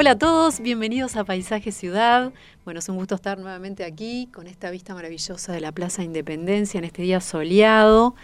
Hola 0.00 0.12
a 0.12 0.16
todos, 0.16 0.60
bienvenidos 0.60 1.16
a 1.16 1.24
Paisaje 1.24 1.72
Ciudad. 1.72 2.32
Bueno, 2.64 2.78
es 2.78 2.88
un 2.88 2.94
gusto 2.94 3.16
estar 3.16 3.36
nuevamente 3.36 3.82
aquí 3.82 4.28
con 4.32 4.46
esta 4.46 4.70
vista 4.70 4.94
maravillosa 4.94 5.52
de 5.52 5.60
la 5.60 5.72
Plaza 5.72 6.04
Independencia 6.04 6.78
en 6.78 6.84
este 6.84 7.02
día 7.02 7.20
soleado, 7.20 8.14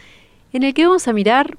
en 0.53 0.63
el 0.63 0.73
que 0.73 0.87
vamos 0.87 1.09
a 1.09 1.13
mirar 1.13 1.59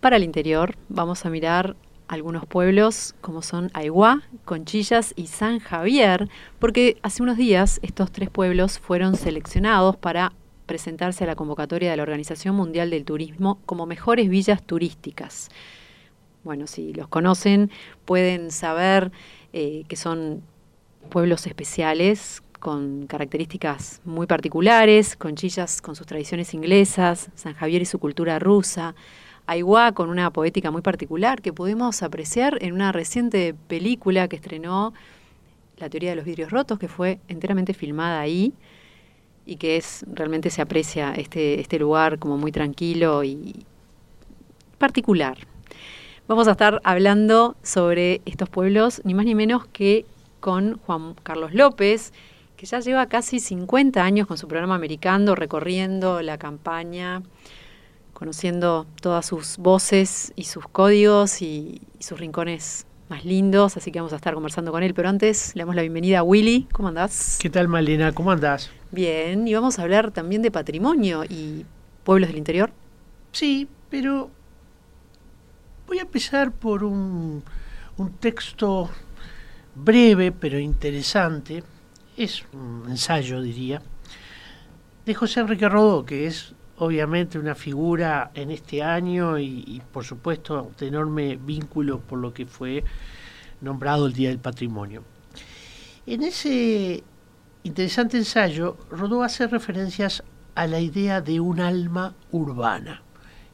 para 0.00 0.16
el 0.16 0.24
interior, 0.24 0.74
vamos 0.88 1.24
a 1.24 1.30
mirar 1.30 1.76
algunos 2.08 2.46
pueblos 2.46 3.14
como 3.20 3.42
son 3.42 3.70
Aiguá, 3.74 4.22
Conchillas 4.44 5.12
y 5.14 5.28
San 5.28 5.60
Javier, 5.60 6.28
porque 6.58 6.96
hace 7.02 7.22
unos 7.22 7.36
días 7.36 7.78
estos 7.84 8.10
tres 8.10 8.30
pueblos 8.30 8.80
fueron 8.80 9.14
seleccionados 9.14 9.96
para 9.96 10.32
presentarse 10.66 11.22
a 11.22 11.28
la 11.28 11.36
convocatoria 11.36 11.92
de 11.92 11.96
la 11.96 12.02
Organización 12.02 12.56
Mundial 12.56 12.90
del 12.90 13.04
Turismo 13.04 13.60
como 13.66 13.86
mejores 13.86 14.28
villas 14.28 14.64
turísticas. 14.64 15.48
Bueno, 16.42 16.66
si 16.66 16.92
los 16.92 17.08
conocen, 17.08 17.70
pueden 18.04 18.50
saber 18.50 19.12
eh, 19.56 19.84
que 19.86 19.94
son 19.94 20.42
pueblos 21.10 21.46
especiales 21.46 22.42
con 22.58 23.06
características 23.06 24.00
muy 24.04 24.26
particulares, 24.26 25.14
Conchillas 25.14 25.80
con 25.80 25.94
sus 25.94 26.08
tradiciones 26.08 26.54
inglesas, 26.54 27.30
San 27.36 27.54
Javier 27.54 27.82
y 27.82 27.84
su 27.84 28.00
cultura 28.00 28.40
rusa, 28.40 28.96
Aiguá 29.46 29.92
con 29.92 30.08
una 30.08 30.32
poética 30.32 30.72
muy 30.72 30.82
particular 30.82 31.40
que 31.40 31.52
pudimos 31.52 32.02
apreciar 32.02 32.58
en 32.62 32.72
una 32.72 32.90
reciente 32.90 33.54
película 33.68 34.26
que 34.26 34.34
estrenó 34.34 34.92
La 35.76 35.88
teoría 35.88 36.10
de 36.10 36.16
los 36.16 36.24
vidrios 36.24 36.50
rotos, 36.50 36.80
que 36.80 36.88
fue 36.88 37.20
enteramente 37.28 37.74
filmada 37.74 38.20
ahí 38.20 38.54
y 39.46 39.54
que 39.54 39.76
es 39.76 40.04
realmente 40.10 40.50
se 40.50 40.62
aprecia 40.62 41.14
este, 41.14 41.60
este 41.60 41.78
lugar 41.78 42.18
como 42.18 42.38
muy 42.38 42.50
tranquilo 42.50 43.22
y 43.22 43.64
particular. 44.78 45.53
Vamos 46.26 46.48
a 46.48 46.52
estar 46.52 46.80
hablando 46.84 47.54
sobre 47.62 48.22
estos 48.24 48.48
pueblos, 48.48 49.02
ni 49.04 49.12
más 49.12 49.26
ni 49.26 49.34
menos 49.34 49.66
que 49.66 50.06
con 50.40 50.78
Juan 50.78 51.14
Carlos 51.22 51.52
López, 51.52 52.14
que 52.56 52.64
ya 52.64 52.80
lleva 52.80 53.04
casi 53.08 53.40
50 53.40 54.02
años 54.02 54.26
con 54.26 54.38
su 54.38 54.48
programa 54.48 54.74
Americano, 54.74 55.34
recorriendo 55.34 56.22
la 56.22 56.38
campaña, 56.38 57.22
conociendo 58.14 58.86
todas 59.02 59.26
sus 59.26 59.58
voces 59.58 60.32
y 60.34 60.44
sus 60.44 60.66
códigos 60.66 61.42
y, 61.42 61.82
y, 61.98 62.02
sus 62.02 62.18
rincones 62.18 62.86
más 63.10 63.26
lindos, 63.26 63.76
así 63.76 63.92
que 63.92 63.98
vamos 63.98 64.14
a 64.14 64.16
estar 64.16 64.32
conversando 64.32 64.72
con 64.72 64.82
él. 64.82 64.94
Pero 64.94 65.10
antes 65.10 65.54
le 65.54 65.60
damos 65.60 65.74
la 65.74 65.82
bienvenida 65.82 66.20
a 66.20 66.22
Willy. 66.22 66.66
¿Cómo 66.72 66.88
andás? 66.88 67.36
¿Qué 67.38 67.50
tal, 67.50 67.68
Malena? 67.68 68.12
¿Cómo 68.12 68.30
andás? 68.30 68.70
Bien, 68.92 69.46
y 69.46 69.52
vamos 69.52 69.78
a 69.78 69.82
hablar 69.82 70.10
también 70.10 70.40
de 70.40 70.50
patrimonio 70.50 71.22
y 71.28 71.66
pueblos 72.02 72.30
del 72.30 72.38
interior. 72.38 72.72
Sí, 73.32 73.68
pero 73.90 74.30
Voy 75.86 75.98
a 75.98 76.02
empezar 76.02 76.52
por 76.52 76.82
un, 76.82 77.42
un 77.98 78.12
texto 78.14 78.88
breve 79.74 80.32
pero 80.32 80.58
interesante, 80.58 81.62
es 82.16 82.42
un 82.52 82.84
ensayo 82.88 83.42
diría, 83.42 83.82
de 85.04 85.14
José 85.14 85.40
Enrique 85.40 85.68
Rodó, 85.68 86.06
que 86.06 86.26
es 86.26 86.54
obviamente 86.78 87.38
una 87.38 87.54
figura 87.54 88.30
en 88.34 88.50
este 88.50 88.82
año 88.82 89.38
y, 89.38 89.62
y, 89.66 89.82
por 89.92 90.04
supuesto 90.04 90.72
de 90.78 90.88
enorme 90.88 91.36
vínculo 91.36 92.00
por 92.00 92.18
lo 92.18 92.32
que 92.32 92.46
fue 92.46 92.82
nombrado 93.60 94.06
el 94.06 94.14
Día 94.14 94.30
del 94.30 94.38
Patrimonio. 94.38 95.04
En 96.06 96.22
ese 96.22 97.04
interesante 97.62 98.16
ensayo, 98.16 98.76
Rodó 98.90 99.22
hace 99.22 99.46
referencias 99.46 100.22
a 100.54 100.66
la 100.66 100.80
idea 100.80 101.20
de 101.20 101.40
un 101.40 101.60
alma 101.60 102.14
urbana. 102.30 103.03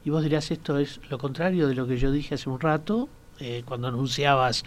Y 0.05 0.11
vos 0.11 0.23
dirás, 0.23 0.51
esto 0.51 0.79
es 0.79 1.01
lo 1.11 1.19
contrario 1.19 1.69
de 1.69 1.75
lo 1.75 1.87
que 1.87 1.97
yo 1.97 2.11
dije 2.11 2.35
hace 2.35 2.49
un 2.49 2.61
rato, 2.61 3.09
eh, 3.39 3.63
cuando 3.65 3.89
anunciabas 3.89 4.65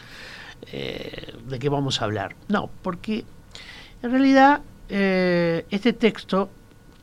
eh, 0.72 1.34
de 1.48 1.60
qué 1.60 1.70
vamos 1.70 2.02
a 2.02 2.06
hablar. 2.06 2.36
No, 2.48 2.70
porque 2.82 3.26
en 4.02 4.12
realidad 4.12 4.62
eh, 4.90 5.66
este 5.70 5.94
texto, 5.94 6.50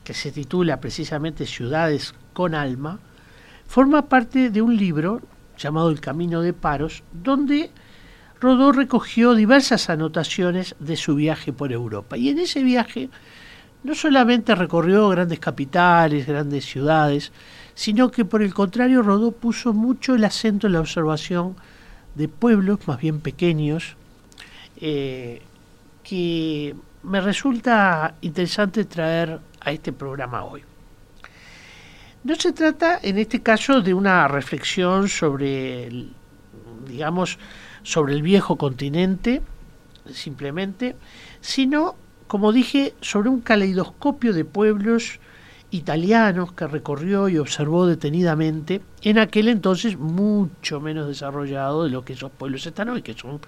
que 0.03 0.13
se 0.13 0.31
titula 0.31 0.79
precisamente 0.79 1.45
Ciudades 1.45 2.13
con 2.33 2.55
Alma, 2.55 2.99
forma 3.67 4.03
parte 4.07 4.49
de 4.49 4.61
un 4.61 4.75
libro 4.75 5.21
llamado 5.57 5.89
El 5.89 6.01
Camino 6.01 6.41
de 6.41 6.53
Paros, 6.53 7.03
donde 7.11 7.69
Rodó 8.39 8.71
recogió 8.71 9.35
diversas 9.35 9.89
anotaciones 9.89 10.75
de 10.79 10.97
su 10.97 11.15
viaje 11.15 11.53
por 11.53 11.71
Europa. 11.71 12.17
Y 12.17 12.29
en 12.29 12.39
ese 12.39 12.63
viaje 12.63 13.09
no 13.83 13.95
solamente 13.95 14.55
recorrió 14.55 15.09
grandes 15.09 15.39
capitales, 15.39 16.25
grandes 16.27 16.65
ciudades, 16.65 17.31
sino 17.75 18.11
que 18.11 18.25
por 18.25 18.41
el 18.41 18.53
contrario 18.53 19.01
Rodó 19.01 19.31
puso 19.31 19.73
mucho 19.73 20.15
el 20.15 20.23
acento 20.23 20.67
en 20.67 20.73
la 20.73 20.79
observación 20.79 21.55
de 22.15 22.27
pueblos 22.27 22.87
más 22.87 22.99
bien 22.99 23.19
pequeños, 23.19 23.95
eh, 24.77 25.41
que 26.03 26.75
me 27.03 27.21
resulta 27.21 28.15
interesante 28.21 28.85
traer 28.85 29.39
a 29.61 29.71
este 29.71 29.93
programa 29.93 30.43
hoy. 30.43 30.63
No 32.23 32.35
se 32.35 32.51
trata 32.51 32.99
en 33.01 33.17
este 33.17 33.41
caso 33.41 33.81
de 33.81 33.93
una 33.93 34.27
reflexión 34.27 35.09
sobre, 35.09 35.89
digamos, 36.87 37.39
sobre 37.83 38.13
el 38.13 38.21
viejo 38.21 38.57
continente, 38.57 39.41
simplemente, 40.13 40.95
sino, 41.41 41.95
como 42.27 42.51
dije, 42.51 42.93
sobre 43.01 43.29
un 43.29 43.41
caleidoscopio 43.41 44.33
de 44.33 44.45
pueblos 44.45 45.19
italianos 45.71 46.51
que 46.51 46.67
recorrió 46.67 47.29
y 47.29 47.37
observó 47.37 47.87
detenidamente, 47.87 48.81
en 49.01 49.17
aquel 49.17 49.47
entonces 49.47 49.97
mucho 49.97 50.81
menos 50.81 51.07
desarrollado 51.07 51.85
de 51.85 51.89
lo 51.89 52.03
que 52.03 52.13
esos 52.13 52.31
pueblos 52.31 52.65
están 52.67 52.89
hoy, 52.89 53.01
que 53.01 53.13
son 53.13 53.39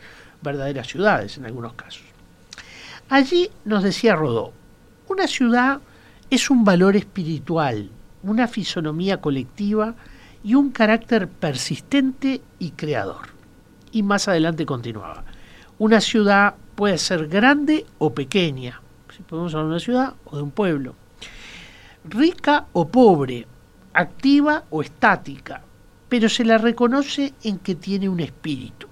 verdaderas 0.42 0.88
ciudades 0.88 1.38
en 1.38 1.46
algunos 1.46 1.74
casos. 1.74 2.04
Allí 3.10 3.50
nos 3.66 3.84
decía 3.84 4.16
Rodó, 4.16 4.54
una 5.10 5.28
ciudad 5.28 5.82
es 6.30 6.50
un 6.50 6.64
valor 6.64 6.96
espiritual, 6.96 7.90
una 8.24 8.48
fisonomía 8.48 9.20
colectiva 9.20 9.94
y 10.44 10.56
un 10.56 10.72
carácter 10.72 11.28
persistente 11.28 12.42
y 12.58 12.72
creador. 12.72 13.34
Y 13.92 14.02
más 14.02 14.30
adelante 14.30 14.66
continuaba, 14.66 15.26
una 15.78 16.00
ciudad 16.00 16.56
puede 16.76 16.98
ser 16.98 17.28
grande 17.28 17.86
o 18.00 18.14
pequeña, 18.14 18.82
si 19.16 19.22
podemos 19.24 19.54
hablar 19.54 19.68
de 19.68 19.72
una 19.72 19.80
ciudad 19.80 20.14
o 20.26 20.38
de 20.38 20.42
un 20.42 20.52
pueblo 20.52 20.96
rica 22.06 22.68
o 22.74 22.88
pobre, 22.88 23.48
activa 23.94 24.66
o 24.70 24.82
estática, 24.82 25.62
pero 26.10 26.30
se 26.30 26.46
la 26.46 26.58
reconoce 26.58 27.34
en 27.44 27.60
que 27.60 27.76
tiene 27.76 28.10
un 28.10 28.20
espíritu. 28.20 28.88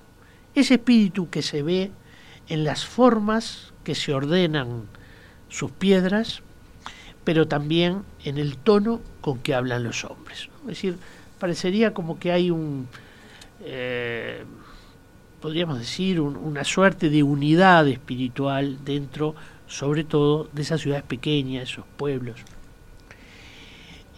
Ese 0.56 0.76
espíritu 0.76 1.30
que 1.30 1.42
se 1.42 1.62
ve 1.64 1.92
en 2.48 2.64
las 2.64 2.86
formas 2.86 3.74
que 3.84 3.96
se 3.96 4.14
ordenan 4.14 4.84
sus 5.50 5.72
piedras, 5.72 6.42
pero 7.24 7.48
también 7.48 8.04
en 8.24 8.38
el 8.38 8.58
tono 8.58 9.02
con 9.22 9.40
que 9.40 9.54
hablan 9.54 9.84
los 9.84 10.04
hombres. 10.06 10.50
Es 10.62 10.68
decir, 10.68 10.98
parecería 11.40 11.94
como 11.94 12.20
que 12.20 12.32
hay 12.32 12.50
un, 12.52 12.88
eh, 13.62 14.44
podríamos 15.42 15.80
decir, 15.80 16.20
un, 16.20 16.36
una 16.36 16.64
suerte 16.64 17.10
de 17.10 17.24
unidad 17.24 17.88
espiritual 17.88 18.84
dentro, 18.84 19.36
sobre 19.68 20.04
todo, 20.04 20.50
de 20.54 20.62
esas 20.62 20.82
ciudades 20.82 21.04
pequeñas, 21.04 21.70
esos 21.70 21.86
pueblos. 21.98 22.42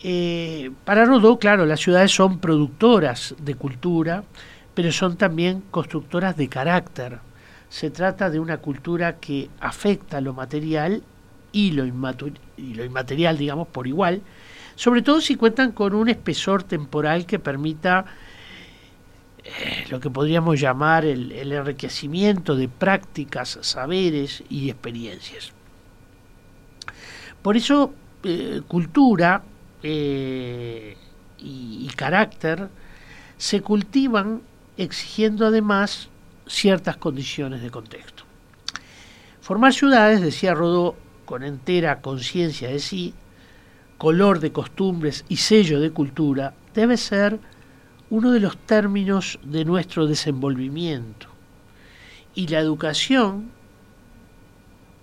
Eh, 0.05 0.71
para 0.83 1.05
Rodó, 1.05 1.39
claro, 1.39 1.65
las 1.65 1.79
ciudades 1.79 2.11
son 2.11 2.39
productoras 2.39 3.35
de 3.39 3.55
cultura, 3.55 4.25
pero 4.73 4.91
son 4.91 5.15
también 5.15 5.63
constructoras 5.71 6.35
de 6.35 6.49
carácter. 6.49 7.19
Se 7.69 7.89
trata 7.89 8.29
de 8.29 8.39
una 8.39 8.57
cultura 8.57 9.17
que 9.19 9.49
afecta 9.61 10.19
lo 10.19 10.33
material 10.33 11.03
y 11.53 11.71
lo, 11.71 11.85
inmaterial, 11.85 13.37
digamos, 13.37 13.69
por 13.69 13.87
igual, 13.87 14.21
sobre 14.75 15.01
todo 15.01 15.21
si 15.21 15.35
cuentan 15.35 15.71
con 15.71 15.95
un 15.95 16.09
espesor 16.09 16.63
temporal 16.63 17.25
que 17.25 17.39
permita 17.39 18.05
eh, 19.43 19.85
lo 19.89 20.01
que 20.01 20.09
podríamos 20.09 20.59
llamar 20.59 21.05
el, 21.05 21.31
el, 21.31 21.51
enriquecimiento 21.53 22.55
de 22.55 22.67
prácticas, 22.67 23.59
saberes 23.61 24.43
y 24.49 24.69
experiencias. 24.69 25.53
Por 27.41 27.55
eso, 27.55 27.93
eh, 28.23 28.61
cultura 28.67 29.43
eh, 29.83 30.97
y, 31.37 31.87
y 31.87 31.93
carácter 31.95 32.69
se 33.37 33.61
cultivan 33.61 34.41
exigiendo 34.77 35.45
además 35.45 36.09
ciertas 36.47 36.97
condiciones 36.97 37.61
de 37.61 37.69
contexto. 37.69 38.23
Formar 39.41 39.73
ciudades, 39.73 40.21
decía 40.21 40.53
Rodó, 40.53 40.95
con 41.25 41.43
entera 41.43 42.01
conciencia 42.01 42.69
de 42.69 42.79
sí, 42.79 43.13
color 43.97 44.39
de 44.39 44.51
costumbres 44.51 45.25
y 45.29 45.37
sello 45.37 45.79
de 45.79 45.91
cultura 45.91 46.53
debe 46.73 46.97
ser 46.97 47.39
uno 48.09 48.31
de 48.31 48.39
los 48.39 48.57
términos 48.57 49.39
de 49.43 49.65
nuestro 49.65 50.05
desenvolvimiento. 50.05 51.27
Y 52.35 52.47
la 52.47 52.59
educación 52.59 53.51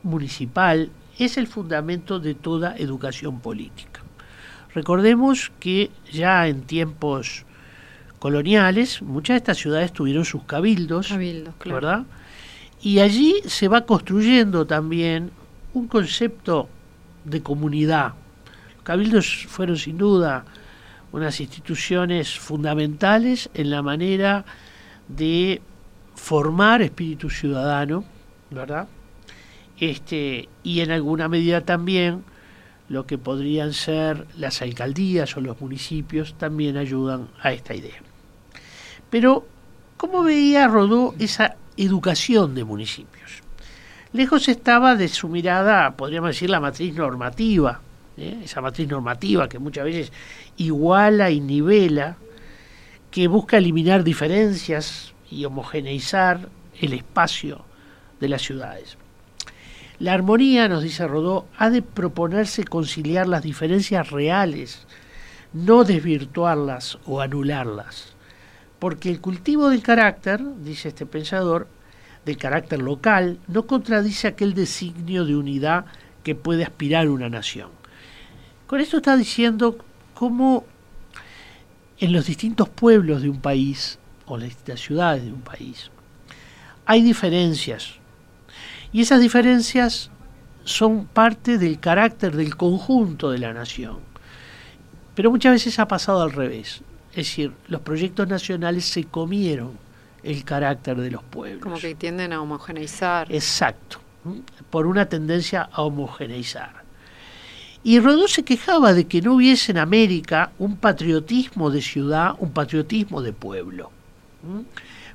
municipal 0.03 0.91
es 1.19 1.37
el 1.37 1.47
fundamento 1.47 2.21
de 2.21 2.35
toda 2.35 2.77
educación 2.77 3.41
política. 3.41 4.00
Recordemos 4.75 5.51
que 5.59 5.91
ya 6.13 6.47
en 6.47 6.63
tiempos 6.63 7.45
coloniales 8.19 9.03
muchas 9.03 9.35
de 9.35 9.39
estas 9.39 9.59
ciudades 9.59 9.93
tuvieron 9.93 10.25
sus 10.25 10.45
cabildos, 10.45 11.13
¿verdad? 11.65 12.05
Y 12.81 13.01
allí 13.01 13.37
se 13.47 13.69
va 13.69 13.85
construyendo 13.85 14.67
también 14.67 15.31
un 15.75 15.89
concepto 15.89 16.69
de 17.25 17.43
comunidad. 17.43 18.15
Los 18.77 18.85
cabildos 18.85 19.47
fueron 19.49 19.77
sin 19.77 19.99
duda 19.99 20.45
unas 21.13 21.41
instituciones 21.41 22.39
fundamentales 22.39 23.51
en 23.55 23.71
la 23.71 23.83
manera 23.83 24.45
de 25.09 25.61
formar 26.15 26.83
espíritu 26.83 27.29
ciudadano, 27.31 28.05
¿verdad? 28.51 28.87
Este, 29.79 30.49
y 30.63 30.81
en 30.81 30.91
alguna 30.91 31.29
medida 31.29 31.63
también 31.63 32.23
lo 32.91 33.07
que 33.07 33.19
podrían 33.19 33.73
ser 33.73 34.27
las 34.37 34.63
alcaldías 34.63 35.37
o 35.37 35.41
los 35.41 35.61
municipios 35.61 36.35
también 36.35 36.77
ayudan 36.77 37.29
a 37.41 37.53
esta 37.53 37.73
idea. 37.73 38.03
Pero, 39.09 39.47
¿cómo 39.97 40.25
veía 40.25 40.67
Rodó 40.67 41.15
esa 41.21 41.55
educación 41.77 42.57
de 42.57 42.65
municipios? 42.65 43.43
Lejos 44.13 44.49
estaba 44.49 44.97
de 44.97 45.07
su 45.07 45.29
mirada, 45.29 45.93
podríamos 45.93 46.31
decir, 46.31 46.51
la 46.51 46.59
matriz 46.59 46.93
normativa, 46.93 47.81
¿eh? 48.17 48.41
esa 48.43 48.61
matriz 48.61 48.89
normativa 48.89 49.49
que 49.49 49.61
muchas 49.61 49.85
veces 49.85 50.13
iguala 50.57 51.31
y 51.31 51.39
nivela, 51.39 52.17
que 53.13 53.29
busca 53.29 53.59
eliminar 53.59 54.03
diferencias 54.03 55.15
y 55.31 55.45
homogeneizar 55.45 56.49
el 56.81 56.95
espacio 56.95 57.65
de 58.19 58.29
las 58.29 58.43
ciudades. 58.43 58.99
La 60.01 60.15
armonía, 60.15 60.67
nos 60.67 60.83
dice 60.83 61.07
Rodó, 61.07 61.47
ha 61.59 61.69
de 61.69 61.83
proponerse 61.83 62.65
conciliar 62.65 63.29
las 63.29 63.43
diferencias 63.43 64.11
reales, 64.11 64.87
no 65.53 65.85
desvirtuarlas 65.85 66.99
o 67.05 67.21
anularlas. 67.21 68.15
Porque 68.79 69.11
el 69.11 69.21
cultivo 69.21 69.69
del 69.69 69.83
carácter, 69.83 70.41
dice 70.65 70.89
este 70.89 71.05
pensador, 71.05 71.69
del 72.25 72.39
carácter 72.39 72.81
local, 72.81 73.41
no 73.47 73.67
contradice 73.67 74.29
aquel 74.29 74.55
designio 74.55 75.27
de 75.27 75.37
unidad 75.37 75.85
que 76.25 76.35
puede 76.35 76.65
aspirar 76.65 77.11
una 77.11 77.29
nación. 77.29 77.69
Con 78.67 78.81
esto 78.81 78.97
está 78.97 79.19
diciendo 79.19 79.77
cómo 80.15 80.65
en 81.99 82.15
los 82.15 82.25
distintos 82.25 82.71
pueblos 82.71 83.21
de 83.21 83.29
un 83.29 83.43
país, 83.43 83.99
o 84.25 84.39
las 84.39 84.49
distintas 84.49 84.81
ciudades 84.81 85.27
de 85.27 85.33
un 85.35 85.43
país, 85.43 85.91
hay 86.87 87.03
diferencias, 87.03 88.01
y 88.93 89.03
esas 89.03 89.21
diferencias 89.21 90.11
son 90.65 91.07
parte 91.07 91.59
del 91.59 91.81
carácter 91.81 92.37
del 92.37 92.57
conjunto 92.57 93.31
de 93.31 93.39
la 93.39 93.53
nación. 93.53 93.99
Pero 95.15 95.31
muchas 95.31 95.53
veces 95.53 95.79
ha 95.79 95.89
pasado 95.89 96.23
al 96.23 96.33
revés. 96.33 96.83
Es 97.11 97.17
decir, 97.17 97.53
los 97.69 97.81
proyectos 97.81 98.29
nacionales 98.29 98.85
se 98.85 99.05
comieron 99.05 99.73
el 100.23 100.45
carácter 100.45 100.97
de 100.97 101.11
los 101.11 101.23
pueblos. 101.23 101.63
Como 101.63 101.79
que 101.79 101.95
tienden 101.95 102.33
a 102.33 102.41
homogeneizar. 102.41 103.33
Exacto, 103.33 103.99
por 104.71 104.87
una 104.87 105.07
tendencia 105.07 105.69
a 105.73 105.83
homogeneizar. 105.83 106.81
Y 107.83 107.99
Rodó 107.99 108.29
se 108.29 108.45
quejaba 108.45 108.93
de 108.93 109.07
que 109.07 109.23
no 109.23 109.35
hubiese 109.35 109.73
en 109.73 109.79
América 109.79 110.53
un 110.59 110.77
patriotismo 110.77 111.71
de 111.71 111.81
ciudad, 111.81 112.35
un 112.39 112.53
patriotismo 112.53 113.23
de 113.23 113.33
pueblo. 113.33 113.91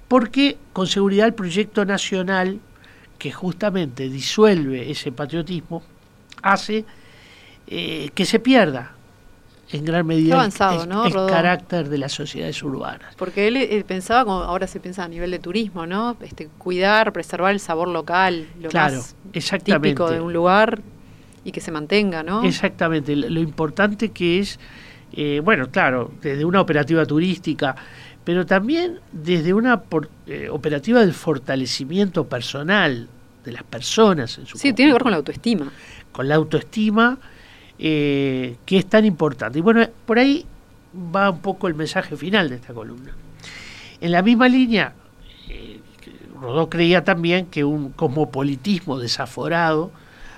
Porque 0.07 0.57
con 0.73 0.87
seguridad 0.87 1.27
el 1.27 1.33
proyecto 1.33 1.85
nacional 1.85 2.59
que 3.25 3.31
justamente 3.31 4.07
disuelve 4.07 4.91
ese 4.91 5.11
patriotismo, 5.11 5.81
hace 6.43 6.85
eh, 7.65 8.11
que 8.13 8.23
se 8.23 8.39
pierda 8.39 8.91
en 9.71 9.83
gran 9.83 10.05
medida 10.05 10.45
el, 10.45 10.51
carácter 11.27 11.89
de 11.89 11.97
las 11.97 12.11
sociedades 12.11 12.61
urbanas. 12.61 13.15
Porque 13.15 13.47
él, 13.47 13.83
pensaba, 13.85 14.25
como 14.25 14.43
ahora 14.43 14.67
se 14.67 14.79
piensa 14.79 15.05
a 15.05 15.07
nivel 15.07 15.31
de 15.31 15.39
turismo, 15.39 15.87
¿no? 15.87 16.15
Este, 16.21 16.49
cuidar, 16.59 17.11
preservar 17.13 17.51
el 17.53 17.59
sabor 17.59 17.87
local, 17.87 18.47
lo 18.61 18.69
claro, 18.69 18.97
más 18.97 19.63
típico 19.63 20.11
de 20.11 20.21
un 20.21 20.31
lugar 20.31 20.83
y 21.43 21.51
que 21.51 21.61
se 21.61 21.71
mantenga, 21.71 22.21
¿no? 22.21 22.43
Exactamente, 22.43 23.15
lo 23.15 23.39
importante 23.39 24.09
que 24.09 24.37
es, 24.37 24.59
eh, 25.13 25.41
bueno, 25.43 25.71
claro, 25.71 26.11
desde 26.21 26.45
una 26.45 26.61
operativa 26.61 27.03
turística, 27.07 27.75
pero 28.23 28.45
también 28.45 28.99
desde 29.11 29.51
una 29.51 29.81
eh, 30.27 30.47
operativa 30.51 30.99
del 30.99 31.15
fortalecimiento 31.15 32.29
personal 32.29 33.09
de 33.45 33.51
las 33.51 33.63
personas. 33.63 34.37
En 34.37 34.45
su 34.45 34.57
sí, 34.57 34.73
tiene 34.73 34.89
que 34.89 34.93
ver 34.93 35.03
con 35.03 35.11
la 35.11 35.17
autoestima. 35.17 35.71
Con 36.11 36.27
la 36.27 36.35
autoestima, 36.35 37.17
eh, 37.79 38.57
que 38.65 38.77
es 38.77 38.87
tan 38.87 39.05
importante. 39.05 39.59
Y 39.59 39.61
bueno, 39.61 39.87
por 40.05 40.19
ahí 40.19 40.45
va 41.15 41.29
un 41.29 41.39
poco 41.39 41.67
el 41.67 41.75
mensaje 41.75 42.15
final 42.17 42.49
de 42.49 42.55
esta 42.55 42.73
columna. 42.73 43.11
En 44.01 44.11
la 44.11 44.21
misma 44.21 44.47
línea, 44.47 44.93
eh, 45.49 45.79
Rodó 46.39 46.69
creía 46.69 47.03
también 47.03 47.45
que 47.47 47.63
un 47.63 47.91
cosmopolitismo 47.91 48.99
desaforado 48.99 49.91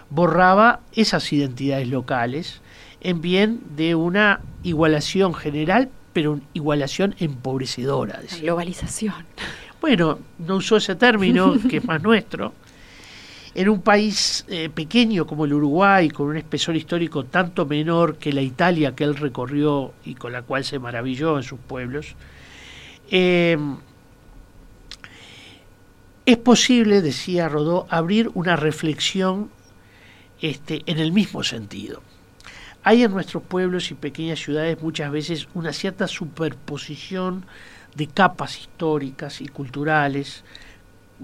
borraba 0.09 0.79
esas 0.93 1.31
identidades 1.33 1.87
locales 1.87 2.61
en 3.01 3.21
bien 3.21 3.61
de 3.75 3.95
una 3.95 4.41
igualación 4.63 5.33
general, 5.33 5.89
pero 6.13 6.33
una 6.33 6.43
igualación 6.53 7.15
empobrecedora. 7.19 8.21
La 8.31 8.37
globalización. 8.37 9.25
Bueno, 9.79 10.19
no 10.39 10.55
usó 10.55 10.77
ese 10.77 10.95
término, 10.95 11.55
que 11.69 11.77
es 11.77 11.85
más 11.85 12.01
nuestro, 12.03 12.53
en 13.57 13.69
un 13.69 13.81
país 13.81 14.45
eh, 14.49 14.69
pequeño 14.69 15.25
como 15.25 15.45
el 15.45 15.53
Uruguay, 15.53 16.09
con 16.09 16.27
un 16.27 16.37
espesor 16.37 16.75
histórico 16.75 17.25
tanto 17.25 17.65
menor 17.65 18.17
que 18.17 18.31
la 18.31 18.43
Italia 18.43 18.93
que 18.95 19.03
él 19.03 19.15
recorrió 19.15 19.93
y 20.05 20.13
con 20.13 20.31
la 20.31 20.43
cual 20.43 20.63
se 20.63 20.77
maravilló 20.77 21.37
en 21.37 21.43
sus 21.43 21.59
pueblos, 21.59 22.15
em, 23.09 23.77
es 26.23 26.37
posible, 26.37 27.01
decía 27.01 27.49
Rodó, 27.49 27.87
abrir 27.89 28.29
una 28.35 28.55
reflexión 28.55 29.49
este, 30.39 30.83
en 30.85 30.99
el 30.99 31.11
mismo 31.11 31.41
sentido. 31.41 32.03
Hay 32.83 33.01
en 33.01 33.11
nuestros 33.11 33.41
pueblos 33.41 33.89
y 33.89 33.95
pequeñas 33.95 34.37
ciudades 34.37 34.79
muchas 34.83 35.09
veces 35.09 35.47
una 35.55 35.73
cierta 35.73 36.07
superposición 36.07 37.43
de 37.95 38.05
capas 38.05 38.59
históricas 38.59 39.41
y 39.41 39.47
culturales, 39.47 40.43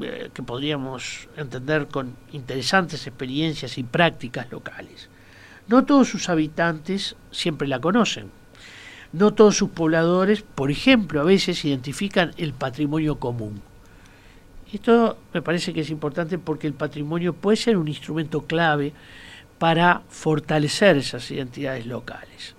eh, 0.02 0.30
que 0.34 0.42
podríamos 0.42 1.28
entender 1.38 1.88
con 1.88 2.16
interesantes 2.32 3.06
experiencias 3.06 3.78
y 3.78 3.84
prácticas 3.84 4.52
locales. 4.52 5.10
No 5.68 5.86
todos 5.86 6.10
sus 6.10 6.30
habitantes 6.30 7.16
siempre 7.32 7.68
la 7.68 7.80
conocen. 7.80 8.32
No 9.12 9.34
todos 9.34 9.56
sus 9.56 9.70
pobladores, 9.70 10.42
por 10.42 10.72
ejemplo, 10.72 11.22
a 11.22 11.24
veces 11.24 11.64
identifican 11.64 12.34
el 12.38 12.54
patrimonio 12.54 13.20
común. 13.20 13.62
Esto 14.72 15.20
me 15.32 15.44
parece 15.44 15.72
que 15.72 15.82
es 15.82 15.92
importante 15.92 16.40
porque 16.40 16.66
el 16.66 16.74
patrimonio 16.74 17.34
puede 17.34 17.58
ser 17.58 17.78
un 17.78 17.88
instrumento 17.88 18.42
clave 18.42 18.92
para 19.60 20.02
fortalecer 20.10 20.98
esas 20.98 21.30
identidades 21.30 21.86
locales. 21.86 22.56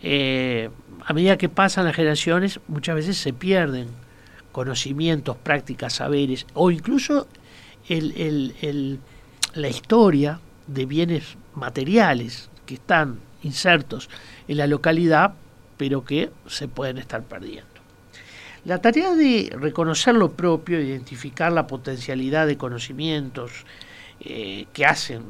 Eh, 0.00 0.70
a 1.04 1.12
medida 1.12 1.36
que 1.36 1.50
pasan 1.50 1.84
las 1.84 1.94
generaciones, 1.94 2.60
muchas 2.68 2.94
veces 2.94 3.18
se 3.18 3.34
pierden 3.34 3.88
conocimientos, 4.56 5.36
prácticas, 5.36 5.92
saberes, 5.92 6.46
o 6.54 6.70
incluso 6.70 7.28
la 7.90 9.68
historia 9.68 10.40
de 10.66 10.86
bienes 10.86 11.36
materiales 11.54 12.48
que 12.64 12.76
están 12.76 13.18
insertos 13.42 14.08
en 14.48 14.56
la 14.56 14.66
localidad, 14.66 15.34
pero 15.76 16.06
que 16.06 16.30
se 16.46 16.68
pueden 16.68 16.96
estar 16.96 17.22
perdiendo. 17.24 17.68
La 18.64 18.78
tarea 18.78 19.14
de 19.14 19.54
reconocer 19.60 20.14
lo 20.14 20.32
propio, 20.32 20.80
identificar 20.80 21.52
la 21.52 21.66
potencialidad 21.66 22.46
de 22.46 22.56
conocimientos 22.56 23.66
eh, 24.20 24.64
que 24.72 24.86
hacen 24.86 25.22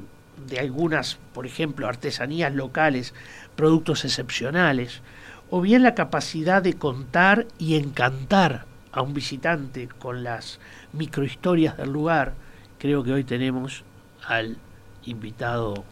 de 0.48 0.60
algunas, 0.60 1.18
por 1.34 1.46
ejemplo, 1.46 1.88
artesanías 1.88 2.54
locales, 2.54 3.12
productos 3.56 4.04
excepcionales, 4.04 5.02
o 5.50 5.60
bien 5.60 5.82
la 5.82 5.96
capacidad 5.96 6.62
de 6.62 6.74
contar 6.74 7.48
y 7.58 7.74
encantar 7.74 8.75
a 8.96 9.02
un 9.02 9.12
visitante 9.12 9.88
con 9.88 10.24
las 10.24 10.58
microhistorias 10.94 11.76
del 11.76 11.92
lugar, 11.92 12.32
creo 12.78 13.04
que 13.04 13.12
hoy 13.12 13.24
tenemos 13.24 13.84
al 14.26 14.56
invitado 15.04 15.84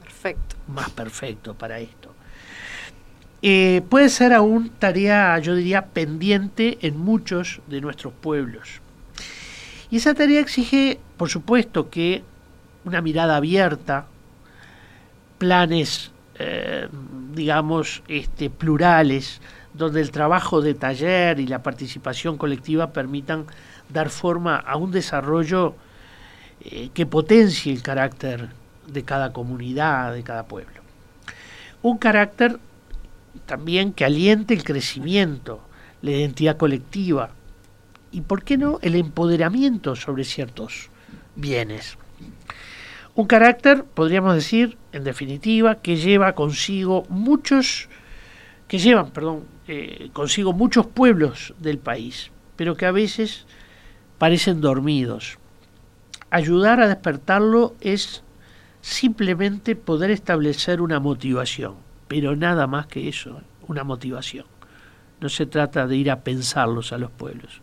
perfecto. 0.00 0.56
más 0.68 0.88
perfecto 0.90 1.54
para 1.54 1.80
esto. 1.80 2.14
Eh, 3.42 3.82
puede 3.88 4.08
ser 4.08 4.32
aún 4.32 4.70
tarea, 4.78 5.36
yo 5.40 5.56
diría, 5.56 5.86
pendiente 5.86 6.78
en 6.82 6.96
muchos 6.96 7.60
de 7.66 7.80
nuestros 7.80 8.12
pueblos. 8.12 8.80
Y 9.90 9.96
esa 9.96 10.14
tarea 10.14 10.40
exige, 10.40 11.00
por 11.16 11.28
supuesto, 11.28 11.90
que 11.90 12.22
una 12.84 13.02
mirada 13.02 13.36
abierta, 13.36 14.06
planes 15.38 16.12
eh, 16.38 16.88
digamos, 17.34 18.02
este, 18.08 18.50
plurales, 18.50 19.40
donde 19.74 20.00
el 20.00 20.10
trabajo 20.10 20.60
de 20.60 20.74
taller 20.74 21.40
y 21.40 21.46
la 21.46 21.62
participación 21.62 22.36
colectiva 22.36 22.92
permitan 22.92 23.46
dar 23.88 24.10
forma 24.10 24.56
a 24.56 24.76
un 24.76 24.90
desarrollo 24.90 25.74
eh, 26.60 26.90
que 26.92 27.06
potencie 27.06 27.72
el 27.72 27.82
carácter 27.82 28.50
de 28.86 29.04
cada 29.04 29.32
comunidad, 29.32 30.12
de 30.12 30.22
cada 30.22 30.44
pueblo. 30.44 30.82
Un 31.82 31.98
carácter 31.98 32.58
también 33.46 33.92
que 33.92 34.04
aliente 34.04 34.54
el 34.54 34.64
crecimiento, 34.64 35.60
la 36.02 36.12
identidad 36.12 36.56
colectiva 36.56 37.30
y, 38.10 38.20
¿por 38.20 38.44
qué 38.44 38.58
no?, 38.58 38.78
el 38.82 38.94
empoderamiento 38.94 39.96
sobre 39.96 40.24
ciertos 40.24 40.90
bienes. 41.34 41.96
Un 43.14 43.26
carácter, 43.26 43.84
podríamos 43.84 44.34
decir, 44.34 44.78
en 44.92 45.04
definitiva, 45.04 45.76
que 45.76 45.96
lleva 45.96 46.34
consigo 46.34 47.04
muchos, 47.08 47.88
que 48.72 48.78
llevan, 48.78 49.10
perdón, 49.10 49.44
eh, 49.68 50.08
consigo 50.14 50.54
muchos 50.54 50.86
pueblos 50.86 51.52
del 51.58 51.76
país, 51.76 52.30
pero 52.56 52.74
que 52.74 52.86
a 52.86 52.90
veces 52.90 53.44
parecen 54.16 54.62
dormidos. 54.62 55.36
Ayudar 56.30 56.80
a 56.80 56.88
despertarlo 56.88 57.74
es 57.82 58.24
simplemente 58.80 59.76
poder 59.76 60.10
establecer 60.10 60.80
una 60.80 61.00
motivación, 61.00 61.74
pero 62.08 62.34
nada 62.34 62.66
más 62.66 62.86
que 62.86 63.10
eso, 63.10 63.42
una 63.68 63.84
motivación. 63.84 64.46
No 65.20 65.28
se 65.28 65.44
trata 65.44 65.86
de 65.86 65.96
ir 65.96 66.10
a 66.10 66.20
pensarlos 66.20 66.94
a 66.94 66.96
los 66.96 67.10
pueblos, 67.10 67.60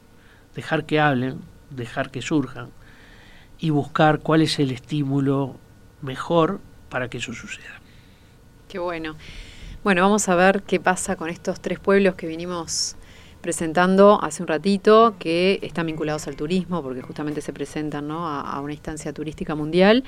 dejar 0.54 0.86
que 0.86 1.00
hablen, 1.00 1.40
dejar 1.72 2.12
que 2.12 2.22
surjan 2.22 2.70
y 3.58 3.72
buscar 3.72 4.20
cuál 4.20 4.44
es 4.44 4.60
el 4.60 4.70
estímulo 4.70 5.56
mejor 6.04 6.62
para 6.88 7.10
que 7.10 7.18
eso 7.18 7.34
suceda. 7.34 7.82
Qué 8.68 8.78
bueno. 8.78 9.16
Bueno, 9.82 10.02
vamos 10.02 10.28
a 10.28 10.36
ver 10.36 10.64
qué 10.64 10.78
pasa 10.82 11.16
con 11.16 11.30
estos 11.30 11.62
tres 11.62 11.80
pueblos 11.80 12.16
que 12.16 12.28
vinimos 12.28 12.98
presentando 13.40 14.22
hace 14.22 14.44
un 14.44 14.50
ratito, 14.50 15.16
que 15.20 15.58
están 15.62 15.86
vinculados 15.86 16.28
al 16.28 16.36
turismo, 16.36 16.84
porque 16.84 17.02
justamente 17.02 17.40
se 17.40 17.54
presentan 17.54 18.06
¿no? 18.06 18.28
a, 18.28 18.60
una 18.60 18.74
instancia 18.74 19.14
turística 19.14 19.56
mundial, 19.56 20.04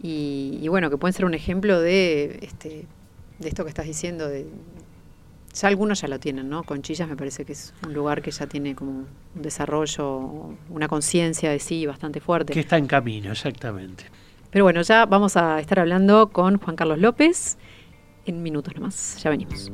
y, 0.00 0.64
bueno, 0.68 0.88
que 0.88 0.96
pueden 0.96 1.12
ser 1.14 1.24
un 1.24 1.34
ejemplo 1.34 1.80
de, 1.80 2.38
este, 2.42 2.86
de 3.40 3.48
esto 3.48 3.64
que 3.64 3.70
estás 3.70 3.86
diciendo, 3.86 4.28
de, 4.28 4.46
ya 5.52 5.66
algunos 5.66 6.00
ya 6.00 6.06
lo 6.06 6.20
tienen, 6.20 6.48
¿no? 6.48 6.62
Conchillas 6.62 7.08
me 7.08 7.16
parece 7.16 7.44
que 7.44 7.54
es 7.54 7.74
un 7.84 7.94
lugar 7.94 8.22
que 8.22 8.30
ya 8.30 8.46
tiene 8.46 8.76
como 8.76 8.92
un 8.92 9.08
desarrollo, 9.34 10.54
una 10.70 10.86
conciencia 10.86 11.50
de 11.50 11.58
sí 11.58 11.84
bastante 11.86 12.20
fuerte. 12.20 12.52
Que 12.52 12.60
está 12.60 12.76
en 12.76 12.86
camino, 12.86 13.32
exactamente. 13.32 14.04
Pero 14.52 14.64
bueno, 14.64 14.82
ya 14.82 15.04
vamos 15.06 15.36
a 15.36 15.58
estar 15.58 15.80
hablando 15.80 16.28
con 16.28 16.58
Juan 16.58 16.76
Carlos 16.76 17.00
López 17.00 17.58
en 18.28 18.42
minutos 18.42 18.74
nomás. 18.74 19.18
Ya 19.22 19.30
venimos. 19.30 19.70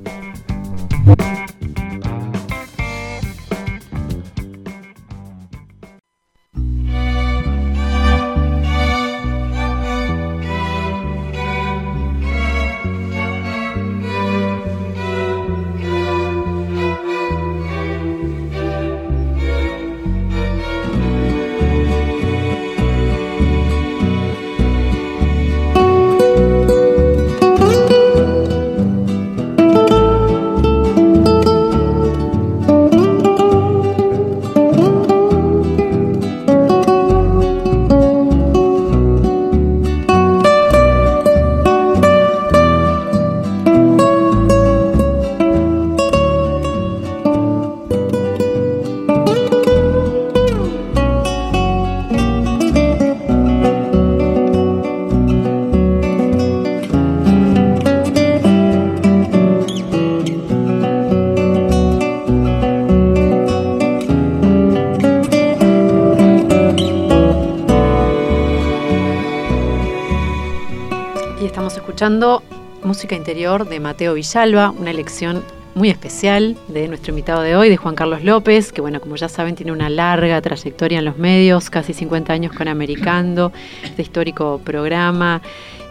Música 72.04 73.16
Interior 73.16 73.66
de 73.66 73.80
Mateo 73.80 74.12
Villalba, 74.12 74.72
una 74.72 74.90
elección 74.90 75.42
muy 75.74 75.88
especial 75.88 76.54
de 76.68 76.86
nuestro 76.86 77.12
invitado 77.12 77.40
de 77.40 77.56
hoy, 77.56 77.70
de 77.70 77.78
Juan 77.78 77.94
Carlos 77.94 78.22
López, 78.22 78.72
que 78.72 78.82
bueno, 78.82 79.00
como 79.00 79.16
ya 79.16 79.30
saben, 79.30 79.54
tiene 79.54 79.72
una 79.72 79.88
larga 79.88 80.38
trayectoria 80.42 80.98
en 80.98 81.06
los 81.06 81.16
medios, 81.16 81.70
casi 81.70 81.94
50 81.94 82.30
años 82.30 82.52
con 82.54 82.68
Americando, 82.68 83.52
este 83.82 84.02
histórico 84.02 84.60
programa, 84.62 85.40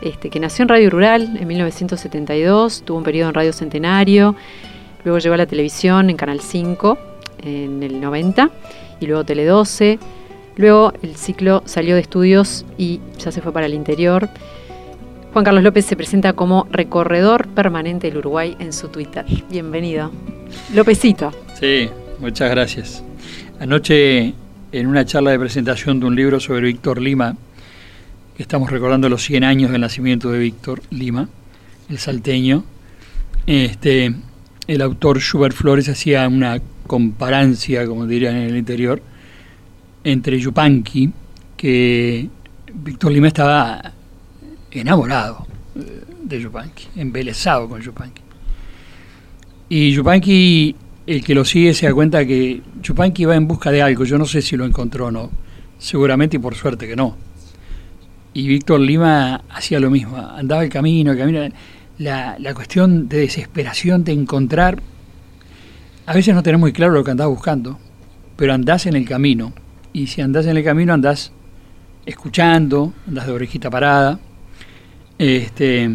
este, 0.04 0.30
que 0.30 0.40
nació 0.40 0.62
en 0.62 0.70
Radio 0.70 0.92
Rural 0.92 1.36
en 1.36 1.48
1972, 1.48 2.84
tuvo 2.86 3.00
un 3.00 3.04
periodo 3.04 3.30
en 3.30 3.34
Radio 3.34 3.52
Centenario, 3.52 4.36
luego 5.04 5.18
llegó 5.18 5.34
a 5.34 5.38
la 5.38 5.48
televisión 5.48 6.12
en 6.12 6.16
Canal 6.16 6.42
5 6.42 6.96
en 7.42 7.82
el 7.82 8.00
90 8.00 8.52
y 9.00 9.08
luego 9.08 9.24
Tele 9.24 9.46
12. 9.46 9.98
Luego 10.58 10.94
el 11.02 11.16
ciclo 11.16 11.64
salió 11.66 11.96
de 11.96 12.02
estudios 12.02 12.66
y 12.78 13.02
ya 13.18 13.32
se 13.32 13.42
fue 13.42 13.52
para 13.52 13.66
el 13.66 13.74
interior. 13.74 14.30
Juan 15.34 15.46
Carlos 15.46 15.64
López 15.64 15.86
se 15.86 15.96
presenta 15.96 16.34
como 16.34 16.68
recorredor 16.72 17.48
permanente 17.48 18.06
del 18.06 18.18
Uruguay 18.20 18.56
en 18.60 18.72
su 18.72 18.90
Twitter. 18.90 19.26
Bienvenido. 19.50 20.12
Lópezito. 20.76 21.32
Sí, 21.60 21.90
muchas 22.20 22.52
gracias. 22.52 23.04
Anoche, 23.60 24.36
en 24.72 24.88
una 24.88 25.06
charla 25.06 25.32
de 25.32 25.40
presentación 25.40 26.00
de 26.00 26.06
un 26.06 26.16
libro 26.16 26.40
sobre 26.40 26.68
Víctor 26.68 27.02
Lima, 27.02 27.36
que 28.38 28.44
estamos 28.44 28.70
recordando 28.70 29.10
los 29.10 29.24
100 29.24 29.44
años 29.44 29.72
del 29.72 29.82
nacimiento 29.82 30.30
de 30.30 30.38
Víctor 30.38 30.84
Lima, 30.92 31.28
el 31.90 31.98
salteño, 31.98 32.64
este, 33.48 34.14
el 34.68 34.82
autor 34.84 35.20
Schubert 35.20 35.56
Flores 35.56 35.90
hacía 35.90 36.28
una 36.28 36.62
comparancia, 36.86 37.88
como 37.88 38.06
dirían 38.06 38.36
en 38.36 38.52
el 38.52 38.58
interior, 38.58 39.02
entre 40.04 40.38
Yupanqui, 40.38 41.12
que 41.58 42.30
Víctor 42.72 43.12
Lima 43.12 43.30
estaba 43.30 43.94
enamorado 44.82 45.46
eh, 45.76 46.04
de 46.24 46.42
Yupanqui, 46.42 46.88
embelesado 46.96 47.68
con 47.68 47.82
Yupanqui. 47.82 48.22
Y 49.70 49.92
Yupanqui, 49.92 50.76
el 51.08 51.24
que 51.24 51.34
lo 51.34 51.46
sigue, 51.46 51.74
se 51.74 51.88
da 51.88 51.94
cuenta 51.94 52.26
que 52.26 52.62
Yupanqui 52.82 53.26
va 53.26 53.36
en 53.36 53.48
busca 53.48 53.72
de 53.72 53.82
algo. 53.82 54.04
Yo 54.04 54.18
no 54.18 54.26
sé 54.26 54.42
si 54.42 54.56
lo 54.56 54.66
encontró 54.66 55.08
o 55.08 55.12
no. 55.12 55.32
Seguramente 55.80 56.38
y 56.38 56.40
por 56.40 56.56
suerte 56.56 56.88
que 56.88 56.96
no. 56.96 57.18
Y 58.34 58.48
Víctor 58.48 58.80
Lima 58.80 59.44
hacía 59.50 59.80
lo 59.80 59.90
mismo. 59.90 60.18
Andaba 60.18 60.64
el 60.64 60.70
camino, 60.70 61.12
el 61.12 61.18
camino. 61.18 61.42
La, 61.98 62.36
la 62.40 62.54
cuestión 62.54 63.08
de 63.10 63.18
desesperación 63.18 64.04
de 64.04 64.14
encontrar. 64.14 64.82
A 66.06 66.14
veces 66.14 66.34
no 66.36 66.44
tenés 66.44 66.60
muy 66.60 66.74
claro 66.74 66.94
lo 66.94 67.04
que 67.04 67.12
andás 67.12 67.28
buscando, 67.28 67.80
pero 68.36 68.54
andás 68.54 68.86
en 68.86 68.96
el 68.96 69.08
camino. 69.08 69.54
Y 69.94 70.08
si 70.08 70.22
andás 70.22 70.46
en 70.48 70.58
el 70.58 70.64
camino, 70.64 70.94
andás 70.94 71.32
escuchando, 72.06 72.94
andás 73.08 73.28
de 73.28 73.34
orejita 73.34 73.70
parada 73.70 74.20
este, 75.24 75.90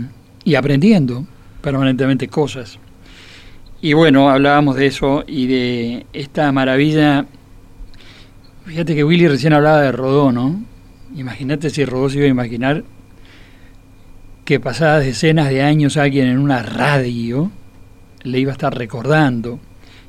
y 0.44 0.54
aprendiendo 0.54 1.26
permanentemente 1.60 2.28
cosas. 2.28 2.78
Y 3.80 3.92
bueno, 3.92 4.28
hablábamos 4.30 4.76
de 4.76 4.86
eso 4.86 5.24
y 5.26 5.46
de 5.46 6.06
esta 6.12 6.50
maravilla. 6.50 7.26
Fíjate 8.66 8.94
que 8.94 9.04
Willy 9.04 9.28
recién 9.28 9.52
hablaba 9.52 9.82
de 9.82 9.92
Rodó, 9.92 10.32
¿no? 10.32 10.60
Imagínate 11.14 11.70
si 11.70 11.84
Rodó 11.84 12.10
se 12.10 12.18
iba 12.18 12.26
a 12.26 12.30
imaginar 12.30 12.84
que 14.44 14.60
pasadas 14.60 15.04
decenas 15.04 15.48
de 15.50 15.62
años 15.62 15.96
alguien 15.96 16.26
en 16.26 16.38
una 16.38 16.62
radio 16.62 17.50
le 18.22 18.38
iba 18.38 18.50
a 18.50 18.52
estar 18.52 18.76
recordando 18.76 19.60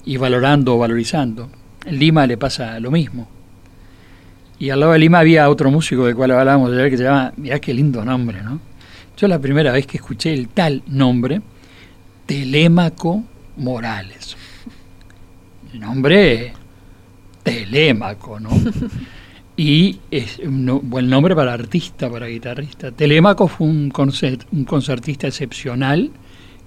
y 0.05 0.17
valorando 0.17 0.75
o 0.75 0.77
valorizando. 0.79 1.49
En 1.85 1.99
Lima 1.99 2.25
le 2.25 2.37
pasa 2.37 2.79
lo 2.79 2.89
mismo. 2.89 3.27
Y 4.57 4.71
al 4.71 4.79
lado 4.79 4.93
de 4.93 4.99
Lima 4.99 5.19
había 5.19 5.49
otro 5.49 5.71
músico 5.71 6.05
del 6.05 6.15
cual 6.15 6.31
hablábamos 6.31 6.71
ayer 6.71 6.89
que 6.89 6.97
se 6.97 7.03
llama, 7.03 7.33
mirá 7.37 7.59
qué 7.59 7.73
lindo 7.73 8.03
nombre, 8.03 8.41
¿no? 8.41 8.59
Yo 9.19 9.27
la 9.27 9.39
primera 9.39 9.73
vez 9.73 9.85
que 9.85 9.97
escuché 9.97 10.33
el 10.33 10.47
tal 10.47 10.81
nombre, 10.87 11.41
Telémaco 12.25 13.21
Morales. 13.57 14.37
El 15.73 15.81
nombre 15.81 16.53
Telémaco, 17.43 18.39
¿no? 18.39 18.49
y 19.57 19.99
es 20.09 20.39
un 20.39 20.79
buen 20.83 21.09
nombre 21.09 21.35
para 21.35 21.51
artista, 21.51 22.09
para 22.09 22.27
guitarrista. 22.27 22.93
Telémaco 22.93 23.49
fue 23.49 23.67
un, 23.67 23.89
concert, 23.89 24.47
un 24.53 24.63
concertista 24.63 25.27
excepcional 25.27 26.11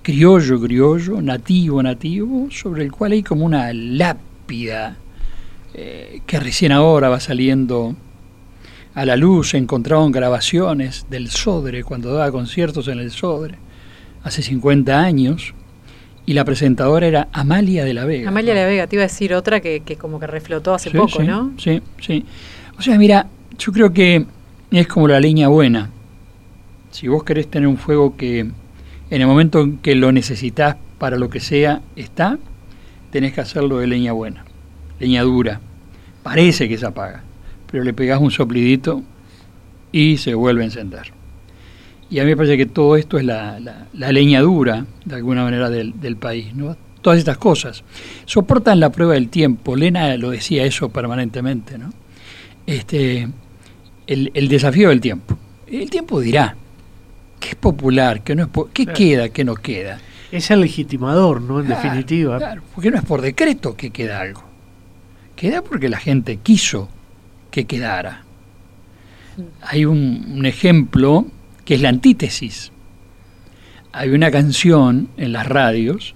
criollo, 0.02 0.60
criollo, 0.60 1.22
nativo, 1.22 1.82
nativo, 1.82 2.48
sobre 2.50 2.84
el 2.84 2.92
cual 2.92 3.12
hay 3.12 3.22
como 3.22 3.46
una 3.46 3.72
lápida 3.72 4.98
eh, 5.72 6.20
que 6.26 6.38
recién 6.38 6.72
ahora 6.72 7.08
va 7.08 7.18
saliendo 7.18 7.96
a 8.94 9.04
la 9.04 9.16
luz. 9.16 9.50
Se 9.50 9.58
encontraron 9.58 10.12
grabaciones 10.12 11.06
del 11.10 11.30
Sodre 11.30 11.84
cuando 11.84 12.12
daba 12.12 12.30
conciertos 12.30 12.88
en 12.88 12.98
el 12.98 13.10
Sodre 13.10 13.56
hace 14.22 14.42
50 14.42 15.00
años 15.00 15.54
y 16.24 16.34
la 16.34 16.44
presentadora 16.44 17.06
era 17.06 17.28
Amalia 17.32 17.84
de 17.84 17.94
la 17.94 18.04
Vega. 18.04 18.28
Amalia 18.28 18.54
de 18.54 18.60
la 18.60 18.66
Vega, 18.66 18.86
te 18.86 18.96
iba 18.96 19.02
a 19.02 19.08
decir 19.08 19.34
otra 19.34 19.60
que, 19.60 19.80
que 19.80 19.96
como 19.96 20.20
que 20.20 20.26
reflotó 20.26 20.74
hace 20.74 20.90
Sí, 20.90 20.96
poco, 20.96 21.20
sí, 21.20 21.26
¿no? 21.26 21.52
Sí, 21.58 21.82
sí. 22.00 22.24
O 22.78 22.82
sea, 22.82 22.96
mira, 22.96 23.26
yo 23.58 23.72
creo 23.72 23.92
que 23.92 24.26
es 24.70 24.86
como 24.86 25.08
la 25.08 25.20
leña 25.20 25.48
buena. 25.48 25.90
Si 26.90 27.08
vos 27.08 27.24
querés 27.24 27.50
tener 27.50 27.66
un 27.68 27.76
fuego 27.76 28.16
que 28.16 28.40
en 28.40 29.20
el 29.20 29.26
momento 29.26 29.60
en 29.60 29.78
que 29.78 29.94
lo 29.94 30.12
necesitas 30.12 30.76
para 30.98 31.16
lo 31.16 31.28
que 31.28 31.40
sea 31.40 31.82
está, 31.96 32.38
tenés 33.10 33.32
que 33.32 33.40
hacerlo 33.40 33.78
de 33.78 33.86
leña 33.86 34.12
buena, 34.12 34.44
leña 35.00 35.22
dura. 35.22 35.60
Parece 36.22 36.68
que 36.68 36.78
se 36.78 36.86
apaga, 36.86 37.24
pero 37.72 37.82
le 37.82 37.92
pegás 37.92 38.20
un 38.20 38.30
soplidito 38.30 39.02
y 39.90 40.18
se 40.18 40.34
vuelve 40.34 40.62
a 40.62 40.66
encender. 40.66 41.12
Y 42.10 42.20
a 42.20 42.24
mí 42.24 42.30
me 42.30 42.36
parece 42.36 42.56
que 42.58 42.66
todo 42.66 42.96
esto 42.96 43.18
es 43.18 43.24
la, 43.24 43.58
la- 43.58 43.86
la 43.94 44.12
leña 44.12 44.40
dura, 44.42 44.84
de 45.04 45.14
alguna 45.16 45.42
manera, 45.42 45.70
del, 45.70 45.98
del 46.00 46.16
país. 46.16 46.54
¿no? 46.54 46.76
Todas 47.00 47.18
estas 47.18 47.38
cosas 47.38 47.82
soportan 48.26 48.78
la 48.78 48.90
prueba 48.90 49.14
del 49.14 49.28
tiempo. 49.30 49.74
Lena 49.74 50.16
lo 50.18 50.30
decía 50.30 50.64
eso 50.64 50.90
permanentemente. 50.90 51.78
¿no? 51.78 51.90
Este, 52.66 53.28
el, 54.06 54.30
el 54.34 54.48
desafío 54.48 54.90
del 54.90 55.00
tiempo. 55.00 55.36
El 55.66 55.88
tiempo 55.88 56.20
dirá 56.20 56.54
qué 57.40 57.48
es 57.50 57.54
popular, 57.56 58.22
qué 58.22 58.34
no 58.36 58.42
es 58.42 58.48
po- 58.48 58.68
qué 58.72 58.84
Claro. 58.84 58.96
queda, 58.98 59.28
qué 59.30 59.44
no 59.44 59.54
queda. 59.54 59.98
Es 60.30 60.50
el 60.50 60.60
legitimador, 60.60 61.40
¿no? 61.40 61.60
En 61.60 61.66
Claro, 61.66 61.82
definitiva. 61.82 62.36
Claro, 62.38 62.62
porque 62.74 62.90
no 62.90 62.98
es 62.98 63.04
por 63.04 63.20
decreto 63.22 63.74
que 63.76 63.90
queda 63.90 64.20
algo. 64.20 64.42
Queda 65.34 65.62
porque 65.62 65.88
la 65.88 65.98
gente 65.98 66.36
quiso 66.42 66.88
que 67.52 67.66
quedara. 67.66 68.24
Hay 69.62 69.84
un, 69.84 70.26
un 70.36 70.44
ejemplo 70.46 71.26
que 71.64 71.76
es 71.76 71.80
la 71.80 71.88
antítesis. 71.90 72.72
Hay 73.92 74.10
una 74.10 74.30
canción 74.32 75.08
en 75.16 75.32
las 75.32 75.46
radios 75.46 76.14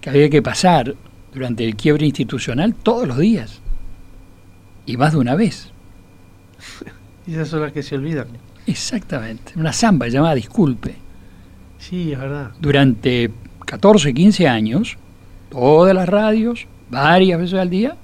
que 0.00 0.08
había 0.10 0.30
que 0.30 0.40
pasar 0.40 0.94
durante 1.34 1.64
el 1.64 1.76
quiebre 1.76 2.06
institucional 2.06 2.74
todos 2.74 3.06
los 3.06 3.18
días. 3.18 3.60
Y 4.86 4.96
más 4.96 5.12
de 5.12 5.18
una 5.18 5.34
vez. 5.34 5.70
Y 7.26 7.32
esas 7.34 7.48
son 7.48 7.60
las 7.60 7.72
que 7.72 7.82
se 7.82 7.94
olvidan. 7.94 8.26
Exactamente. 8.66 9.52
Una 9.56 9.70
samba 9.74 10.08
llamada 10.08 10.34
Disculpe. 10.34 10.94
Sí, 11.78 12.12
es 12.12 12.18
verdad. 12.18 12.52
durante 12.58 13.30
14, 13.66 14.14
15 14.14 14.48
años, 14.48 14.96
todas 15.50 15.94
las 15.94 16.08
radios, 16.08 16.66
varias 16.90 17.38
veces 17.38 17.58
al 17.60 17.68
día, 17.68 17.96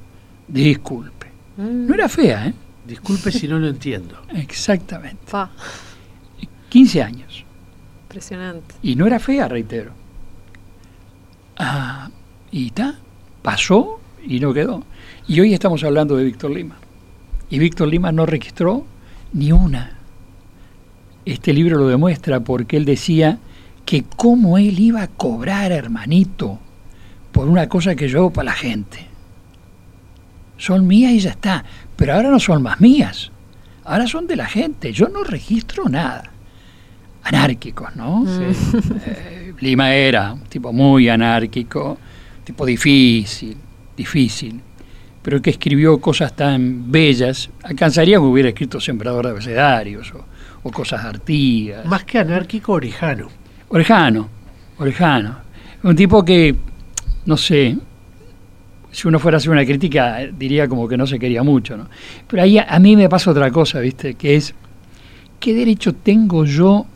disculpe. 0.46 1.28
Mm, 1.56 1.86
No 1.86 1.94
era 1.94 2.06
fea, 2.10 2.48
¿eh? 2.48 2.54
Disculpe 2.86 3.32
si 3.32 3.48
no 3.48 3.58
lo 3.58 3.68
entiendo. 3.68 4.20
Exactamente. 4.34 5.30
pa, 5.30 5.50
15 6.68 7.02
años. 7.02 7.44
impresionante. 8.02 8.74
Y 8.82 8.96
no 8.96 9.06
era 9.06 9.18
fea, 9.18 9.48
reitero. 9.48 9.92
Ah, 11.56 12.10
y 12.50 12.66
está, 12.66 12.98
pasó 13.42 14.00
y 14.26 14.40
no 14.40 14.52
quedó. 14.52 14.84
Y 15.28 15.40
hoy 15.40 15.54
estamos 15.54 15.82
hablando 15.84 16.16
de 16.16 16.24
Víctor 16.24 16.50
Lima. 16.50 16.76
Y 17.50 17.58
Víctor 17.58 17.88
Lima 17.88 18.12
no 18.12 18.26
registró 18.26 18.84
ni 19.32 19.52
una. 19.52 19.98
Este 21.24 21.52
libro 21.52 21.78
lo 21.78 21.88
demuestra 21.88 22.40
porque 22.40 22.76
él 22.76 22.84
decía 22.84 23.38
que 23.86 24.04
cómo 24.16 24.58
él 24.58 24.78
iba 24.78 25.02
a 25.02 25.08
cobrar, 25.08 25.72
hermanito, 25.72 26.58
por 27.32 27.48
una 27.48 27.68
cosa 27.68 27.94
que 27.94 28.08
yo 28.08 28.20
hago 28.20 28.32
para 28.32 28.46
la 28.46 28.52
gente. 28.52 29.06
Son 30.56 30.86
mías 30.86 31.12
y 31.12 31.20
ya 31.20 31.30
está. 31.30 31.64
Pero 31.96 32.14
ahora 32.14 32.30
no 32.30 32.40
son 32.40 32.62
más 32.62 32.80
mías. 32.80 33.30
Ahora 33.84 34.06
son 34.06 34.26
de 34.26 34.36
la 34.36 34.46
gente. 34.46 34.92
Yo 34.92 35.08
no 35.08 35.24
registro 35.24 35.88
nada. 35.88 36.30
Anárquicos, 37.22 37.94
¿no? 37.96 38.20
Mm. 38.20 38.54
Eh, 39.06 39.54
Lima 39.60 39.94
era 39.94 40.32
un 40.32 40.42
tipo 40.44 40.72
muy 40.72 41.08
anárquico, 41.08 41.96
tipo 42.42 42.66
difícil, 42.66 43.56
difícil, 43.96 44.60
pero 45.22 45.40
que 45.40 45.50
escribió 45.50 45.98
cosas 46.00 46.34
tan 46.34 46.90
bellas. 46.90 47.50
Alcanzaría 47.62 48.16
que 48.16 48.22
hubiera 48.22 48.48
escrito 48.48 48.80
Sembrador 48.80 49.26
de 49.26 49.30
Abecedarios 49.30 50.12
o, 50.12 50.24
o 50.62 50.70
cosas 50.70 51.04
Artigas. 51.04 51.86
Más 51.86 52.04
que 52.04 52.18
anárquico, 52.18 52.72
orejano. 52.72 53.28
Orejano, 53.68 54.28
Orejano. 54.78 55.36
Un 55.82 55.94
tipo 55.94 56.24
que, 56.24 56.54
no 57.26 57.36
sé, 57.36 57.76
si 58.94 59.08
uno 59.08 59.18
fuera 59.18 59.36
a 59.36 59.38
hacer 59.38 59.50
una 59.50 59.64
crítica, 59.64 60.20
diría 60.38 60.68
como 60.68 60.86
que 60.86 60.96
no 60.96 61.04
se 61.06 61.18
quería 61.18 61.42
mucho, 61.42 61.76
¿no? 61.76 61.88
Pero 62.28 62.42
ahí 62.44 62.58
a, 62.58 62.62
a 62.62 62.78
mí 62.78 62.94
me 62.94 63.08
pasa 63.08 63.32
otra 63.32 63.50
cosa, 63.50 63.80
¿viste? 63.80 64.14
Que 64.14 64.36
es, 64.36 64.54
¿qué 65.40 65.52
derecho 65.52 65.94
tengo 65.94 66.44
yo 66.44 66.86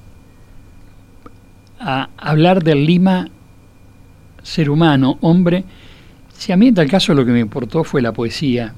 a 1.80 2.08
hablar 2.16 2.62
del 2.62 2.86
Lima 2.86 3.28
ser 4.42 4.70
humano, 4.70 5.18
hombre, 5.22 5.64
si 6.32 6.52
a 6.52 6.56
mí 6.56 6.68
en 6.68 6.74
tal 6.74 6.88
caso 6.88 7.14
lo 7.14 7.26
que 7.26 7.32
me 7.32 7.40
importó 7.40 7.82
fue 7.82 8.00
la 8.00 8.12
poesía 8.12 8.74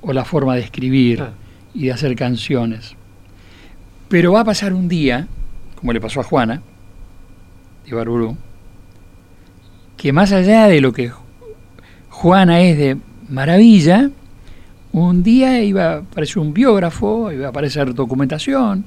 o 0.00 0.12
la 0.12 0.24
forma 0.24 0.54
de 0.54 0.62
escribir 0.62 1.20
Ah, 1.20 1.32
y 1.74 1.86
de 1.86 1.92
hacer 1.92 2.14
canciones. 2.14 2.94
Pero 4.08 4.32
va 4.32 4.40
a 4.40 4.44
pasar 4.44 4.72
un 4.72 4.88
día, 4.88 5.26
como 5.74 5.92
le 5.92 6.00
pasó 6.00 6.20
a 6.20 6.24
Juana, 6.24 6.62
de 7.84 7.90
Ibarburú, 7.90 8.36
que 9.96 10.12
más 10.12 10.32
allá 10.32 10.66
de 10.66 10.80
lo 10.80 10.92
que 10.92 11.10
Juana 12.22 12.60
es 12.60 12.78
de 12.78 12.96
maravilla, 13.28 14.08
un 14.92 15.24
día 15.24 15.60
iba 15.64 15.94
a 15.94 15.96
aparecer 15.98 16.38
un 16.38 16.54
biógrafo, 16.54 17.32
iba 17.32 17.46
a 17.46 17.48
aparecer 17.50 17.92
documentación, 17.94 18.84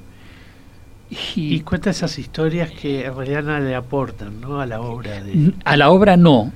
Y 1.35 1.55
y 1.55 1.59
cuenta 1.59 1.89
esas 1.89 2.17
historias 2.17 2.71
que 2.71 3.03
en 3.05 3.13
realidad 3.13 3.43
nada 3.43 3.59
le 3.59 3.75
aportan, 3.75 4.39
¿no? 4.39 4.61
A 4.61 4.65
la 4.65 4.79
obra 4.79 5.21
de. 5.21 5.51
a 5.65 5.75
la 5.75 5.89
obra 5.89 6.15
no, 6.15 6.53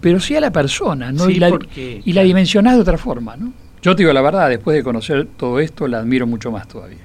pero 0.00 0.20
sí 0.20 0.36
a 0.36 0.40
la 0.40 0.52
persona, 0.52 1.10
¿no? 1.10 1.24
Sí, 1.26 1.32
y 1.32 1.38
la, 1.40 1.48
porque, 1.48 2.00
y 2.04 2.12
la 2.12 2.22
dimensionás 2.22 2.76
de 2.76 2.82
otra 2.82 2.98
forma, 2.98 3.34
¿no? 3.36 3.52
Yo 3.82 3.96
te 3.96 4.04
digo 4.04 4.12
la 4.12 4.22
verdad, 4.22 4.48
después 4.48 4.76
de 4.76 4.84
conocer 4.84 5.26
todo 5.36 5.58
esto, 5.58 5.88
la 5.88 5.98
admiro 5.98 6.24
mucho 6.28 6.52
más 6.52 6.68
todavía. 6.68 6.98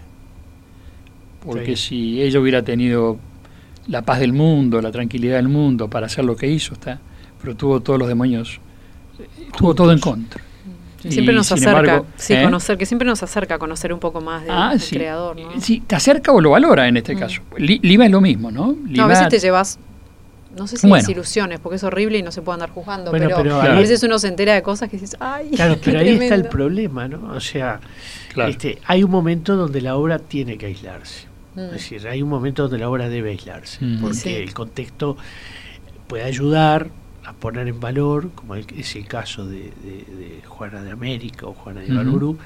Porque 1.44 1.76
Sí. 1.76 1.88
si 1.88 2.22
ella 2.22 2.40
hubiera 2.40 2.62
tenido 2.62 3.18
la 3.88 4.04
paz 4.04 4.20
del 4.20 4.34
mundo, 4.34 4.80
la 4.80 4.92
tranquilidad 4.92 5.38
del 5.38 5.48
mundo 5.48 5.90
para 5.90 6.06
hacer 6.06 6.24
lo 6.24 6.36
que 6.36 6.48
hizo, 6.48 6.74
está, 6.74 7.00
pero 7.42 7.56
tuvo 7.56 7.80
todos 7.80 7.98
los 7.98 8.08
demonios, 8.08 8.60
tuvo 9.58 9.74
todo 9.76 9.92
en 9.92 10.00
contra. 10.00 10.42
Y, 11.04 11.12
Siempre 11.12 11.34
nos 11.36 11.48
sin 11.48 11.58
acerca, 11.58 11.80
embargo, 11.80 12.06
sí, 12.18 12.34
¿eh? 12.34 12.44
conocer, 12.44 12.78
que 12.78 12.86
siempre 12.86 13.08
nos 13.08 13.22
acerca 13.22 13.56
a 13.56 13.60
conocer 13.60 13.94
un 13.94 14.00
poco 14.00 14.20
más 14.20 14.42
del, 14.44 14.52
Ah, 14.52 14.70
del 14.72 14.80
sí. 14.82 14.96
creador, 14.96 15.38
¿no? 15.38 15.62
Sí, 15.62 15.82
te 15.86 15.96
acerca 15.96 16.32
o 16.32 16.42
lo 16.42 16.50
valora 16.52 16.88
en 16.88 16.98
este 16.98 17.16
Mm. 17.16 17.20
caso. 17.20 17.42
Li- 17.58 17.80
Lima 17.84 18.06
es 18.06 18.12
lo 18.12 18.20
mismo, 18.20 18.50
¿no? 18.52 18.76
No, 18.84 19.04
a 19.04 19.08
veces 19.08 19.30
te 19.30 19.40
llevas, 19.40 19.78
no 20.58 20.66
sé 20.68 20.76
si 20.78 20.88
Bueno. 20.88 21.02
desilusiones, 21.04 21.60
porque 21.60 21.76
es 21.76 21.84
horrible 21.84 22.18
y 22.18 22.24
no 22.24 22.32
se 22.32 22.42
puede 22.42 22.56
andar 22.56 22.72
juzgando, 22.72 23.12
Bueno, 23.12 23.28
pero, 23.30 23.44
pero 23.62 23.62
a 23.74 23.80
veces 23.80 24.02
uno 24.04 24.18
se 24.18 24.28
entera 24.28 24.56
de 24.56 24.64
cosas 24.64 24.90
que 24.90 24.98
dices, 24.98 25.16
ay, 25.20 25.52
Claro, 25.52 25.76
qué 25.76 25.82
pero 25.86 26.00
ahí 26.00 26.08
está 26.10 26.24
el 26.24 26.28
tremendo". 26.30 26.50
problema, 26.50 27.08
¿no? 27.08 27.32
O 27.32 27.40
sea, 27.40 27.80
Claro. 28.34 28.50
este, 28.50 28.80
hay 28.86 29.04
un 29.04 29.12
momento 29.12 29.56
donde 29.56 29.82
la 29.82 29.96
obra 29.96 30.18
tiene 30.20 30.58
que 30.58 30.66
aislarse. 30.66 31.28
Mm. 31.56 31.60
Es 31.60 31.72
decir, 31.72 32.08
hay 32.08 32.22
un 32.24 32.30
momento 32.30 32.64
donde 32.64 32.80
la 32.80 32.90
obra 32.90 33.08
debe 33.08 33.30
aislarse, 33.30 33.86
Mm. 33.86 34.02
porque 34.02 34.16
Sí. 34.18 34.34
el 34.34 34.54
contexto 34.56 35.16
puede 36.08 36.24
ayudar 36.24 36.90
a 37.28 37.34
poner 37.34 37.68
en 37.68 37.80
valor, 37.80 38.32
como 38.34 38.56
es 38.56 38.96
el 38.96 39.06
caso 39.06 39.46
de, 39.46 39.72
de- 39.84 40.06
de 40.18 40.42
Juana 40.48 40.82
de 40.82 40.92
América 40.92 41.46
o 41.46 41.54
Juana 41.54 41.82
de 41.82 41.88
Ujú. 41.88 41.94
Ibarburú, 41.96 42.38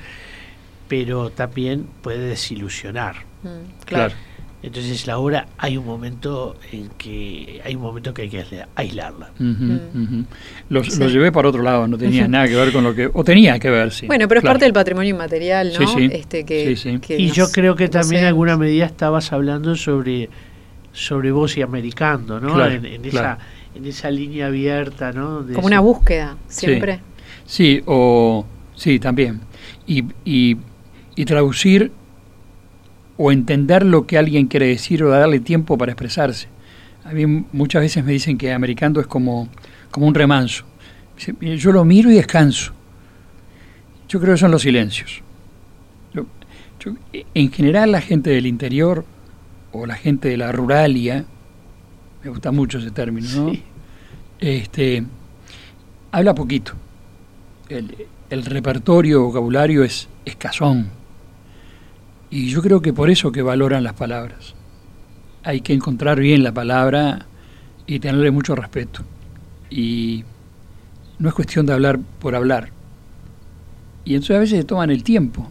pero 0.88 1.30
también 1.30 1.86
puede 2.02 2.20
desilusionar. 2.30 3.16
Mm, 3.44 3.86
Claro. 3.86 4.14
Entonces 4.64 5.08
la 5.08 5.18
obra 5.18 5.48
hay 5.58 5.76
un 5.76 5.86
momento 5.88 6.56
en 6.72 6.90
que 6.90 7.60
hay 7.66 7.74
un 7.76 7.82
momento 7.82 8.14
que 8.14 8.22
hay 8.24 8.30
que 8.30 8.42
aisla- 8.44 8.68
aislarla. 8.76 9.32
Mm. 9.40 9.52
ujú. 10.04 10.26
Lo, 10.70 10.84
Sí. 10.84 11.00
lo 11.00 11.08
llevé 11.10 11.32
para 11.32 11.50
otro 11.50 11.64
lado, 11.64 11.88
no 11.88 11.98
tenía 11.98 12.28
nada 12.28 12.48
que 12.48 12.56
ver 12.56 12.72
con 12.72 12.84
lo 12.84 12.94
que... 12.94 13.10
O 13.12 13.24
tenía 13.24 13.58
que 13.58 13.72
ver, 13.72 13.92
sí. 13.92 14.06
Bueno, 14.06 14.28
pero 14.28 14.38
es 14.40 14.44
Claro. 14.44 14.54
parte 14.54 14.66
del 14.66 14.74
patrimonio 14.74 15.10
inmaterial, 15.16 15.72
¿no? 15.74 15.88
Sí, 15.88 15.94
sí. 15.98 16.10
Este, 16.14 16.44
que, 16.46 16.76
Sí, 16.76 16.76
sí. 16.92 17.00
que 17.00 17.18
Y 17.20 17.28
nos- 17.30 17.36
yo 17.38 17.52
creo 17.52 17.76
que 17.76 17.88
también 17.90 18.22
en 18.22 18.28
alguna 18.28 18.56
medida 18.56 18.86
estabas 18.86 19.32
hablando 19.34 19.76
sobre 19.76 20.30
sobre 20.94 21.32
voz 21.32 21.56
y 21.58 21.62
americano, 21.62 22.40
¿no? 22.42 22.54
Claro, 22.54 22.74
en, 22.74 22.86
en 22.86 23.02
claro. 23.04 23.30
esa 23.30 23.38
en 23.76 23.86
esa 23.86 24.10
línea 24.12 24.48
abierta, 24.48 25.12
¿no? 25.12 25.44
De 25.44 25.54
Como 25.54 25.68
ese- 25.68 25.74
una 25.76 25.80
búsqueda, 25.80 26.38
siempre. 26.48 27.00
Sí, 27.46 27.82
o... 27.86 28.46
Sí, 28.76 29.00
también. 29.00 29.42
Y, 29.86 30.06
y, 30.26 30.58
y 31.16 31.26
traducir 31.26 31.92
o 33.18 33.32
entender 33.32 33.86
lo 33.86 34.08
que 34.08 34.18
alguien 34.18 34.48
quiere 34.48 34.68
decir 34.68 35.04
o 35.04 35.10
darle 35.10 35.40
tiempo 35.40 35.78
para 35.78 35.92
expresarse. 35.92 36.48
A 37.04 37.12
mí 37.14 37.26
muchas 37.52 37.82
veces 37.82 38.04
me 38.04 38.12
dicen 38.12 38.38
que 38.38 38.52
americano 38.54 39.00
es 39.00 39.08
como, 39.08 39.50
como 39.92 40.08
un 40.08 40.16
remanso. 40.16 40.64
Dice, 41.16 41.34
"Mire, 41.40 41.58
Yo 41.58 41.72
lo 41.72 41.86
miro 41.86 42.10
y 42.10 42.16
descanso. 42.16 42.74
Yo 44.10 44.20
creo 44.20 44.34
que 44.34 44.40
son 44.40 44.52
los 44.52 44.64
silencios. 44.64 45.22
Yo- 46.14 46.26
yo- 46.80 46.94
en 47.34 47.52
general 47.52 47.92
la 47.92 48.02
gente 48.02 48.30
del 48.32 48.46
interior 48.48 49.06
o 49.72 49.86
la 49.86 49.96
gente 49.96 50.28
de 50.30 50.38
la 50.38 50.52
ruralia 50.52 51.26
me 52.24 52.30
gusta 52.30 52.52
mucho 52.52 52.78
ese 52.78 52.92
término, 52.92 53.28
¿no? 53.36 53.52
Este, 54.40 55.04
habla 56.12 56.36
poquito. 56.36 56.74
El, 57.70 58.08
el 58.30 58.46
repertorio, 58.46 59.24
vocabulario 59.24 59.84
es 59.84 60.08
escasón. 60.26 60.90
Y 62.30 62.48
yo 62.50 62.62
creo 62.62 62.82
que 62.82 62.94
por 62.94 63.10
eso 63.10 63.32
que 63.32 63.42
valoran 63.42 63.84
las 63.84 63.94
palabras. 63.94 64.56
Hay 65.44 65.62
que 65.62 65.74
encontrar 65.74 66.20
bien 66.20 66.44
la 66.44 66.54
palabra 66.54 67.26
y 67.88 68.00
tenerle 68.00 68.32
mucho 68.32 68.56
respeto. 68.56 69.02
Y 69.70 70.24
no 71.20 71.30
es 71.30 71.36
cuestión 71.36 71.66
de 71.66 71.74
hablar 71.74 72.00
por 72.20 72.36
hablar. 72.36 72.70
Y 74.06 74.16
entonces 74.16 74.36
a 74.36 74.40
veces 74.40 74.60
se 74.60 74.66
toman 74.66 74.90
el 74.90 75.04
tiempo. 75.04 75.50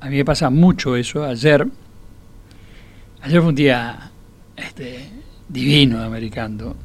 A 0.00 0.08
mí 0.08 0.16
me 0.16 0.24
pasa 0.24 0.50
mucho 0.50 0.94
eso. 0.94 1.24
Ayer, 1.24 1.66
ayer 3.22 3.40
fue 3.40 3.48
un 3.48 3.54
día 3.54 4.10
este, 4.56 5.08
divino 5.48 6.02
americano. 6.02 6.76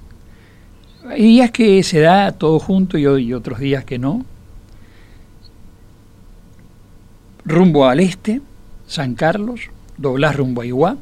Hay 1.07 1.21
días 1.21 1.51
que 1.51 1.83
se 1.83 1.99
da 1.99 2.31
todo 2.31 2.59
junto 2.59 2.97
y, 2.97 3.33
otros 3.33 3.59
días 3.59 3.83
que 3.83 3.99
no. 3.99 4.25
Rumbo 7.45 7.85
al 7.85 7.99
este, 7.99 8.41
San 8.87 9.15
Carlos, 9.15 9.61
doblás 9.97 10.35
rumbo 10.35 10.61
a 10.61 10.65
Iguá, 10.65 10.95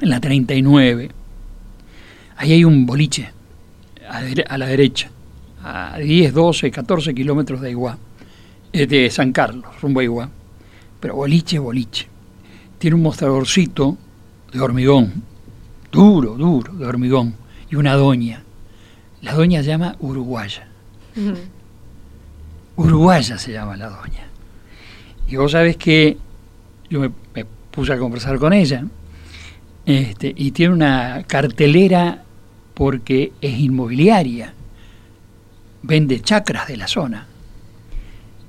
en 0.00 0.08
la 0.08 0.20
39. 0.20 1.10
Ahí 2.36 2.52
hay 2.52 2.64
un 2.64 2.86
boliche 2.86 3.30
a, 4.08 4.56
la 4.56 4.66
derecha, 4.66 5.10
a 5.62 5.98
10, 5.98 6.32
12, 6.32 6.70
14 6.70 7.14
kilómetros 7.14 7.60
de 7.60 7.70
Iguá, 7.72 7.98
de 8.72 9.10
San 9.10 9.32
Carlos, 9.32 9.66
rumbo 9.82 10.00
a 10.00 10.04
Iguá. 10.04 10.30
Pero 10.98 11.16
boliche, 11.16 11.58
boliche. 11.58 12.06
Tiene 12.78 12.96
un 12.96 13.02
mostradorcito 13.02 13.98
de 14.52 14.60
hormigón, 14.60 15.24
duro, 15.90 16.34
duro, 16.34 16.72
de 16.74 16.86
hormigón, 16.86 17.34
y 17.70 17.76
una 17.76 17.94
doña. 17.94 18.42
La 19.22 19.34
doña 19.34 19.62
se 19.62 19.68
llama 19.68 19.96
Uruguaya. 20.00 20.68
Uruguaya 22.76 23.38
se 23.38 23.52
llama 23.52 23.76
la 23.76 23.88
doña. 23.88 24.28
Y 25.28 25.36
vos 25.36 25.52
sabés 25.52 25.76
que 25.76 26.16
yo 26.88 27.00
me, 27.00 27.10
puse 27.70 27.92
a 27.92 27.98
conversar 27.98 28.38
con 28.38 28.52
ella, 28.52 28.84
este, 29.84 30.32
y 30.36 30.50
tiene 30.52 30.74
una 30.74 31.24
cartelera 31.26 32.24
porque 32.74 33.32
es 33.40 33.58
inmobiliaria, 33.58 34.54
vende 35.82 36.20
chacras 36.20 36.68
de 36.68 36.76
la 36.76 36.88
zona. 36.88 37.26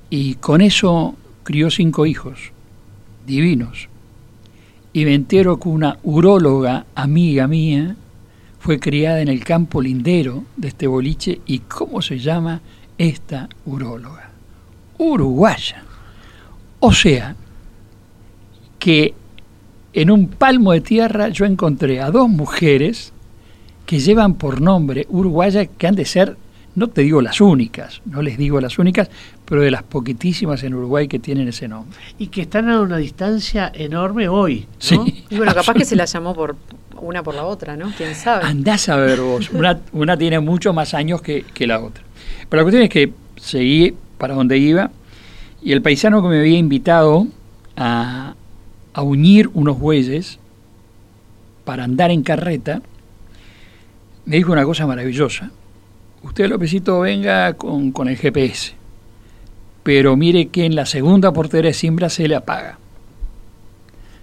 Y 0.08 0.34
con 0.36 0.60
eso 0.60 1.16
crió 1.42 1.70
cinco 1.70 2.06
hijos, 2.06 2.52
divinos. 3.26 3.89
Y 4.92 5.04
me 5.04 5.14
entero 5.14 5.58
que 5.58 5.68
una 5.68 5.98
uróloga 6.02 6.86
amiga 6.94 7.46
mía 7.46 7.96
fue 8.58 8.80
criada 8.80 9.20
en 9.20 9.28
el 9.28 9.44
campo 9.44 9.80
lindero 9.80 10.44
de 10.56 10.68
este 10.68 10.86
boliche. 10.86 11.40
¿Y 11.46 11.60
cómo 11.60 12.02
se 12.02 12.18
llama 12.18 12.60
esta 12.98 13.48
uróloga? 13.66 14.30
Uruguaya. 14.98 15.84
O 16.80 16.92
sea, 16.92 17.36
que 18.78 19.14
en 19.92 20.10
un 20.10 20.28
palmo 20.28 20.72
de 20.72 20.80
tierra 20.80 21.28
yo 21.28 21.44
encontré 21.44 22.00
a 22.00 22.10
dos 22.10 22.28
mujeres 22.28 23.12
que 23.86 23.98
llevan 23.98 24.34
por 24.34 24.60
nombre 24.60 25.06
Uruguaya, 25.08 25.66
que 25.66 25.86
han 25.86 25.96
de 25.96 26.04
ser, 26.04 26.36
no 26.74 26.88
te 26.88 27.02
digo 27.02 27.20
las 27.20 27.40
únicas, 27.40 28.00
no 28.04 28.22
les 28.22 28.38
digo 28.38 28.60
las 28.60 28.78
únicas, 28.78 29.10
pero 29.44 29.62
de 29.62 29.70
las 29.70 29.82
poquitísimas 29.82 30.62
en 30.62 30.74
Uruguay 30.74 31.08
que 31.08 31.18
tienen 31.18 31.48
ese 31.48 31.68
nombre. 31.68 31.98
Y 32.18 32.28
que 32.28 32.42
están 32.42 32.68
a 32.68 32.80
una 32.80 32.96
distancia 32.96 33.70
enorme 33.74 34.28
hoy. 34.28 34.66
Sí. 34.78 35.24
Y 35.28 35.36
bueno, 35.36 35.54
capaz 35.54 35.74
que 35.74 35.84
se 35.84 35.96
la 35.96 36.04
llamó 36.04 36.34
por 36.34 36.56
una 37.00 37.22
por 37.22 37.34
la 37.34 37.44
otra, 37.44 37.76
¿no? 37.76 37.92
¿Quién 37.96 38.14
sabe? 38.14 38.44
Andás 38.44 38.88
a 38.88 38.96
ver 38.96 39.20
vos, 39.20 39.50
una, 39.92 40.16
tiene 40.16 40.38
mucho 40.40 40.72
más 40.72 40.94
años 40.94 41.22
que, 41.22 41.44
que 41.54 41.66
la 41.66 41.80
otra. 41.80 42.04
Pero 42.48 42.60
la 42.60 42.64
cuestión 42.64 42.82
es 42.84 42.90
que 42.90 43.12
seguí 43.36 43.94
para 44.18 44.34
donde 44.34 44.58
iba 44.58 44.90
y 45.62 45.72
el 45.72 45.82
paisano 45.82 46.22
que 46.22 46.28
me 46.28 46.38
había 46.38 46.58
invitado 46.58 47.26
a, 47.76 48.34
a 48.92 49.02
unir 49.02 49.50
unos 49.54 49.78
bueyes 49.78 50.38
para 51.64 51.84
andar 51.84 52.10
en 52.10 52.22
carreta, 52.22 52.82
me 54.24 54.36
dijo 54.36 54.52
una 54.52 54.64
cosa 54.64 54.86
maravillosa. 54.86 55.50
Usted, 56.22 56.48
Lópezito, 56.48 57.00
venga 57.00 57.54
con, 57.54 57.92
con 57.92 58.08
el 58.08 58.16
GPS, 58.16 58.74
pero 59.82 60.16
mire 60.16 60.48
que 60.48 60.66
en 60.66 60.74
la 60.74 60.86
segunda 60.86 61.32
portera 61.32 61.68
de 61.68 61.74
siembra 61.74 62.08
se 62.10 62.28
le 62.28 62.36
apaga. 62.36 62.78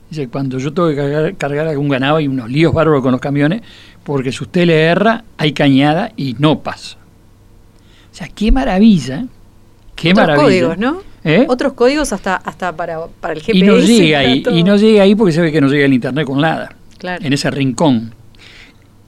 Dice, 0.10 0.30
cuando 0.30 0.58
yo 0.58 0.74
tengo 0.74 0.90
que 0.90 0.96
cargar, 0.96 1.36
cargar, 1.36 1.68
algún 1.68 1.90
ganado 1.90 2.18
hay 2.18 2.28
unos 2.28 2.50
líos 2.50 2.74
bárbaros 2.74 3.02
con 3.02 3.12
los 3.12 3.20
camiones, 3.20 3.62
porque 4.04 4.32
si 4.32 4.44
usted 4.44 4.66
le 4.66 4.84
erra, 4.84 5.26
hay 5.38 5.52
cañada 5.52 6.12
y 6.16 6.36
no 6.40 6.60
pasa. 6.60 6.98
O 8.12 8.16
sea, 8.16 8.30
qué 8.30 8.52
maravilla, 8.52 9.26
qué 9.96 10.14
maravilla. 10.14 10.44
códigos, 10.44 10.78
¿no? 10.78 11.02
¿Eh? 11.24 11.46
Otros 11.50 11.74
códigos 11.74 12.14
hasta, 12.14 12.36
hasta 12.38 12.74
para, 12.74 13.10
el 13.34 13.42
GPS. 13.42 13.58
Y 13.58 13.64
no 13.64 13.78
llega 13.80 14.20
ahí, 14.20 14.44
y 14.50 14.64
no 14.64 14.78
llega 14.78 15.04
ahí 15.04 15.14
porque 15.14 15.34
se 15.34 15.42
ve 15.42 15.52
que 15.52 15.60
no 15.60 15.68
llega 15.68 15.86
el 15.86 15.94
internet 15.94 16.26
con 16.26 16.40
nada. 16.40 16.74
En 17.02 17.34
ese 17.34 17.52
rincón. 17.52 18.14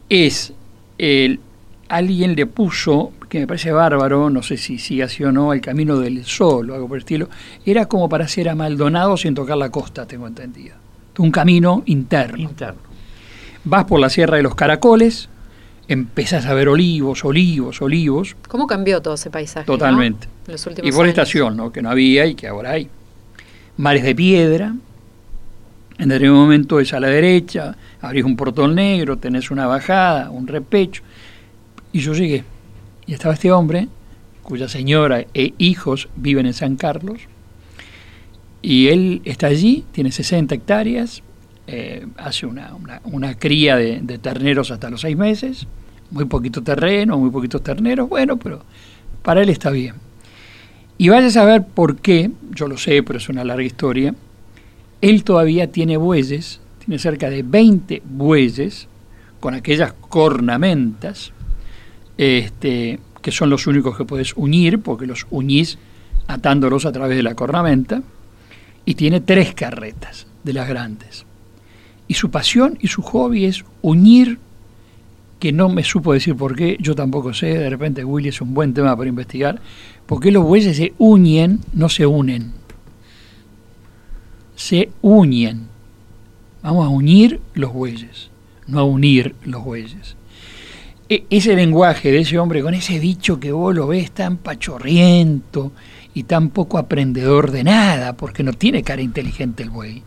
Es 0.09 0.51
el, 0.97 1.39
alguien 1.89 2.35
le 2.35 2.45
puso, 2.45 3.11
que 3.27 3.39
me 3.39 3.47
parece 3.47 3.71
bárbaro, 3.71 4.29
no 4.29 4.41
sé 4.43 4.57
si 4.57 4.77
sigue 4.77 5.03
así 5.03 5.23
o 5.23 5.31
no, 5.31 5.51
el 5.51 5.59
camino 5.59 5.97
del 5.97 6.23
sol 6.23 6.69
o 6.69 6.75
algo 6.75 6.87
por 6.87 6.97
el 6.97 7.01
estilo. 7.01 7.27
Era 7.65 7.87
como 7.87 8.07
para 8.07 8.25
hacer 8.25 8.47
a 8.47 8.55
Maldonado 8.55 9.17
sin 9.17 9.33
tocar 9.33 9.57
la 9.57 9.69
costa, 9.69 10.05
tengo 10.05 10.27
entendido. 10.27 10.75
Un 11.17 11.31
camino 11.31 11.83
interno. 11.87 12.37
Interno. 12.37 12.79
Vas 13.65 13.85
por 13.85 13.99
la 13.99 14.09
Sierra 14.09 14.37
de 14.37 14.43
los 14.43 14.55
Caracoles, 14.55 15.27
empezás 15.87 16.45
a 16.45 16.53
ver 16.53 16.69
olivos, 16.69 17.25
olivos, 17.25 17.81
olivos. 17.81 18.35
¿Cómo 18.47 18.67
cambió 18.67 19.01
todo 19.01 19.15
ese 19.15 19.29
paisaje? 19.29 19.65
Totalmente. 19.65 20.27
y 20.83 20.91
forestación, 20.91 21.57
¿no? 21.57 21.71
que 21.71 21.81
no 21.81 21.89
había 21.89 22.25
y 22.25 22.35
que 22.35 22.47
ahora 22.47 22.71
hay. 22.71 22.87
Mares 23.77 24.03
de 24.03 24.15
piedra. 24.15 24.75
En 25.97 26.07
determinado 26.07 26.39
momento 26.39 26.79
es 26.79 26.93
a 26.93 26.99
la 27.01 27.07
derecha, 27.07 27.75
abrís 27.99 28.23
un 28.23 28.37
portón 28.37 28.75
negro, 28.75 29.17
tenés 29.17 29.51
una 29.51 29.67
bajada, 29.67 30.29
un 30.29 30.47
repecho. 30.47 31.03
Y 31.91 31.99
yo 31.99 32.13
llegué. 32.13 32.43
Y 33.05 33.13
estaba 33.13 33.33
este 33.33 33.51
hombre, 33.51 33.87
cuya 34.43 34.67
señora 34.67 35.25
e 35.33 35.53
hijos 35.57 36.09
viven 36.15 36.45
en 36.45 36.53
San 36.53 36.75
Carlos. 36.75 37.21
Y 38.61 38.87
él 38.87 39.21
está 39.25 39.47
allí, 39.47 39.85
tiene 39.91 40.11
60 40.11 40.55
hectáreas, 40.55 41.23
eh, 41.67 42.07
hace 42.17 42.47
una, 42.47 42.73
una, 43.03 43.37
cría 43.37 43.75
de, 43.75 44.17
terneros 44.17 44.71
hasta 44.71 44.89
los 44.89 45.01
seis 45.01 45.15
meses, 45.15 45.67
muy 46.09 46.25
poquito 46.25 46.63
terreno, 46.63 47.17
muy 47.17 47.29
poquitos 47.29 47.61
terneros, 47.61 48.09
bueno, 48.09 48.37
pero 48.37 48.63
para 49.21 49.43
él 49.43 49.49
está 49.49 49.69
bien. 49.69 49.93
Y 50.97 51.09
vaya 51.09 51.27
a 51.27 51.31
saber 51.31 51.65
por 51.65 51.97
qué, 51.97 52.31
yo 52.55 52.67
lo 52.67 52.77
sé, 52.77 53.03
pero 53.03 53.19
es 53.19 53.29
una 53.29 53.43
larga 53.43 53.63
historia, 53.63 54.15
él 54.99 55.23
todavía 55.23 55.71
tiene 55.71 55.95
bueyes, 55.97 56.59
tiene 56.83 56.97
cerca 56.97 57.29
de 57.29 57.43
20 57.43 58.01
bueyes 58.03 58.87
con 59.39 59.53
aquellas 59.53 59.93
cornamentas, 59.93 61.31
este, 62.19 62.99
que 63.21 63.31
son 63.31 63.49
los 63.49 63.65
únicos 63.65 63.95
que 63.95 64.03
puedes 64.03 64.33
unir, 64.35 64.81
porque 64.81 65.07
los 65.07 65.25
uñís 65.29 65.77
atándolos 66.27 66.85
a 66.85 66.91
través 66.91 67.15
de 67.15 67.23
la 67.23 67.33
cornamenta, 67.33 68.03
y 68.83 68.95
tiene 68.95 69.21
tres 69.21 69.53
carretas 69.53 70.27
de 70.43 70.51
las 70.51 70.67
grandes. 70.67 71.25
Y 72.09 72.15
su 72.15 72.29
pasión 72.29 72.77
y 72.81 72.87
su 72.87 73.03
hobby 73.03 73.45
es 73.45 73.63
unir, 73.81 74.37
que 75.39 75.53
no 75.53 75.69
me 75.69 75.85
supo 75.85 76.11
decir 76.11 76.35
por 76.35 76.57
qué, 76.57 76.75
yo 76.81 76.93
tampoco 76.93 77.33
sé, 77.33 77.57
de 77.57 77.69
repente 77.69 78.03
Willy 78.03 78.27
es 78.27 78.41
un 78.41 78.53
buen 78.53 78.73
tema 78.73 78.97
para 78.97 79.07
investigar, 79.07 79.61
por 80.05 80.19
qué 80.19 80.29
los 80.29 80.43
bueyes 80.43 80.75
se 80.75 80.93
uñen, 80.97 81.61
no 81.71 81.87
se 81.87 82.05
unen. 82.05 82.51
Se 84.57 84.89
uñen. 85.01 85.67
Vamos 86.61 86.85
a 86.85 86.89
unir 86.89 87.39
los 87.53 87.71
bueyes, 87.71 88.29
no 88.67 88.79
a 88.79 88.83
unir 88.83 89.35
los 89.45 89.63
bueyes. 89.63 90.17
E, 91.09 91.25
ese 91.31 91.55
lenguaje 91.55 92.11
de 92.11 92.19
ese 92.19 92.37
hombre 92.37 92.61
con 92.61 92.75
ese 92.75 92.99
bicho 92.99 93.39
que 93.39 93.51
vos 93.51 93.73
lo 93.73 93.87
ves 93.87 94.11
tan 94.11 94.37
pachorriento 94.37 95.71
y 96.13 96.23
tan 96.23 96.49
poco 96.49 96.77
aprendedor 96.77 97.51
de 97.51 97.63
nada, 97.63 98.13
porque 98.13 98.43
no 98.43 98.53
tiene 98.53 98.83
cara 98.83 99.01
inteligente 99.01 99.63
el 99.63 99.71
buey. 99.71 100.03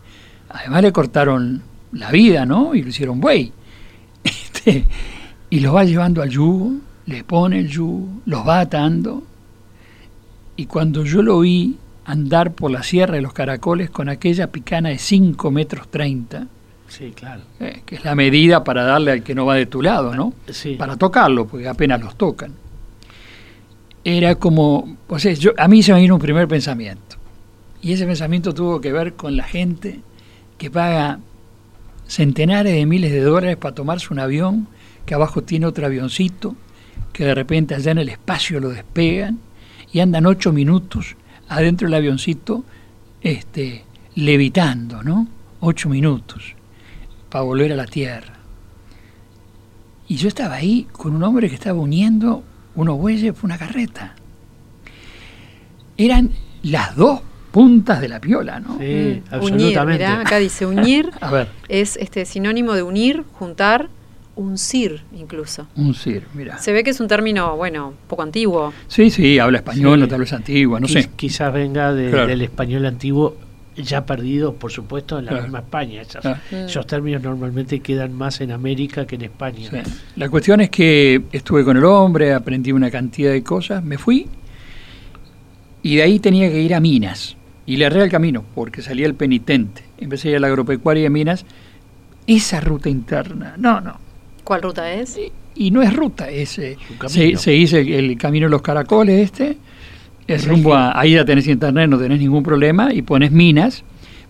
Además 0.49 0.81
le 0.81 0.91
cortaron 0.93 1.61
la 1.91 2.09
vida, 2.11 2.45
¿no? 2.45 2.73
Y 2.73 2.81
lo 2.81 2.89
hicieron 2.89 3.19
buey. 3.19 3.51
Este, 4.23 4.85
y 5.49 5.59
los 5.59 5.75
va 5.75 5.83
llevando 5.83 6.21
al 6.21 6.29
yugo, 6.29 6.75
le 7.05 7.25
pone 7.25 7.59
el 7.59 7.67
yugo, 7.67 8.07
los 8.25 8.47
va 8.47 8.61
atando. 8.61 9.23
Y 10.55 10.67
cuando 10.67 11.03
yo 11.03 11.21
lo 11.21 11.41
vi 11.41 11.77
andar 12.05 12.53
por 12.53 12.71
la 12.71 12.83
Sierra 12.83 13.15
de 13.15 13.21
los 13.21 13.33
Caracoles 13.33 13.89
con 13.89 14.07
aquella 14.07 14.51
picana 14.51 14.89
de 14.89 14.99
5 14.99 15.51
metros 15.51 15.89
30, 15.89 16.47
sí, 16.93 17.11
claro. 17.11 17.41
Eh, 17.59 17.81
que 17.85 17.95
es 17.95 18.05
la 18.05 18.13
medida 18.13 18.63
para 18.63 18.83
darle 18.83 19.11
al 19.11 19.23
que 19.23 19.33
no 19.33 19.45
va 19.45 19.55
de 19.55 19.65
tu 19.65 19.81
lado, 19.81 20.15
¿no? 20.15 20.33
Sí. 20.49 20.75
Para 20.75 20.95
tocarlo, 20.95 21.47
porque 21.47 21.67
apenas 21.67 21.99
los 22.01 22.15
tocan. 22.15 22.53
Era 24.03 24.35
como, 24.35 24.97
o 25.07 25.19
sea, 25.19 25.33
yo, 25.33 25.53
a 25.57 25.67
mí 25.67 25.81
se 25.81 25.93
me 25.93 26.01
vino 26.01 26.15
un 26.15 26.21
primer 26.21 26.47
pensamiento. 26.47 27.17
Y 27.81 27.93
ese 27.93 28.05
pensamiento 28.05 28.53
tuvo 28.53 28.79
que 28.79 28.91
ver 28.91 29.13
con 29.13 29.35
la 29.35 29.43
gente 29.43 30.01
que 30.57 30.69
paga 30.69 31.19
centenares 32.07 32.73
de 32.73 32.85
miles 32.85 33.11
de 33.11 33.21
dólares 33.21 33.57
para 33.57 33.73
tomarse 33.73 34.07
un 34.11 34.19
avión 34.19 34.67
que 35.05 35.15
abajo 35.15 35.41
tiene 35.41 35.65
otro 35.65 35.85
avioncito, 35.85 36.55
que 37.11 37.25
de 37.25 37.33
repente 37.33 37.75
allá 37.75 37.91
en 37.91 37.97
el 37.97 38.09
espacio 38.09 38.59
lo 38.59 38.69
despegan 38.69 39.39
y 39.91 39.99
andan 39.99 40.25
ocho 40.25 40.53
minutos 40.53 41.15
adentro 41.49 41.87
del 41.87 41.95
avioncito 41.95 42.63
este, 43.21 43.83
levitando, 44.15 45.01
¿no? 45.01 45.27
Ocho 45.59 45.89
minutos 45.89 46.55
para 47.33 47.43
volver 47.45 47.73
a 47.73 47.75
la 47.75 47.87
Tierra. 47.87 48.31
Y 50.07 50.17
yo 50.17 50.27
estaba 50.27 50.53
ahí 50.53 50.87
con 50.91 51.15
un 51.15 51.23
hombre 51.23 51.49
que 51.49 51.55
estaba 51.55 51.79
uniendo 51.79 52.43
unos 52.75 52.95
bueyes 52.99 53.33
por 53.33 53.45
una 53.45 53.57
carreta. 53.57 54.13
Eran 55.97 56.29
las 56.61 56.95
dos 56.95 57.21
puntas 57.51 58.01
de 58.01 58.07
la 58.09 58.19
piola, 58.21 58.59
¿no? 58.59 58.77
Sí, 58.77 59.21
Mm, 59.31 59.33
absolutamente. 59.33 60.03
Unir, 60.03 60.09
mirá, 60.17 60.21
acá 60.21 60.37
dice 60.37 60.65
unir, 60.67 61.09
A 61.21 61.31
ver, 61.31 61.47
es 61.69 61.97
este 61.97 62.25
sinónimo 62.25 62.73
de 62.73 62.83
unir, 62.83 63.23
juntar, 63.33 63.89
uncir 64.35 65.01
incluso. 65.15 65.67
un 65.75 65.95
cir, 65.95 66.27
mira. 66.35 66.59
Se 66.59 66.71
ve 66.71 66.83
que 66.83 66.91
es 66.91 66.99
un 66.99 67.07
término, 67.07 67.55
bueno, 67.57 67.89
un 67.89 67.95
poco 68.07 68.21
antiguo. 68.21 68.73
Sí, 68.87 69.09
sí, 69.09 69.39
habla 69.39 69.57
español, 69.59 69.95
Sí. 69.97 70.01
no 70.01 70.07
tal 70.07 70.19
vez 70.19 70.33
antigua, 70.33 70.79
no 70.79 70.87
sé. 70.87 71.09
Quizás 71.15 71.51
venga 71.51 71.93
de- 71.93 72.09
Claro. 72.11 72.27
del 72.27 72.41
español 72.43 72.85
antiguo, 72.85 73.37
ya 73.75 74.05
perdido, 74.05 74.53
por 74.53 74.71
supuesto, 74.71 75.17
en 75.19 75.25
la 75.25 75.31
Claro. 75.31 75.43
misma 75.45 75.59
España. 75.59 76.01
Claro. 76.05 76.37
Mm. 76.51 76.55
Esos 76.55 76.85
términos 76.87 77.21
normalmente 77.23 77.79
quedan 77.79 78.13
más 78.13 78.39
en 78.41 78.51
América 78.51 79.05
que 79.07 79.15
en 79.15 79.23
España. 79.23 79.69
Sí. 79.69 79.91
La 80.15 80.29
cuestión 80.29 80.61
es 80.61 80.69
que 80.69 81.23
estuve 81.31 81.63
con 81.63 81.77
el 81.77 81.85
hombre, 81.85 82.33
aprendí 82.33 82.71
una 82.71 82.91
cantidad 82.91 83.31
de 83.31 83.41
cosas, 83.43 83.83
me 83.83 83.97
fui 83.97 84.27
y 85.81 85.95
de 85.97 86.03
ahí 86.03 86.19
tenía 86.19 86.49
que 86.49 86.61
ir 86.61 86.73
a 86.73 86.79
Minas. 86.79 87.35
Y 87.65 87.77
le 87.77 87.85
erré 87.85 88.03
el 88.03 88.09
camino 88.09 88.43
porque 88.53 88.81
salía 88.81 89.05
el 89.05 89.15
penitente. 89.15 89.83
Empecé 89.97 90.27
a 90.27 90.31
ir 90.31 90.37
a 90.37 90.39
la 90.41 90.47
agropecuaria 90.47 91.03
de 91.03 91.09
Minas. 91.09 91.45
Esa 92.27 92.59
ruta 92.59 92.89
interna, 92.89 93.55
no, 93.57 93.79
no. 93.81 93.97
¿Cuál 94.43 94.61
ruta 94.61 94.91
es? 94.93 95.17
Y 95.55 95.71
no 95.71 95.81
es 95.81 95.93
ruta, 95.95 96.29
es, 96.29 96.57
eh, 96.57 96.77
se, 97.07 97.37
se 97.37 97.51
dice 97.51 97.79
el, 97.81 97.91
el 98.11 98.17
camino 98.17 98.47
de 98.47 98.51
los 98.51 98.61
caracoles 98.61 99.19
este. 99.25 99.57
Es 100.27 100.47
rumbo 100.47 100.73
a, 100.73 100.97
ahí 100.99 101.13
ya 101.13 101.25
tenés 101.25 101.47
internet, 101.47 101.89
no 101.89 101.97
tenés 101.97 102.19
ningún 102.19 102.43
problema, 102.43 102.93
y 102.93 103.01
pones 103.01 103.31
Minas 103.31 103.83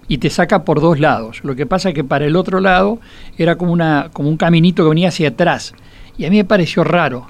y 0.08 0.18
te 0.18 0.30
saca 0.30 0.64
por 0.66 0.82
dos 0.82 1.00
lados. 1.00 1.40
Lo 1.44 1.56
que 1.56 1.66
pasa 1.66 1.90
es 1.90 1.96
que 1.96 2.04
para 2.04 2.26
el 2.26 2.36
otro 2.36 2.60
lado 2.60 3.00
era 3.38 3.56
como, 3.58 3.72
una, 3.72 4.10
como 4.12 4.28
un 4.30 4.38
caminito 4.38 4.84
que 4.84 4.90
venía 4.90 5.10
hacia 5.10 5.30
atrás. 5.30 5.74
Y 6.18 6.26
a 6.26 6.30
mí 6.30 6.38
me 6.38 6.46
pareció 6.46 6.84
raro. 6.84 7.28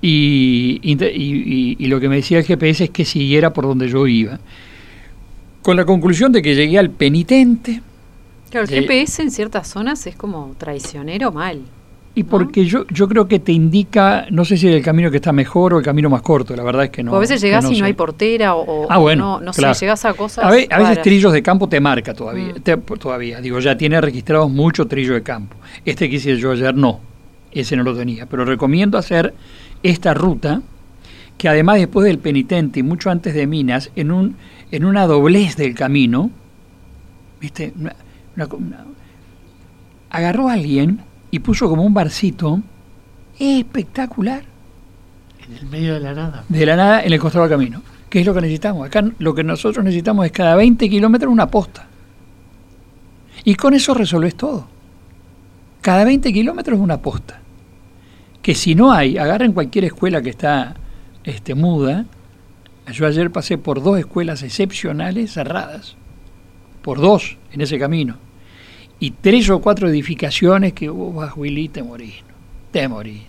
Y, 0.00 0.80
y, 0.82 0.92
y- 1.04 1.76
y 1.78 1.86
lo 1.86 2.00
que 2.00 2.08
me 2.08 2.16
decía 2.16 2.38
el 2.38 2.44
GPS 2.44 2.84
es 2.84 2.90
que 2.90 3.04
siguiera 3.04 3.52
por 3.52 3.64
donde 3.66 3.88
yo 3.88 4.06
iba. 4.06 4.40
Con 5.62 5.76
la 5.76 5.84
conclusión 5.84 6.32
de 6.32 6.42
que 6.42 6.54
llegué 6.56 6.78
al 6.78 6.90
penitente, 6.90 7.80
Claro, 8.50 8.66
el. 8.68 8.82
GPS 8.82 9.22
en 9.22 9.30
ciertas 9.30 9.68
zonas 9.68 10.06
es 10.06 10.16
como 10.16 10.54
traicionero 10.58 11.30
mal. 11.30 11.60
Y 12.14 12.24
porque 12.24 12.66
yo, 12.66 12.86
yo 12.88 13.08
creo 13.08 13.26
que 13.26 13.38
te 13.38 13.52
indica, 13.52 14.26
no 14.30 14.44
sé 14.44 14.58
si 14.58 14.68
el 14.68 14.82
camino 14.82 15.10
que 15.10 15.16
está 15.16 15.32
mejor 15.32 15.72
o 15.72 15.78
el 15.78 15.84
camino 15.84 16.10
más 16.10 16.20
corto, 16.20 16.54
la 16.54 16.62
verdad 16.62 16.84
es 16.84 16.90
que 16.90 17.02
no. 17.02 17.12
o 17.12 17.16
a 17.16 17.18
veces 17.20 17.40
llegás 17.40 17.64
no 17.64 17.72
y 17.72 17.78
no 17.80 17.86
hay 17.86 17.94
portera 17.94 18.54
o, 18.54 18.86
Ah, 18.90 18.98
bueno, 18.98 19.38
no, 19.38 19.46
no 19.46 19.52
claro. 19.52 19.72
sé, 19.74 19.86
llegás 19.86 20.04
a 20.04 20.12
cosas 20.12 20.44
A, 20.44 20.50
ve- 20.50 20.68
a 20.70 20.78
veces 20.78 21.00
trillos 21.00 21.32
de 21.32 21.42
campo 21.42 21.68
te 21.70 21.80
marca 21.80 22.12
todavía, 22.12 22.48
Mm. 22.54 22.60
te- 22.60 22.76
todavía. 22.76 23.40
Digo, 23.40 23.58
ya 23.60 23.76
tiene 23.78 23.98
registrados 24.00 24.50
mucho 24.50 24.86
trillo 24.86 25.14
de 25.14 25.22
campo. 25.22 25.56
Este 25.86 26.10
que 26.10 26.16
hice 26.16 26.36
yo 26.36 26.52
ayer 26.52 26.74
no, 26.74 27.00
ese 27.50 27.76
no 27.76 27.82
lo 27.82 27.96
tenía. 27.96 28.26
Pero 28.26 28.44
recomiendo 28.44 28.98
hacer 28.98 29.32
esta 29.82 30.12
ruta, 30.12 30.60
que 31.38 31.48
además 31.48 31.76
después 31.78 32.04
del 32.06 32.18
penitente 32.18 32.80
y 32.80 32.82
mucho 32.82 33.08
antes 33.10 33.32
de 33.34 33.46
Minas, 33.46 33.90
en 33.96 34.10
un 34.12 34.36
en 34.70 34.84
una 34.84 35.06
doblez 35.06 35.56
del 35.56 35.74
camino, 35.74 36.30
¿viste? 37.40 37.72
Una- 37.78 37.96
una- 38.36 38.46
una- 38.54 38.84
agarró 40.10 40.48
a 40.48 40.52
alguien 40.54 41.00
y 41.32 41.40
puso 41.40 41.68
como 41.68 41.82
un 41.82 41.94
barcito 41.94 42.60
espectacular 43.38 44.44
En 45.48 45.56
el 45.56 45.66
medio 45.66 45.94
de 45.94 46.00
la 46.00 46.12
nada. 46.12 46.44
de 46.46 46.66
la 46.66 46.76
nada 46.76 47.02
en 47.02 47.12
el 47.12 47.18
costado 47.18 47.48
del 47.48 47.58
camino. 47.58 47.82
¿Qué 48.08 48.20
es 48.20 48.26
lo 48.26 48.34
que 48.34 48.42
necesitamos? 48.42 48.86
Acá 48.86 49.02
lo 49.18 49.34
que 49.34 49.42
nosotros 49.42 49.82
necesitamos 49.82 50.26
es 50.26 50.32
cada 50.32 50.54
20 50.54 50.88
kilómetros 50.90 51.32
una 51.32 51.48
posta. 51.48 51.88
Y 53.44 53.54
con 53.54 53.72
eso 53.72 53.94
resolves 53.94 54.36
todo. 54.36 54.68
Cada 55.80 56.04
20 56.04 56.30
kilómetros 56.32 56.78
una 56.78 56.98
posta. 56.98 57.40
Que 58.42 58.54
si 58.54 58.74
no 58.74 58.92
hay, 58.92 59.16
agarren 59.16 59.52
cualquier 59.52 59.86
escuela 59.86 60.20
que 60.20 60.30
está 60.30 60.74
este, 61.24 61.54
muda. 61.54 62.04
Yo 62.92 63.06
ayer 63.06 63.30
pasé 63.30 63.56
por 63.56 63.82
dos 63.82 63.98
escuelas 63.98 64.42
excepcionales 64.42 65.32
cerradas. 65.32 65.96
Por 66.82 67.00
dos 67.00 67.38
en 67.52 67.62
ese 67.62 67.78
camino. 67.78 68.18
Y 69.02 69.10
tres 69.10 69.50
o 69.50 69.58
cuatro 69.60 69.88
edificaciones 69.88 70.74
que 70.74 70.88
vos 70.88 71.12
vas, 71.12 71.32
Willy, 71.36 71.68
te 71.68 71.82
morís. 71.82 72.22
¿no? 72.28 72.34
Te 72.70 72.86
morís. 72.86 73.22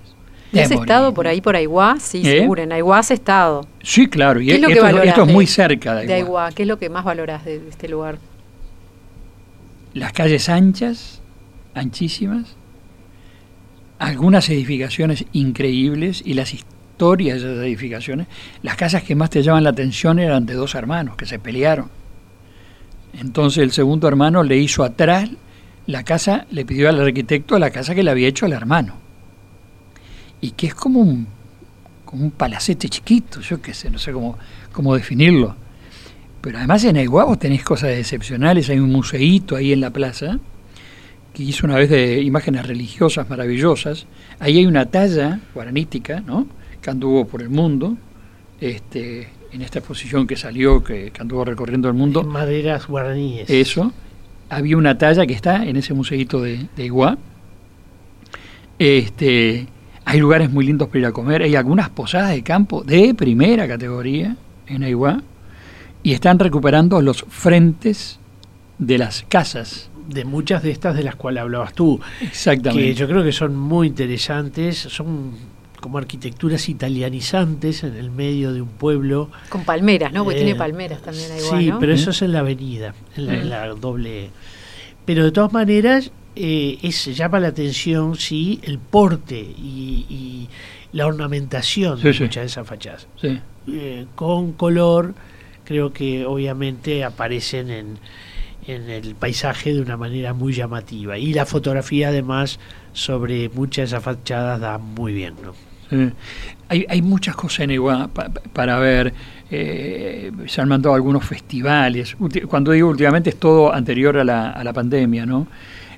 ¿Y 0.51 0.55
te 0.57 0.61
has 0.61 0.69
morís, 0.69 0.81
estado 0.81 1.13
por 1.15 1.25
ahí, 1.27 1.41
por 1.41 1.55
Aiguá? 1.55 1.97
Sí, 1.99 2.21
¿Eh? 2.23 2.41
seguro. 2.41 2.61
En 2.61 2.71
Aiguá 2.71 2.99
has 2.99 3.09
estado. 3.09 3.65
Sí, 3.81 4.05
claro. 4.07 4.39
Y 4.39 4.45
¿Qué 4.45 4.55
es 4.55 4.61
lo 4.61 4.67
que 4.67 4.73
esto, 4.73 4.83
valorás 4.85 5.07
esto 5.07 5.21
es 5.23 5.27
de- 5.27 5.33
muy 5.33 5.47
cerca 5.47 5.95
de 5.95 6.05
De 6.05 6.13
Aiguá. 6.13 6.45
Aiguá, 6.45 6.55
¿qué 6.55 6.61
es 6.61 6.67
lo 6.67 6.77
que 6.77 6.89
más 6.89 7.03
valoras 7.03 7.43
de, 7.43 7.57
de 7.59 7.69
este 7.69 7.87
lugar? 7.89 8.19
Las 9.95 10.13
calles 10.13 10.47
anchas, 10.47 11.21
anchísimas, 11.73 12.55
algunas 13.97 14.47
edificaciones 14.49 15.25
increíbles 15.33 16.21
y 16.23 16.35
las 16.35 16.53
historias 16.53 17.41
de 17.41 17.51
esas 17.51 17.63
edificaciones. 17.65 18.27
Las 18.61 18.75
casas 18.75 19.01
que 19.01 19.15
más 19.15 19.31
te 19.31 19.41
llaman 19.41 19.63
la 19.63 19.71
atención 19.71 20.19
eran 20.19 20.45
de 20.45 20.53
dos 20.53 20.75
hermanos 20.75 21.15
que 21.15 21.25
se 21.25 21.39
pelearon. 21.39 21.89
Entonces 23.19 23.63
el 23.63 23.71
segundo 23.71 24.07
hermano 24.07 24.43
le 24.43 24.57
hizo 24.57 24.83
atrás 24.83 25.29
la 25.87 26.03
casa, 26.03 26.45
le 26.51 26.65
pidió 26.65 26.89
al 26.89 27.01
arquitecto 27.01 27.59
la 27.59 27.71
casa 27.71 27.93
que 27.95 28.03
le 28.03 28.11
había 28.11 28.27
hecho 28.27 28.45
al 28.45 28.53
hermano. 28.53 28.95
Y 30.41 30.51
que 30.51 30.67
es 30.67 30.75
como 30.75 30.99
un, 30.99 31.27
como 32.05 32.23
un 32.23 32.31
palacete 32.31 32.89
chiquito, 32.89 33.41
yo 33.41 33.61
qué 33.61 33.73
sé, 33.73 33.89
no 33.89 33.97
sé 33.97 34.11
cómo, 34.11 34.37
cómo 34.71 34.95
definirlo. 34.95 35.55
Pero 36.41 36.57
además 36.57 36.83
en 36.83 36.97
Aiguá 36.97 37.23
vos 37.23 37.39
tenés 37.39 37.63
cosas 37.63 37.91
excepcionales, 37.91 38.69
hay 38.69 38.79
un 38.79 38.91
museíto 38.91 39.55
ahí 39.55 39.71
en 39.71 39.79
la 39.79 39.91
plaza 39.91 40.39
que 41.33 41.43
hizo 41.43 41.65
una 41.65 41.75
vez 41.75 41.89
de 41.89 42.21
imágenes 42.21 42.67
religiosas 42.67 43.29
maravillosas. 43.29 44.05
Ahí 44.39 44.59
hay 44.59 44.65
una 44.65 44.85
talla 44.85 45.39
guaranítica, 45.53 46.19
¿no? 46.21 46.47
que 46.83 46.89
anduvo 46.89 47.25
por 47.25 47.41
el 47.41 47.49
mundo, 47.49 47.97
este, 48.59 49.29
en 49.51 49.61
esta 49.61 49.79
exposición 49.79 50.27
que 50.27 50.35
salió, 50.35 50.83
que, 50.83 51.11
que 51.11 51.21
anduvo 51.21 51.45
recorriendo 51.45 51.87
el 51.87 51.93
mundo. 51.95 52.23
Maderas 52.23 52.87
guaraníes. 52.87 53.49
Eso. 53.49 53.91
Había 54.49 54.77
una 54.77 54.97
talla 54.97 55.25
que 55.25 55.33
está 55.33 55.65
en 55.65 55.77
ese 55.77 55.93
museíto 55.93 56.41
de, 56.41 56.67
de 56.75 56.85
Iguá. 56.85 57.17
Este, 58.79 59.67
hay 60.05 60.19
lugares 60.19 60.51
muy 60.51 60.65
lindos 60.65 60.89
para 60.89 60.99
ir 60.99 61.05
a 61.05 61.11
comer. 61.11 61.41
Hay 61.41 61.55
algunas 61.55 61.89
posadas 61.89 62.31
de 62.31 62.43
campo 62.43 62.83
de 62.83 63.13
primera 63.13 63.67
categoría 63.67 64.35
en 64.67 64.83
Aiguá. 64.83 65.21
Y 66.03 66.11
están 66.11 66.37
recuperando 66.39 67.01
los 67.01 67.23
frentes 67.29 68.19
de 68.77 68.97
las 68.97 69.25
casas. 69.29 69.89
De 70.09 70.25
muchas 70.25 70.61
de 70.63 70.71
estas 70.71 70.95
de 70.95 71.03
las 71.03 71.15
cuales 71.15 71.41
hablabas 71.41 71.73
tú. 71.73 72.01
Exactamente. 72.19 72.89
Que 72.89 72.93
yo 72.93 73.07
creo 73.07 73.23
que 73.23 73.31
son 73.31 73.55
muy 73.55 73.87
interesantes. 73.87 74.77
Son 74.77 75.31
como 75.83 75.97
arquitecturas 75.97 76.69
italianizantes 76.69 77.83
en 77.83 77.97
el 77.97 78.09
medio 78.09 78.53
de 78.53 78.61
un 78.61 78.69
pueblo. 78.69 79.29
Con 79.49 79.65
palmeras, 79.65 80.13
¿no? 80.13 80.23
Porque 80.23 80.39
Eh, 80.39 80.43
tiene 80.43 80.55
palmeras 80.57 81.01
también 81.01 81.29
Aiguá, 81.33 81.59
Sí, 81.59 81.67
¿no? 81.67 81.79
pero 81.79 81.91
¿Mm? 81.91 81.95
eso 81.95 82.11
es 82.11 82.21
en 82.21 82.31
la 82.31 82.39
avenida, 82.39 82.95
en 83.17 83.25
la, 83.27 83.33
en 83.33 83.49
la 83.49 83.67
doble. 83.67 84.25
E. 84.25 84.29
Pero 85.05 85.25
de 85.25 85.31
todas 85.33 85.51
maneras, 85.51 86.11
eh, 86.37 86.77
es, 86.81 87.05
llama 87.13 87.41
la 87.41 87.49
atención, 87.49 88.15
sí, 88.15 88.61
el 88.63 88.79
porte 88.79 89.37
y, 89.37 90.05
y 90.09 90.49
la 90.93 91.05
ornamentación 91.05 91.97
Sí, 91.97 92.03
de 92.07 92.13
sí. 92.13 92.23
muchas 92.23 92.41
de 92.43 92.47
esas 92.47 92.65
fachadas. 92.65 93.07
Sí. 93.19 93.39
Eh, 93.67 94.05
con 94.15 94.53
color, 94.53 95.13
creo 95.65 95.91
que 95.91 96.25
obviamente 96.25 97.03
aparecen 97.03 97.69
en, 97.69 97.97
en 98.67 98.89
el 98.89 99.15
paisaje 99.15 99.73
de 99.73 99.81
una 99.81 99.97
manera 99.97 100.33
muy 100.33 100.53
llamativa. 100.53 101.17
Y 101.17 101.33
la 101.33 101.45
fotografía, 101.45 102.07
además, 102.07 102.57
sobre 102.93 103.49
muchas 103.49 103.89
de 103.91 103.97
esas 103.97 104.03
fachadas 104.03 104.61
da 104.61 104.77
muy 104.77 105.11
bien, 105.13 105.33
¿no? 105.43 105.53
Sí. 105.97 106.11
Hay, 106.69 106.85
hay 106.89 107.01
muchas 107.01 107.35
cosas 107.35 107.61
en 107.61 107.71
Iguá 107.71 108.07
pa- 108.07 108.29
pa- 108.29 108.41
para 108.53 108.79
ver. 108.79 109.13
eh, 109.51 110.31
se 110.47 110.61
han 110.61 110.69
mandado 110.69 110.95
algunos 110.95 111.23
festivales. 111.23 112.17
Ulti- 112.19 112.45
Cuando 112.47 112.71
digo 112.71 112.89
últimamente 112.89 113.29
es 113.29 113.35
todo 113.39 113.71
anterior 113.73 114.17
a 114.17 114.23
la, 114.23 114.49
a 114.51 114.63
la 114.63 114.73
pandemia, 114.73 115.25
¿no? 115.27 115.45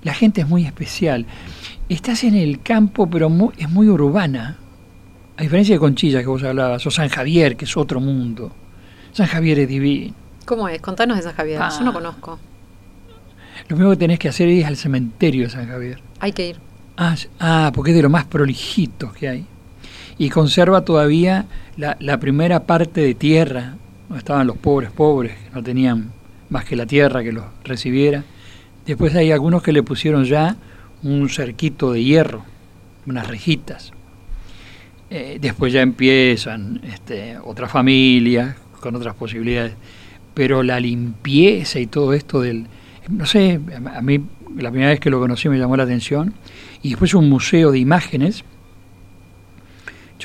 La 0.03 0.13
gente 0.13 0.41
es 0.41 0.47
muy 0.47 0.65
especial. 0.65 1.25
Estás 1.88 2.23
en 2.25 2.36
el 2.36 2.62
campo, 2.62 3.10
pero 3.10 3.29
mu- 3.29 3.51
es 3.58 3.69
muy 3.69 3.88
urbana. 3.88 4.58
A 5.38 5.41
diferencia 5.43 5.75
de 5.75 5.79
Conchilla 5.79 6.19
que 6.21 6.27
vos 6.27 6.43
hablabas, 6.43 6.86
o 6.86 6.91
San 6.91 7.08
Javier, 7.10 7.55
que 7.55 7.65
es 7.65 7.77
otro 7.77 7.99
mundo. 8.01 8.51
San 9.13 9.27
Javier 9.27 9.60
es 9.60 9.67
divino. 9.69 10.13
¿Cómo 10.45 10.67
es? 10.67 10.81
Contanos 10.81 11.17
de 11.17 11.23
San 11.23 11.34
Javier. 11.34 11.60
Ah. 11.62 11.69
Yo 11.77 11.84
no 11.86 11.93
conozco. 11.93 12.38
Lo 13.62 13.67
primero 13.67 13.91
que 13.91 13.97
tenés 13.97 14.19
que 14.19 14.27
hacer 14.29 14.47
es 14.49 14.60
ir 14.60 14.65
al 14.65 14.75
cementerio 14.77 15.43
de 15.45 15.49
San 15.49 15.67
Javier. 15.67 16.01
Hay 16.19 16.34
que 16.34 16.49
ir. 16.49 16.58
Ah, 16.97 17.15
ah, 17.39 17.71
porque 17.73 17.91
es 17.91 17.97
de 17.97 18.03
lo 18.03 18.10
más 18.10 18.25
prolijitos 18.25 19.13
que 19.13 19.27
hay. 19.29 19.45
Y 20.17 20.30
conserva 20.30 20.82
todavía 20.86 21.45
la, 21.78 22.19
primera 22.19 22.62
parte 22.62 23.01
de 23.01 23.15
tierra, 23.15 23.75
donde 24.08 24.19
estaban 24.19 24.47
los 24.47 24.58
pobres 24.58 24.91
pobres, 24.91 25.34
que 25.34 25.49
no 25.54 25.63
tenían 25.63 26.12
más 26.49 26.65
que 26.65 26.75
la 26.75 26.86
tierra 26.86 27.23
que 27.23 27.32
los 27.32 27.45
recibiera. 27.63 28.23
Después 28.86 29.15
hay 29.15 29.32
algunos 29.32 29.62
que 29.62 29.73
le 29.73 29.84
pusieron 29.84 30.25
ya 30.25 30.56
un 31.04 31.30
cerquito 31.30 31.91
de 31.91 32.04
hierro, 32.04 32.45
unas 33.06 33.28
rejitas. 33.28 33.91
Eh, 35.10 35.38
después 35.39 35.71
ya 35.71 35.82
empiezan 35.82 36.82
este, 36.84 37.38
otras 37.43 37.71
familias 37.71 38.56
con 38.80 38.95
otras 38.95 39.15
posibilidades. 39.15 39.73
Pero 40.34 40.63
la 40.63 40.80
limpieza 40.80 41.80
y 41.80 41.88
todo 41.88 42.13
esto 42.13 42.41
del... 42.41 42.67
No 43.10 43.25
sé, 43.25 43.60
a 43.93 44.01
mí 44.01 44.19
la 44.58 44.71
primera 44.71 44.91
vez 44.91 44.99
que 44.99 45.10
lo 45.10 45.19
conocí 45.19 45.49
me 45.49 45.58
llamó 45.58 45.78
la 45.78 45.84
atención. 45.84 46.34
Y 46.82 46.89
después 46.89 47.13
un 47.13 47.30
museo 47.30 47.71
de 47.71 47.80
imágenes. 47.80 48.43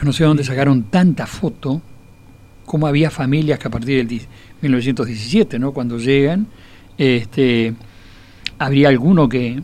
Yo 0.01 0.07
no 0.07 0.15
sé 0.15 0.25
dónde 0.25 0.45
sacaron 0.45 0.85
tanta 0.85 1.27
foto, 1.27 1.83
como 2.65 2.87
había 2.87 3.11
familias 3.11 3.59
que 3.59 3.69
a 3.69 3.71
partir 3.71 3.99
del 3.99 4.23
1917, 4.63 5.59
¿no? 5.59 5.73
cuando 5.73 5.99
llegan, 5.99 6.47
este, 6.97 7.75
habría 8.59 8.89
alguno 8.89 9.29
que... 9.29 9.63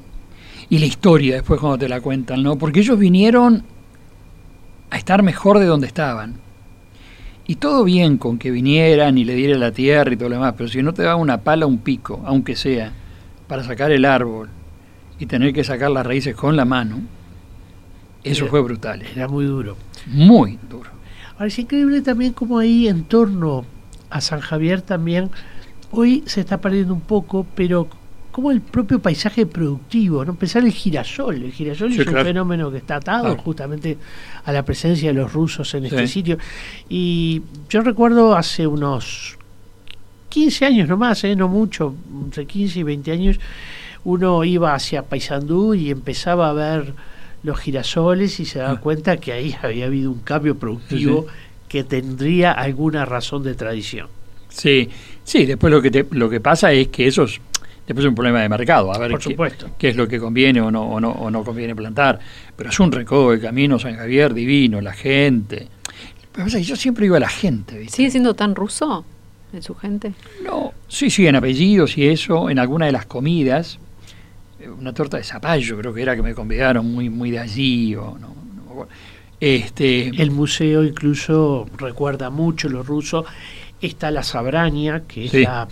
Y 0.69 0.79
la 0.79 0.85
historia 0.85 1.37
después 1.37 1.59
cuando 1.59 1.79
te 1.79 1.89
la 1.89 2.03
cuentan, 2.03 2.43
¿no? 2.43 2.59
Porque 2.59 2.81
ellos 2.81 2.99
vinieron 2.99 3.63
a 4.91 4.99
estar 4.99 5.23
mejor 5.23 5.59
de 5.59 5.65
donde 5.65 5.87
estaban. 5.87 6.35
Y 7.47 7.55
todo 7.55 7.83
bien 7.85 8.19
con 8.19 8.37
que 8.37 8.51
vinieran 8.51 9.17
y 9.17 9.25
le 9.25 9.35
dieran 9.37 9.61
la 9.61 9.73
tierra 9.73 10.13
y 10.13 10.17
todo 10.19 10.29
lo 10.29 10.35
demás, 10.35 10.53
pero 10.55 10.69
si 10.69 10.83
no 10.83 10.93
te 10.93 11.03
da 11.03 11.17
una 11.17 11.41
pala, 11.41 11.65
un 11.65 11.79
pico, 11.79 12.21
aunque 12.27 12.57
sea, 12.57 12.93
para 13.49 13.63
sacar 13.63 13.91
el 13.91 14.05
árbol 14.05 14.51
y 15.19 15.25
tener 15.25 15.55
que 15.55 15.65
sacar 15.65 15.91
las 15.93 16.05
raíces 16.05 16.37
con 16.37 16.57
la 16.57 16.67
mano, 16.67 17.01
eso 18.31 18.47
fue 18.47 18.61
brutal. 18.63 19.03
Era 19.15 19.29
muy 19.29 19.45
duro. 19.45 19.77
Muy 20.07 20.59
duro. 20.69 20.91
Ahora 21.35 21.47
es 21.47 21.59
increíble 21.59 22.01
también 22.03 22.33
como 22.33 22.59
ahí 22.59 22.89
en 22.89 23.05
torno 23.05 23.65
a 24.11 24.21
San 24.21 24.41
Javier 24.41 24.83
también, 24.83 25.31
hoy 25.91 26.23
se 26.27 26.41
está 26.41 26.61
perdiendo 26.61 26.95
un 26.95 27.01
poco, 27.01 27.47
pero 27.55 27.89
como 28.31 28.51
el 28.51 28.61
propio 28.61 28.99
paisaje 29.01 29.47
productivo, 29.47 30.25
¿no? 30.25 30.35
Pensar 30.35 30.63
el 30.63 30.73
girasol, 30.73 31.43
el 31.43 31.53
girasol 31.53 31.93
es 31.93 32.07
un 32.07 32.13
fenómeno 32.13 32.71
que 32.71 32.79
está 32.79 32.97
atado 32.97 33.35
justamente 33.39 33.97
a 34.45 34.53
la 34.53 34.63
presencia 34.63 35.09
de 35.09 35.15
los 35.15 35.33
rusos 35.33 35.73
en 35.75 35.87
este 35.87 36.07
sitio. 36.07 36.37
Y 36.89 37.43
yo 37.71 37.81
recuerdo 37.81 38.37
hace 38.37 38.67
unos 38.67 39.39
15 40.29 40.67
años 40.67 40.89
nomás, 40.89 41.25
¿eh? 41.25 41.35
no 41.35 41.49
mucho, 41.49 41.95
entre 42.25 42.47
15 42.47 42.81
y 42.81 42.83
20 42.83 43.11
años, 43.11 43.41
uno 44.05 44.45
iba 44.45 44.75
hacia 44.75 45.03
Paysandú 45.03 45.75
y 45.75 45.91
empezaba 45.91 46.51
a 46.51 46.53
ver 46.53 46.93
los 47.47 47.59
girasoles 47.59 48.41
y 48.41 48.45
se 48.45 48.59
daba 48.59 48.73
ah. 48.73 48.81
cuenta 48.81 49.17
que 49.17 49.33
ahí 49.33 49.57
había 49.63 49.87
habido 49.87 50.11
un 50.11 50.19
cambio 50.19 50.57
productivo 50.57 51.27
que 51.69 51.85
tendría 51.85 52.53
alguna 52.53 53.05
razón 53.05 53.43
de 53.43 53.55
tradición. 53.55 54.09
Sí, 54.49 54.91
sí, 55.25 55.47
después 55.47 55.73
lo 55.73 55.81
que, 55.81 56.07
lo 56.11 56.29
que 56.29 56.41
pasa 56.41 56.73
es 56.73 56.89
que 56.89 57.07
esos 57.07 57.41
Después 57.87 58.05
es 58.05 58.09
un 58.09 58.17
problema 58.17 58.43
de 58.43 58.49
mercado, 58.49 58.93
a 58.93 58.99
ver 58.99 59.17
qué, 59.79 59.89
es 59.91 59.95
lo 59.95 60.09
que 60.09 60.19
conviene 60.19 60.61
o 60.61 60.73
no, 60.73 60.83
o 60.83 60.99
no, 60.99 61.13
o 61.13 61.31
no 61.31 61.45
conviene 61.45 61.77
plantar. 61.77 62.19
Pero 62.57 62.71
es 62.71 62.81
un 62.81 62.91
recodo 62.91 63.31
de 63.31 63.39
camino 63.39 63.79
San 63.79 63.95
Javier 63.95 64.35
divino, 64.35 64.81
la 64.81 64.93
gente. 64.93 65.69
Pero 66.33 66.49
yo 66.49 66.75
siempre 66.75 67.07
iba 67.07 67.19
a 67.19 67.21
la 67.21 67.29
gente. 67.29 67.89
¿Sigue 67.89 68.11
siendo 68.11 68.35
tan 68.35 68.57
ruso 68.57 69.05
en 69.53 69.63
su 69.63 69.77
gente? 69.77 70.15
No, 70.43 70.73
sí, 70.89 71.11
sí, 71.11 71.29
en 71.29 71.37
apellidos 71.37 71.97
y 71.97 72.09
eso, 72.09 72.51
en 72.51 72.59
alguna 72.59 72.87
de 72.87 72.93
las 72.93 73.07
comidas. 73.07 73.79
Una 74.69 74.93
torta 74.93 75.17
de 75.17 75.25
zapallo 75.25 75.79
creo 75.79 75.93
que 75.95 76.03
era 76.03 76.17
que 76.17 76.23
me 76.23 76.35
convidaron 76.35 76.93
muy, 76.93 77.11
muy 77.11 77.31
de 77.31 77.39
allí. 77.39 77.95
O 77.97 78.19
no, 78.19 78.35
este, 79.41 80.09
el 80.09 80.31
museo 80.31 80.85
incluso 80.85 81.67
recuerda 81.77 82.31
mucho 82.31 82.69
lo 82.69 82.83
ruso. 82.83 83.25
Está 83.81 84.11
la 84.11 84.23
Sabrania, 84.23 85.03
que 85.07 85.27
es 85.27 85.35
la 85.35 85.69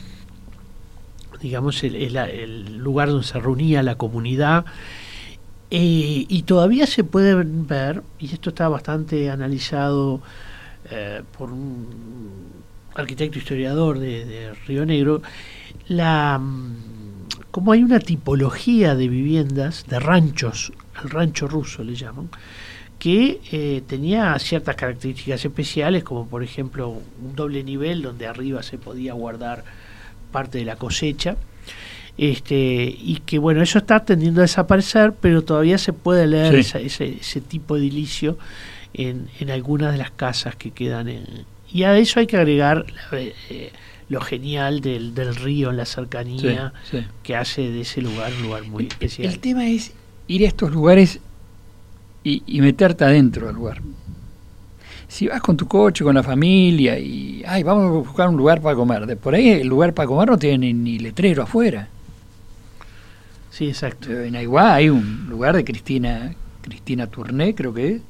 digamos, 1.40 1.84
el, 1.84 2.16
el, 2.16 2.78
lugar 2.78 3.08
donde 3.08 3.26
se 3.26 3.38
reunía 3.38 3.82
la 3.82 3.96
comunidad. 3.96 4.64
Eh, 5.70 6.24
y 6.28 6.42
todavía 6.44 6.86
se 6.86 7.04
puede 7.04 7.34
ver, 7.34 8.02
y 8.18 8.32
esto 8.32 8.50
está 8.50 8.68
bastante 8.68 9.30
analizado 9.30 10.22
eh, 10.90 11.22
por 11.36 11.50
un 11.50 11.86
arquitecto 12.94 13.38
historiador 13.38 13.98
de, 13.98 14.54
Río 14.66 14.86
Negro, 14.86 15.20
la 15.88 16.40
como 17.54 17.70
hay 17.70 17.84
una 17.84 18.00
tipología 18.00 18.96
de 18.96 19.06
viviendas, 19.06 19.86
de 19.86 20.00
ranchos, 20.00 20.72
el 21.00 21.08
rancho 21.08 21.46
ruso 21.46 21.84
le 21.84 21.94
llaman, 21.94 22.28
que 22.98 23.40
eh, 23.52 23.80
tenía 23.86 24.36
ciertas 24.40 24.74
características 24.74 25.44
especiales, 25.44 26.02
como 26.02 26.26
por 26.26 26.42
ejemplo 26.42 26.88
un 26.88 27.36
doble 27.36 27.62
nivel 27.62 28.02
donde 28.02 28.26
arriba 28.26 28.64
se 28.64 28.76
podía 28.76 29.12
guardar 29.12 29.62
parte 30.32 30.58
de 30.58 30.64
la 30.64 30.74
cosecha. 30.74 31.36
Este, 32.18 32.92
y 32.98 33.22
que 33.24 33.38
bueno, 33.38 33.62
eso 33.62 33.78
está 33.78 34.04
tendiendo 34.04 34.40
a 34.40 34.42
desaparecer, 34.50 35.12
pero 35.12 35.42
todavía 35.42 35.78
se 35.78 35.92
puede 35.92 36.26
leer 36.26 36.56
ese, 36.56 36.84
ese, 36.84 37.40
tipo 37.40 37.76
de 37.76 37.82
edilicio 37.82 38.36
en, 38.94 39.28
en, 39.38 39.50
algunas 39.52 39.92
de 39.92 39.98
las 39.98 40.10
casas 40.10 40.56
que 40.56 40.72
quedan 40.72 41.08
en... 41.08 41.24
Y 41.72 41.84
a 41.84 41.96
eso 41.96 42.18
hay 42.18 42.26
que 42.26 42.36
agregar 42.36 42.84
eh, 43.12 43.70
lo 44.08 44.20
genial 44.20 44.80
del, 44.80 45.14
del, 45.14 45.34
río 45.34 45.70
en 45.70 45.78
la 45.78 45.86
cercanía 45.86 46.72
que 47.22 47.36
hace 47.36 47.70
de 47.70 47.80
ese 47.80 48.02
lugar 48.02 48.32
un 48.34 48.42
lugar 48.42 48.64
muy 48.64 48.86
especial. 48.86 49.32
El 49.32 49.38
tema 49.38 49.66
es 49.66 49.92
ir 50.28 50.44
a 50.44 50.48
estos 50.48 50.72
lugares 50.72 51.20
y, 52.22 52.42
y 52.46 52.60
meterte 52.60 53.04
adentro 53.04 53.46
del 53.46 53.56
lugar 53.56 53.80
si 55.14 55.28
vas 55.28 55.40
con 55.40 55.56
tu 55.56 55.68
coche, 55.68 56.02
con 56.02 56.16
la 56.16 56.24
familia 56.24 56.98
y, 56.98 57.44
ay, 57.46 57.62
vamos 57.62 57.84
a 57.84 58.08
buscar 58.08 58.28
un 58.28 58.36
lugar 58.36 58.60
para 58.60 58.74
comer, 58.74 59.06
de 59.06 59.14
por 59.14 59.34
ahí 59.34 59.48
el 59.48 59.68
lugar 59.68 59.94
para 59.94 60.08
comer 60.08 60.28
no 60.28 60.36
tiene 60.36 60.72
ni, 60.72 60.98
letrero 60.98 61.44
afuera. 61.44 61.86
Sí, 63.50 63.68
exacto. 63.68 64.10
En 64.10 64.34
Aiguá 64.34 64.74
hay 64.74 64.88
un 64.88 65.26
lugar 65.28 65.54
de 65.54 65.64
Cristina, 65.64 66.34
Cristina 66.62 67.06
Tourné, 67.06 67.54
creo 67.54 67.72
que 67.72 67.94
es, 67.94 68.02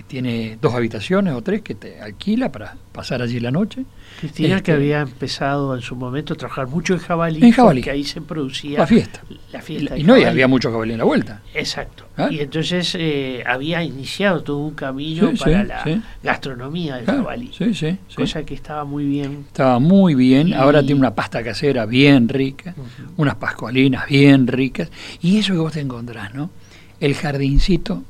que 0.00 0.04
tiene 0.04 0.56
dos 0.60 0.74
habitaciones 0.74 1.34
o 1.34 1.42
tres 1.42 1.60
que 1.60 1.74
te 1.74 2.00
alquila 2.00 2.50
para 2.50 2.74
pasar 2.90 3.20
allí 3.20 3.38
la 3.38 3.50
noche. 3.50 3.84
Cristina 4.18 4.48
que 4.48 4.54
este, 4.56 4.72
había 4.72 5.00
empezado 5.00 5.74
en 5.74 5.82
su 5.82 5.94
momento 5.94 6.32
a 6.32 6.36
trabajar 6.38 6.68
mucho 6.68 6.94
en 6.94 7.00
jabalí, 7.00 7.44
en 7.44 7.52
jabalí. 7.52 7.80
porque 7.80 7.90
ahí 7.90 8.04
se 8.04 8.22
producía 8.22 8.78
la 8.78 8.86
fiesta. 8.86 9.20
La 9.52 9.60
fiesta 9.60 9.98
y 9.98 10.02
no 10.02 10.14
había 10.14 10.48
mucho 10.48 10.72
jabalí 10.72 10.92
en 10.92 10.98
la 10.98 11.04
vuelta. 11.04 11.42
Exacto. 11.52 12.06
¿Ah? 12.16 12.28
Y 12.30 12.40
entonces 12.40 12.96
eh, 12.98 13.42
había 13.46 13.82
iniciado 13.82 14.42
todo 14.42 14.58
un 14.58 14.74
camino 14.74 15.32
para 15.38 15.64
la 15.64 16.02
gastronomía 16.22 16.96
del 16.96 17.04
jabalí. 17.04 17.50
Sí, 17.52 17.74
sí, 17.74 17.98
Cosa 18.16 18.42
que 18.44 18.54
estaba 18.54 18.84
muy 18.84 19.04
bien. 19.04 19.44
Estaba 19.48 19.78
muy 19.80 20.14
bien. 20.14 20.54
Ahora 20.54 20.80
tiene 20.80 20.98
una 20.98 21.14
pasta 21.14 21.42
casera 21.44 21.84
bien 21.84 22.28
rica, 22.30 22.74
unas 23.18 23.34
pascualinas 23.34 24.08
bien 24.08 24.46
ricas. 24.46 24.90
Y 25.20 25.38
eso 25.38 25.52
que 25.52 25.58
vos 25.58 25.74
te 25.74 25.80
encontrás, 25.80 26.34
¿no? 26.34 26.50
El 27.00 27.14
jardincito, 27.14 28.02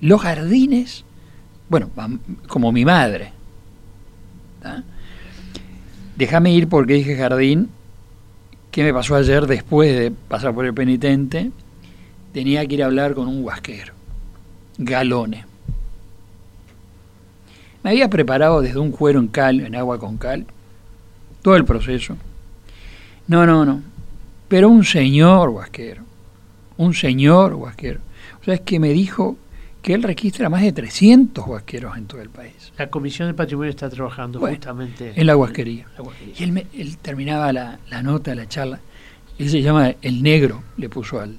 los 0.00 0.20
jardines, 0.20 1.04
bueno, 1.68 1.90
como 2.48 2.72
mi 2.72 2.84
madre. 2.84 3.32
Déjame 6.16 6.52
ir 6.52 6.68
porque 6.68 6.94
dije 6.94 7.16
jardín. 7.16 7.70
¿Qué 8.70 8.82
me 8.82 8.92
pasó 8.92 9.14
ayer 9.14 9.46
después 9.46 9.96
de 9.96 10.10
pasar 10.10 10.52
por 10.52 10.66
el 10.66 10.74
penitente? 10.74 11.52
Tenía 12.32 12.66
que 12.66 12.74
ir 12.74 12.82
a 12.82 12.86
hablar 12.86 13.14
con 13.14 13.28
un 13.28 13.44
huasquero, 13.44 13.94
Galone. 14.78 15.46
Me 17.84 17.90
había 17.90 18.10
preparado 18.10 18.62
desde 18.62 18.80
un 18.80 18.90
cuero 18.90 19.20
en 19.20 19.28
cal, 19.28 19.60
en 19.60 19.76
agua 19.76 20.00
con 20.00 20.16
cal, 20.16 20.46
todo 21.42 21.54
el 21.54 21.64
proceso. 21.64 22.16
No, 23.28 23.46
no, 23.46 23.64
no. 23.64 23.82
Pero 24.48 24.68
un 24.68 24.84
señor 24.84 25.50
huasquero, 25.50 26.02
un 26.76 26.94
señor 26.94 27.54
huasquero. 27.54 28.00
O 28.40 28.44
sea, 28.44 28.54
es 28.54 28.60
que 28.62 28.80
me 28.80 28.88
dijo 28.88 29.36
que 29.84 29.92
él 29.92 30.02
registra 30.02 30.48
más 30.48 30.62
de 30.62 30.72
300 30.72 31.46
huasqueros 31.46 31.98
en 31.98 32.06
todo 32.06 32.22
el 32.22 32.30
país. 32.30 32.72
La 32.78 32.88
Comisión 32.88 33.28
de 33.28 33.34
Patrimonio 33.34 33.68
está 33.68 33.90
trabajando 33.90 34.40
justamente 34.40 35.12
en 35.14 35.26
la 35.26 35.36
huasquería. 35.36 35.86
Y 36.38 36.42
él, 36.42 36.96
terminaba 37.02 37.52
la, 37.52 37.78
nota, 38.02 38.34
la 38.34 38.48
charla, 38.48 38.80
él 39.38 39.50
se 39.50 39.60
llama 39.60 39.94
El 40.00 40.22
Negro, 40.22 40.62
le 40.78 40.88
puso 40.88 41.20
al, 41.20 41.36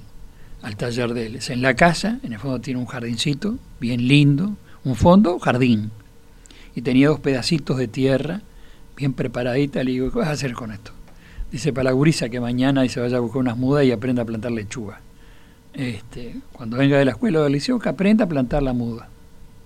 al 0.62 0.76
taller 0.76 1.12
de 1.12 1.26
él. 1.26 1.34
Es 1.34 1.50
en 1.50 1.60
la 1.60 1.74
casa, 1.74 2.20
en 2.22 2.34
el 2.34 2.38
fondo 2.38 2.60
tiene 2.60 2.78
un 2.78 2.86
jardincito, 2.86 3.58
bien 3.80 4.06
lindo, 4.06 4.56
un 4.84 4.94
fondo, 4.94 5.40
jardín. 5.40 5.90
Y 6.76 6.82
tenía 6.82 7.08
dos 7.08 7.18
pedacitos 7.18 7.76
de 7.78 7.88
tierra, 7.88 8.42
bien 8.96 9.12
preparadita. 9.12 9.82
Le 9.82 9.90
digo, 9.90 10.12
¿qué 10.12 10.20
vas 10.20 10.28
a 10.28 10.32
hacer 10.32 10.52
con 10.52 10.70
esto? 10.70 10.92
Dice, 11.50 11.72
para 11.72 11.90
la 11.90 11.92
gurisa 11.92 12.28
que 12.28 12.38
mañana 12.38 12.84
y 12.84 12.90
se 12.90 13.00
vaya 13.00 13.16
a 13.16 13.20
buscar 13.20 13.40
unas 13.40 13.56
mudas 13.56 13.84
y 13.84 13.90
aprenda 13.90 14.22
a 14.22 14.24
plantar 14.24 14.52
lechuga 14.52 15.00
este, 15.76 16.36
cuando 16.52 16.78
venga 16.78 16.98
de 16.98 17.04
la 17.04 17.10
escuela 17.10 17.40
o 17.40 17.42
del 17.44 17.52
liceo, 17.52 17.78
que 17.78 17.90
aprenda 17.90 18.24
a 18.24 18.28
plantar 18.28 18.62
la 18.62 18.72
muda. 18.72 19.08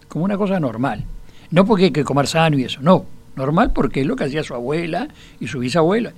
Como 0.08 0.24
una 0.24 0.36
cosa 0.36 0.58
normal. 0.58 1.04
No 1.50 1.64
porque 1.64 1.84
hay 1.84 1.90
que 1.92 2.04
comer 2.04 2.26
sano 2.26 2.58
y 2.58 2.64
eso, 2.64 2.80
no. 2.82 3.06
Normal 3.36 3.72
porque 3.72 4.00
es 4.00 4.06
lo 4.06 4.16
que 4.16 4.24
hacía 4.24 4.42
su 4.42 4.54
abuela 4.54 5.08
y 5.38 5.46
su 5.46 5.60
bisabuela. 5.60 6.12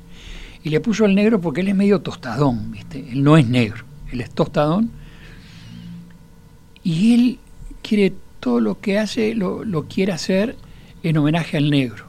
Y 0.64 0.70
le 0.70 0.80
puso 0.80 1.04
el 1.04 1.14
negro 1.14 1.40
porque 1.40 1.60
él 1.60 1.68
es 1.68 1.74
medio 1.74 2.00
tostadón, 2.00 2.72
¿viste? 2.72 3.06
Él 3.10 3.22
no 3.22 3.36
es 3.36 3.46
negro, 3.46 3.84
él 4.10 4.22
es 4.22 4.30
tostadón. 4.30 4.90
Y 6.82 7.14
él 7.14 7.38
quiere 7.82 8.14
todo 8.40 8.60
lo 8.60 8.80
que 8.80 8.98
hace, 8.98 9.34
lo, 9.34 9.62
lo 9.64 9.84
quiere 9.84 10.12
hacer 10.12 10.56
en 11.02 11.18
homenaje 11.18 11.58
al 11.58 11.70
negro. 11.70 12.06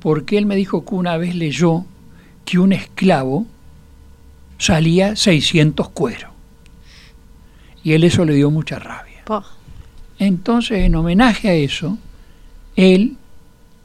Porque 0.00 0.36
él 0.36 0.44
me 0.44 0.56
dijo 0.56 0.84
que 0.84 0.94
una 0.94 1.16
vez 1.16 1.34
leyó 1.34 1.86
que 2.44 2.58
un 2.58 2.74
esclavo 2.74 3.46
salía 4.58 5.16
600 5.16 5.88
cueros. 5.88 6.33
Y 7.84 7.92
él 7.92 8.02
eso 8.02 8.24
le 8.24 8.34
dio 8.34 8.50
mucha 8.50 8.78
rabia. 8.78 9.22
Entonces, 10.18 10.78
en 10.78 10.94
homenaje 10.94 11.50
a 11.50 11.54
eso, 11.54 11.98
él, 12.76 13.16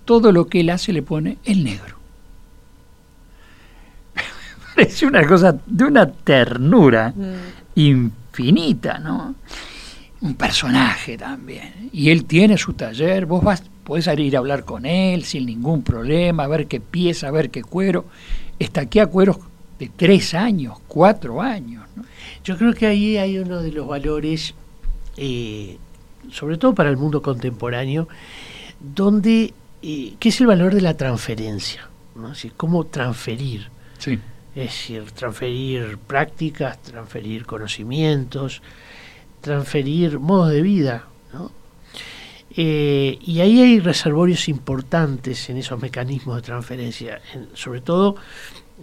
todo 0.05 0.31
lo 0.31 0.47
que 0.47 0.61
él 0.61 0.69
hace 0.69 0.93
le 0.93 1.01
pone 1.01 1.37
el 1.43 1.65
negro. 1.65 1.97
Parece 4.75 5.05
una 5.05 5.27
cosa 5.27 5.55
de 5.65 5.83
una 5.83 6.09
ternura 6.09 7.13
infinita, 7.75 8.99
¿no? 8.99 9.35
Un 10.21 10.35
personaje 10.35 11.17
también. 11.17 11.89
Y 11.91 12.09
él 12.09 12.23
tiene 12.23 12.57
su 12.57 12.73
taller, 12.73 13.25
vos 13.25 13.43
vas, 13.43 13.63
podés 13.83 14.07
ir 14.17 14.35
a 14.37 14.39
hablar 14.39 14.63
con 14.63 14.85
él 14.85 15.25
sin 15.25 15.45
ningún 15.45 15.81
problema, 15.81 16.43
a 16.43 16.47
ver 16.47 16.67
qué 16.67 16.79
pieza, 16.79 17.27
a 17.27 17.31
ver 17.31 17.49
qué 17.49 17.63
cuero. 17.63 18.05
Está 18.59 18.81
aquí 18.81 18.99
a 18.99 19.07
cueros 19.07 19.39
de 19.79 19.89
tres 19.95 20.33
años, 20.33 20.77
cuatro 20.87 21.41
años. 21.41 21.85
¿no? 21.95 22.03
Yo 22.43 22.57
creo 22.57 22.73
que 22.73 22.85
ahí 22.87 23.17
hay 23.17 23.39
uno 23.39 23.61
de 23.61 23.71
los 23.71 23.87
valores, 23.87 24.53
eh, 25.17 25.77
sobre 26.31 26.57
todo 26.57 26.75
para 26.75 26.89
el 26.89 26.97
mundo 26.97 27.21
contemporáneo, 27.21 28.07
donde, 28.79 29.53
eh, 29.81 30.13
que 30.19 30.29
es 30.29 30.41
el 30.41 30.47
valor 30.47 30.73
de 30.75 30.81
la 30.81 30.95
transferencia, 30.95 31.89
¿no? 32.15 32.27
Así, 32.29 32.51
cómo 32.55 32.85
transferir. 32.85 33.67
Sí. 33.97 34.19
Es 34.55 34.63
decir, 34.65 35.03
transferir 35.11 35.97
prácticas, 35.97 36.81
transferir 36.81 37.45
conocimientos, 37.45 38.61
transferir 39.41 40.19
modos 40.19 40.51
de 40.51 40.61
vida, 40.61 41.05
¿no? 41.33 41.51
Eh, 42.55 43.17
y 43.21 43.41
ahí 43.41 43.61
hay 43.61 43.79
reservorios 43.79 44.49
importantes 44.49 45.49
en 45.49 45.57
esos 45.57 45.79
mecanismos 45.79 46.35
de 46.37 46.41
transferencia, 46.41 47.21
en- 47.33 47.47
sobre 47.53 47.79
todo 47.79 48.15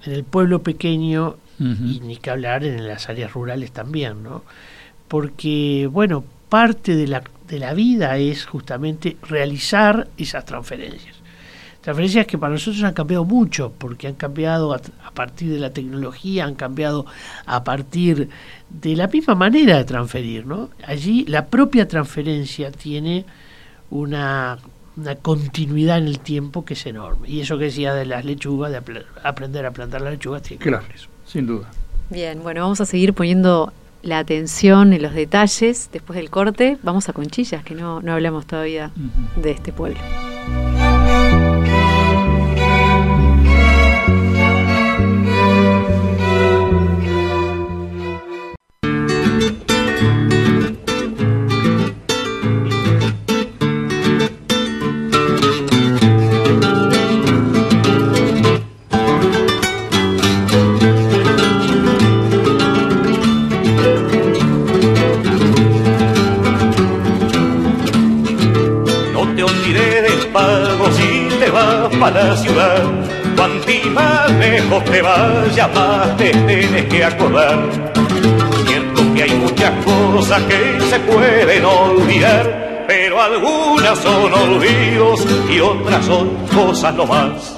en 0.04 0.12
el 0.12 0.24
pueblo 0.24 0.62
pequeño 0.62 1.36
y 1.58 2.00
ni 2.00 2.16
que 2.18 2.30
hablar 2.30 2.64
en 2.64 2.86
las 2.86 3.08
áreas 3.08 3.32
rurales 3.32 3.72
también, 3.72 4.22
¿no? 4.22 4.42
Porque, 5.08 5.88
bueno, 5.90 6.22
parte 6.48 6.94
de 6.94 7.06
la, 7.06 7.22
de 7.48 7.58
la 7.58 7.72
vida 7.72 8.18
es 8.18 8.44
justamente 8.44 9.16
realizar 9.22 10.08
esas 10.18 10.44
transferencias. 10.44 11.16
Transferencias 11.80 12.26
que 12.26 12.36
para 12.36 12.52
nosotros 12.52 12.82
han 12.82 12.92
cambiado 12.92 13.24
mucho, 13.24 13.72
porque 13.78 14.08
han 14.08 14.16
cambiado 14.16 14.74
a, 14.74 14.80
a 15.04 15.10
partir 15.12 15.52
de 15.52 15.60
la 15.60 15.70
tecnología, 15.70 16.44
han 16.44 16.56
cambiado 16.56 17.06
a 17.46 17.64
partir 17.64 18.28
de 18.68 18.96
la 18.96 19.06
misma 19.06 19.34
manera 19.34 19.78
de 19.78 19.84
transferir, 19.84 20.44
¿no? 20.46 20.70
Allí 20.84 21.24
la 21.26 21.46
propia 21.46 21.88
transferencia 21.88 22.70
tiene 22.70 23.24
una, 23.90 24.58
una 24.96 25.14
continuidad 25.16 25.98
en 25.98 26.06
el 26.06 26.18
tiempo 26.20 26.64
que 26.64 26.74
es 26.74 26.86
enorme. 26.86 27.28
Y 27.28 27.40
eso 27.40 27.58
que 27.58 27.64
decía 27.64 27.94
de 27.94 28.06
las 28.06 28.24
lechugas, 28.24 28.70
de 28.72 28.80
aprender 29.22 29.66
a 29.66 29.70
plantar 29.72 30.00
las 30.00 30.12
lechugas, 30.12 30.42
tiene 30.42 30.62
que 30.62 30.68
Claro, 30.70 30.84
con 30.86 30.94
eso. 30.96 31.08
sin 31.26 31.46
duda. 31.46 31.68
Bien, 32.10 32.42
bueno, 32.42 32.62
vamos 32.62 32.80
a 32.80 32.86
seguir 32.86 33.12
poniendo 33.14 33.72
la 34.02 34.18
atención 34.20 34.92
en 34.92 35.02
los 35.02 35.12
detalles 35.14 35.90
después 35.92 36.16
del 36.16 36.30
corte. 36.30 36.78
Vamos 36.82 37.08
a 37.08 37.12
Conchillas, 37.12 37.64
que 37.64 37.74
no, 37.74 38.00
no 38.00 38.12
hablamos 38.12 38.46
todavía 38.46 38.92
de 39.42 39.50
este 39.50 39.72
pueblo. 39.72 39.98
Que 80.44 80.80
se 80.80 81.00
pueden 81.00 81.64
olvidar, 81.64 82.84
pero 82.86 83.20
algunas 83.20 83.98
son 83.98 84.32
olvidos 84.32 85.26
y 85.50 85.60
otras 85.60 86.04
son 86.04 86.28
cosas 86.54 86.94
nomás. 86.94 87.56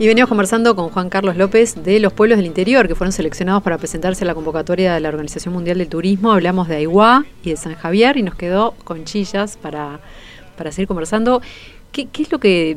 Y 0.00 0.06
venimos 0.06 0.28
conversando 0.28 0.76
con 0.76 0.90
Juan 0.90 1.10
Carlos 1.10 1.36
López 1.36 1.82
de 1.82 1.98
los 1.98 2.12
pueblos 2.12 2.38
del 2.38 2.46
interior 2.46 2.86
que 2.86 2.94
fueron 2.94 3.10
seleccionados 3.10 3.64
para 3.64 3.78
presentarse 3.78 4.22
a 4.22 4.28
la 4.28 4.34
convocatoria 4.34 4.94
de 4.94 5.00
la 5.00 5.08
Organización 5.08 5.52
Mundial 5.52 5.78
del 5.78 5.88
Turismo. 5.88 6.30
Hablamos 6.30 6.68
de 6.68 6.76
Aiguá 6.76 7.24
y 7.42 7.50
de 7.50 7.56
San 7.56 7.74
Javier 7.74 8.16
y 8.16 8.22
nos 8.22 8.36
quedó 8.36 8.76
Conchillas 8.84 9.56
para, 9.56 9.98
para 10.56 10.70
seguir 10.70 10.86
conversando. 10.86 11.42
¿Qué, 11.90 12.08
es 12.16 12.30
lo 12.30 12.38
que 12.38 12.76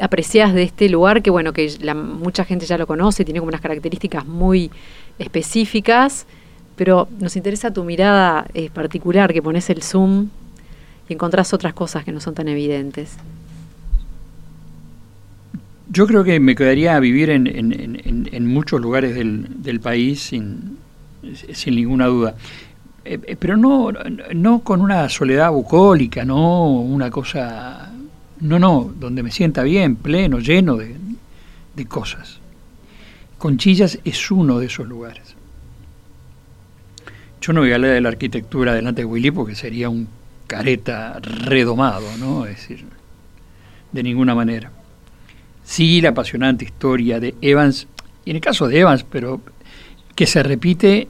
aprecias 0.00 0.54
de 0.54 0.64
este 0.64 0.88
lugar? 0.88 1.22
Que 1.22 1.30
bueno, 1.30 1.52
que 1.52 1.72
mucha 1.94 2.44
gente 2.44 2.66
ya 2.66 2.76
lo 2.76 2.88
conoce, 2.88 3.24
tiene 3.24 3.38
como 3.38 3.50
unas 3.50 3.60
características 3.60 4.26
muy 4.26 4.68
específicas, 5.18 6.26
pero 6.76 7.08
nos 7.20 7.36
interesa 7.36 7.72
tu 7.72 7.84
mirada 7.84 8.46
eh, 8.54 8.70
particular, 8.70 9.32
que 9.32 9.42
pones 9.42 9.70
el 9.70 9.82
zoom 9.82 10.28
y 11.08 11.14
encontrás 11.14 11.52
otras 11.54 11.72
cosas 11.74 12.04
que 12.04 12.12
no 12.12 12.20
son 12.20 12.34
tan 12.34 12.48
evidentes. 12.48 13.16
Yo 15.88 16.06
creo 16.06 16.24
que 16.24 16.40
me 16.40 16.54
quedaría 16.56 16.96
a 16.96 17.00
vivir 17.00 17.30
en, 17.30 17.46
en- 17.46 18.46
muchos 18.46 18.80
lugares 18.80 19.14
del, 19.14 19.80
país 19.80 20.20
sin, 20.20 20.78
sin 21.52 21.76
ninguna 21.76 22.06
duda. 22.06 22.34
Eh, 23.04 23.20
eh, 23.24 23.36
pero 23.38 23.56
no, 23.56 23.92
no 24.34 24.60
con 24.60 24.80
una 24.80 25.08
soledad 25.08 25.50
bucólica, 25.52 26.24
no 26.24 26.68
una 26.70 27.10
cosa... 27.10 27.92
No, 28.40 28.58
no, 28.58 28.92
donde 28.98 29.22
me 29.22 29.30
sienta 29.30 29.62
bien, 29.62 29.96
pleno, 29.96 30.40
lleno 30.40 30.76
de, 30.76 30.96
de 31.74 31.86
cosas. 31.86 32.40
Conchillas 33.38 33.98
es 34.04 34.30
uno 34.30 34.58
de 34.58 34.66
esos 34.66 34.86
lugares. 34.86 35.34
Yo 37.40 37.52
no 37.52 37.60
voy 37.60 37.72
a 37.72 37.76
hablar 37.76 37.92
de 37.92 38.00
la 38.00 38.08
arquitectura 38.08 38.74
delante 38.74 39.02
de 39.02 39.04
Willy 39.04 39.30
porque 39.30 39.54
sería 39.54 39.88
un 39.88 40.08
careta 40.46 41.18
redomado, 41.20 42.06
¿no? 42.18 42.46
Es 42.46 42.56
decir, 42.56 42.84
de 43.92 44.02
ninguna 44.02 44.34
manera 44.34 44.72
sí 45.66 46.00
la 46.00 46.10
apasionante 46.10 46.64
historia 46.64 47.20
de 47.20 47.34
Evans, 47.42 47.86
y 48.24 48.30
en 48.30 48.36
el 48.36 48.42
caso 48.42 48.68
de 48.68 48.80
Evans, 48.80 49.04
pero 49.04 49.40
que 50.14 50.26
se 50.26 50.42
repite 50.42 51.08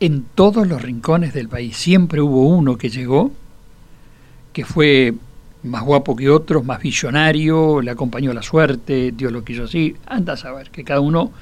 en 0.00 0.24
todos 0.34 0.66
los 0.66 0.82
rincones 0.82 1.32
del 1.32 1.48
país. 1.48 1.76
Siempre 1.76 2.20
hubo 2.20 2.48
uno 2.48 2.76
que 2.76 2.90
llegó, 2.90 3.32
que 4.52 4.64
fue 4.64 5.14
más 5.66 5.82
guapo 5.84 6.16
que 6.16 6.30
otros, 6.30 6.64
más 6.64 6.80
visionario, 6.80 7.80
le 7.80 7.90
acompañó 7.90 8.32
la 8.32 8.42
suerte, 8.42 9.12
Dios 9.16 9.32
lo 9.32 9.44
quiso 9.44 9.64
así. 9.64 9.94
Anda 10.06 10.34
a 10.34 10.36
saber, 10.36 10.70
que 10.70 10.84
cada 10.84 11.00
uno 11.00 11.32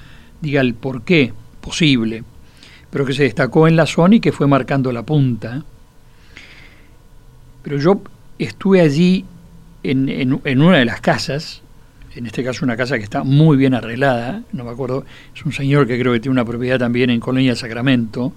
diga 0.40 0.60
el 0.60 0.74
por 0.74 1.02
qué 1.02 1.32
posible, 1.60 2.24
pero 2.90 3.04
que 3.04 3.12
se 3.12 3.22
destacó 3.24 3.66
en 3.68 3.76
la 3.76 3.86
zona 3.86 4.16
y 4.16 4.20
que 4.20 4.32
fue 4.32 4.46
marcando 4.46 4.90
la 4.92 5.02
punta. 5.02 5.64
Pero 7.62 7.78
yo 7.78 8.00
estuve 8.38 8.80
allí 8.80 9.24
en, 9.82 10.08
en- 10.08 10.40
en 10.44 10.62
una 10.62 10.78
de 10.78 10.84
las 10.84 11.00
casas, 11.00 11.62
en 12.14 12.26
este 12.26 12.44
caso 12.44 12.64
una 12.64 12.76
casa 12.76 12.96
que 12.98 13.04
está 13.04 13.24
muy 13.24 13.56
bien 13.56 13.74
arreglada, 13.74 14.42
no 14.52 14.64
me 14.64 14.70
acuerdo, 14.70 15.04
es 15.34 15.44
un 15.44 15.52
señor 15.52 15.86
que 15.86 15.98
creo 15.98 16.12
que 16.12 16.20
tiene 16.20 16.32
una 16.32 16.44
propiedad 16.44 16.78
también 16.78 17.10
en 17.10 17.20
Colonia 17.20 17.56
Sacramento, 17.56 18.32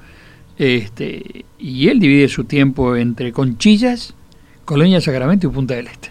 este, 0.58 1.46
y 1.60 1.88
él 1.90 2.00
divide 2.00 2.28
su 2.30 2.46
tiempo 2.46 2.96
entre 2.96 3.32
Conchillas, 3.32 4.16
Colonia 4.68 5.00
Sacramento 5.00 5.48
y 5.48 5.50
Punta 5.50 5.76
del 5.76 5.88
Este. 5.88 6.10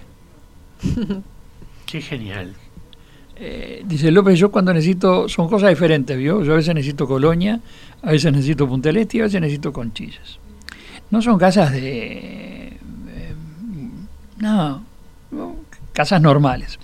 Qué 1.87 2.01
genial. 2.01 2.55
Eh, 3.39 3.83
dice 3.87 4.11
López, 4.11 4.39
yo 4.39 4.51
cuando 4.51 4.73
necesito, 4.73 5.29
son 5.29 5.47
cosas 5.49 5.69
diferentes, 5.69 6.17
¿vio? 6.17 6.43
Yo 6.43 6.55
a 6.55 6.57
veces 6.57 6.75
necesito 6.75 7.07
Colonia, 7.07 7.61
a 8.03 8.11
veces 8.13 8.33
necesito 8.33 8.67
Punta 8.67 8.89
del 8.89 8.97
Este 8.97 9.19
y 9.19 9.21
a 9.21 9.25
veces 9.25 9.41
necesito 9.43 9.73
Conchillas. 9.75 10.39
No 11.11 11.21
son 11.21 11.39
casas 11.39 11.71
de... 11.71 12.69
eh, 12.69 13.35
no, 14.39 14.83
no, 15.31 15.57
casas 15.93 16.21
normales. 16.23 16.79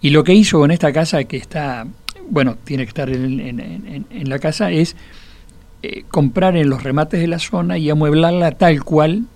Y 0.00 0.10
lo 0.10 0.24
que 0.24 0.34
hizo 0.34 0.58
con 0.58 0.72
esta 0.72 0.92
casa 0.92 1.22
que 1.24 1.36
está, 1.36 1.86
bueno, 2.28 2.56
tiene 2.64 2.82
que 2.84 2.88
estar 2.88 3.08
en, 3.08 3.38
en- 3.40 3.60
en- 3.60 4.06
en 4.10 4.28
la 4.28 4.38
casa, 4.40 4.72
es 4.72 4.96
eh, 5.82 6.04
comprar 6.10 6.56
en 6.56 6.68
los 6.68 6.82
remates 6.82 7.20
de 7.20 7.28
la 7.28 7.38
zona 7.38 7.78
y 7.78 7.88
amueblarla 7.88 8.50
tal 8.52 8.82
cual 8.82 9.26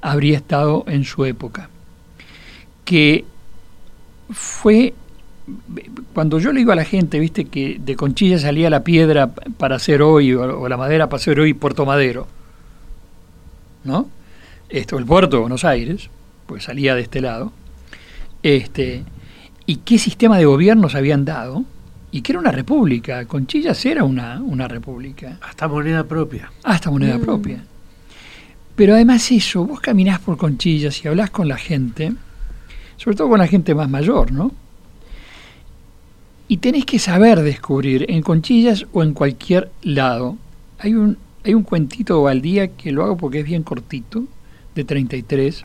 habría 0.00 0.36
estado 0.36 0.84
en 0.86 1.04
su 1.04 1.24
época. 1.24 1.68
Que 2.84 3.24
fue 4.30 4.94
cuando 6.12 6.38
yo 6.40 6.52
le 6.52 6.58
digo 6.58 6.72
a 6.72 6.76
la 6.76 6.84
gente, 6.84 7.20
viste, 7.20 7.44
que 7.44 7.78
de 7.80 7.94
Conchilla 7.94 8.38
salía 8.38 8.68
la 8.68 8.82
piedra 8.82 9.32
para 9.32 9.76
hacer 9.76 10.02
hoy 10.02 10.34
o, 10.34 10.68
la 10.68 10.76
madera 10.76 11.08
para 11.08 11.20
hacer 11.20 11.38
hoy 11.38 11.54
Puerto 11.54 11.86
Madero, 11.86 12.26
¿no? 13.84 14.08
Esto, 14.68 14.98
el 14.98 15.06
puerto 15.06 15.36
de 15.36 15.40
Buenos 15.42 15.64
Aires, 15.64 16.10
pues 16.46 16.64
salía 16.64 16.96
de 16.96 17.02
este 17.02 17.20
lado. 17.20 17.52
Este, 18.42 19.04
y 19.66 19.76
qué 19.76 19.98
sistema 19.98 20.38
de 20.38 20.46
gobierno 20.46 20.88
se 20.88 20.98
habían 20.98 21.24
dado 21.24 21.64
y 22.10 22.22
que 22.22 22.32
era 22.32 22.40
una 22.40 22.50
república. 22.50 23.24
Conchillas 23.26 23.84
era 23.86 24.02
una, 24.02 24.40
una 24.40 24.66
república. 24.66 25.38
Hasta 25.42 25.68
moneda 25.68 26.02
propia. 26.04 26.50
Hasta 26.64 26.90
moneda 26.90 27.18
Mm. 27.18 27.20
propia. 27.20 27.64
Pero 28.76 28.94
además 28.94 29.32
eso, 29.32 29.64
vos 29.64 29.80
caminás 29.80 30.20
por 30.20 30.36
Conchillas 30.36 31.02
y 31.02 31.08
hablás 31.08 31.30
con 31.30 31.48
la 31.48 31.56
gente, 31.56 32.12
sobre 32.98 33.16
todo 33.16 33.30
con 33.30 33.38
la 33.38 33.46
gente 33.46 33.74
más 33.74 33.88
mayor, 33.88 34.30
¿no? 34.32 34.52
Y 36.46 36.58
tenés 36.58 36.84
que 36.84 36.98
saber 36.98 37.40
descubrir 37.40 38.04
en 38.08 38.22
Conchillas 38.22 38.86
o 38.92 39.02
en 39.02 39.14
cualquier 39.14 39.70
lado. 39.82 40.36
Hay 40.78 40.94
un, 40.94 41.16
hay 41.42 41.54
un 41.54 41.62
cuentito 41.62 42.18
de 42.18 42.24
Valdía 42.24 42.68
que 42.68 42.92
lo 42.92 43.02
hago 43.02 43.16
porque 43.16 43.40
es 43.40 43.46
bien 43.46 43.62
cortito, 43.62 44.24
de 44.74 44.84
33, 44.84 45.64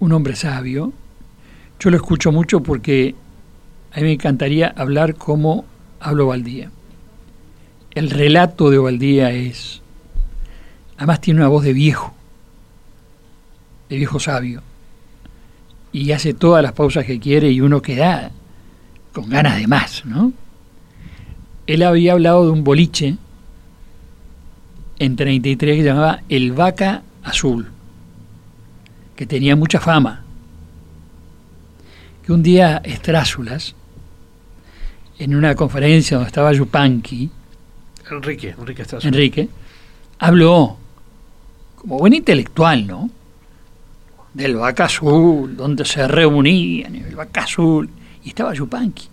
un 0.00 0.12
hombre 0.12 0.34
sabio. 0.34 0.92
Yo 1.78 1.90
lo 1.90 1.96
escucho 1.96 2.32
mucho 2.32 2.62
porque 2.62 3.14
a 3.92 3.96
mí 3.98 4.02
me 4.02 4.12
encantaría 4.12 4.68
hablar 4.76 5.14
como 5.14 5.64
hablo 6.00 6.26
Valdía. 6.26 6.70
El 7.94 8.10
relato 8.10 8.70
de 8.70 8.78
Valdía 8.78 9.30
es, 9.30 9.81
además 11.02 11.20
tiene 11.20 11.40
una 11.40 11.48
voz 11.48 11.64
de 11.64 11.72
viejo, 11.72 12.14
de 13.88 13.96
viejo 13.96 14.20
sabio, 14.20 14.62
y 15.90 16.12
hace 16.12 16.32
todas 16.32 16.62
las 16.62 16.74
pausas 16.74 17.04
que 17.04 17.18
quiere 17.18 17.50
y 17.50 17.60
uno 17.60 17.82
queda 17.82 18.30
con 19.12 19.28
ganas 19.28 19.58
de 19.58 19.66
más, 19.66 20.04
¿no? 20.04 20.32
Él 21.66 21.82
había 21.82 22.12
hablado 22.12 22.44
de 22.44 22.52
un 22.52 22.62
boliche 22.62 23.16
en 25.00 25.16
33 25.16 25.74
que 25.74 25.82
se 25.82 25.88
llamaba 25.88 26.20
El 26.28 26.52
Vaca 26.52 27.02
Azul, 27.24 27.68
que 29.16 29.26
tenía 29.26 29.56
mucha 29.56 29.80
fama. 29.80 30.22
Que 32.24 32.32
un 32.32 32.44
día 32.44 32.80
Estrázulas, 32.84 33.74
en 35.18 35.34
una 35.34 35.56
conferencia 35.56 36.16
donde 36.16 36.28
estaba 36.28 36.52
Yupanqui, 36.52 37.28
Enrique, 38.08 38.54
Enrique, 39.02 39.48
habló 40.20 40.78
como 41.82 41.98
buen 41.98 42.14
intelectual, 42.14 42.86
¿no? 42.86 43.10
Del 44.32 44.56
Vaca 44.56 44.84
Azul, 44.86 45.56
donde 45.56 45.84
se 45.84 46.06
reunían, 46.08 46.94
el 46.96 47.14
Vaca 47.16 47.42
Azul, 47.42 47.90
y 48.24 48.28
estaba 48.30 48.54
Yupanqui. 48.54 49.08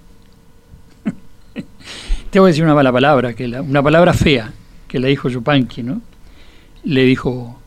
Te 2.29 2.39
voy 2.39 2.47
a 2.47 2.51
decir 2.51 2.63
una 2.63 2.75
mala 2.75 2.91
palabra, 2.91 3.33
que 3.33 3.47
la- 3.47 3.61
una 3.61 3.81
palabra 3.83 4.13
fea 4.13 4.53
que 4.87 4.99
le 4.99 5.07
dijo 5.09 5.27
Yupanqui, 5.29 5.83
¿no? 5.83 6.01
Le 6.83 7.03
dijo, 7.03 7.59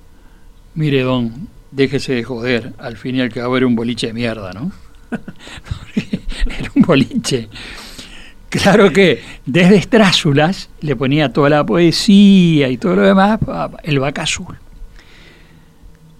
mire 0.74 1.02
don, 1.02 1.48
déjese 1.70 2.14
de 2.14 2.24
joder, 2.24 2.72
al 2.78 2.96
fin 2.96 3.16
y 3.16 3.20
al 3.20 3.28
cabo 3.30 3.56
era 3.56 3.66
un 3.66 3.74
boliche 3.76 4.06
de 4.08 4.12
mierda, 4.14 4.52
¿no? 4.52 4.72
Era 6.46 6.70
un 6.74 6.82
boliche. 6.82 7.48
Claro 8.48 8.90
que 8.92 9.22
desde 9.46 9.76
Estrázulas 9.76 10.68
le 10.80 10.96
ponía 10.96 11.32
toda 11.32 11.48
la 11.50 11.64
poesía 11.66 12.68
y 12.68 12.78
todo 12.78 12.96
lo 12.96 13.02
demás, 13.02 13.38
el 13.82 13.98
vaca 14.00 14.22
azul. 14.22 14.56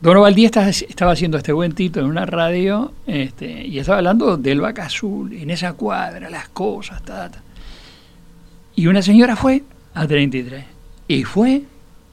Don 0.02 0.16
Ovaldía 0.16 0.48
estaba, 0.48 1.12
haciendo 1.12 1.38
este 1.38 1.54
cuentito 1.54 2.00
en 2.00 2.06
una 2.06 2.26
radio 2.26 2.92
este, 3.06 3.64
y 3.64 3.78
estaba 3.78 3.98
hablando 3.98 4.36
del 4.36 4.60
vaca 4.60 4.86
azul, 4.86 5.32
en 5.32 5.48
esa 5.48 5.74
cuadra, 5.74 6.28
las 6.28 6.48
cosas, 6.48 7.00
ta, 7.04 7.30
ta. 7.30 7.40
Y 8.74 8.88
una 8.88 9.00
señora 9.00 9.36
fue 9.36 9.62
a 9.94 10.04
33 10.04 10.64
y 11.06 11.22
fue 11.22 11.62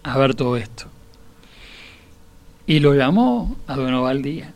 a 0.03 0.17
ver 0.19 0.35
todo 0.35 0.55
esto. 0.55 0.85
Y 2.67 2.79
lo 2.79 2.93
llamó 2.93 3.57
a 3.65 3.75
Don 3.75 3.91
Ovaldía 3.91 4.53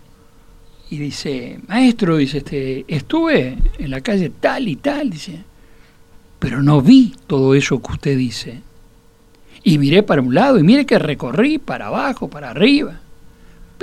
y 0.92 0.98
dice, 1.00 1.60
maestro, 1.68 2.18
dice, 2.18 2.38
este, 2.38 2.86
estuve 2.88 3.58
en 3.80 3.90
la 3.90 4.02
calle 4.02 4.30
tal 4.30 4.68
y 4.68 4.76
tal, 4.76 5.10
dice, 5.10 5.40
pero 6.38 6.62
no 6.62 6.84
vi 6.84 7.16
todo 7.26 7.56
eso 7.56 7.82
que 7.82 7.94
usted 7.94 8.16
dice. 8.16 8.62
Y 9.64 9.80
miré 9.80 10.04
para 10.04 10.22
un 10.22 10.36
lado 10.36 10.60
y 10.60 10.64
mire 10.64 10.86
que 10.86 11.00
recorrí 11.00 11.58
para 11.58 11.88
abajo, 11.88 12.28
para 12.28 12.52
arriba. 12.52 13.00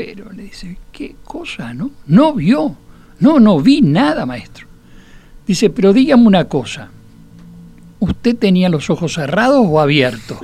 Pero 0.07 0.33
le 0.33 0.45
dice, 0.45 0.77
qué 0.93 1.17
cosa, 1.25 1.73
¿no? 1.75 1.91
No 2.07 2.35
vio. 2.35 2.77
No, 3.19 3.39
no 3.39 3.61
vi 3.61 3.81
nada, 3.83 4.25
maestro. 4.27 4.67
Dice, 5.47 5.71
pero 5.71 5.93
dígame 5.93 6.27
una 6.27 6.45
cosa. 6.45 6.89
¿Usted 7.99 8.37
tenía 8.37 8.69
los 8.69 8.89
ojos 8.89 9.15
cerrados 9.15 9.65
o 9.69 9.81
abiertos? 9.81 10.39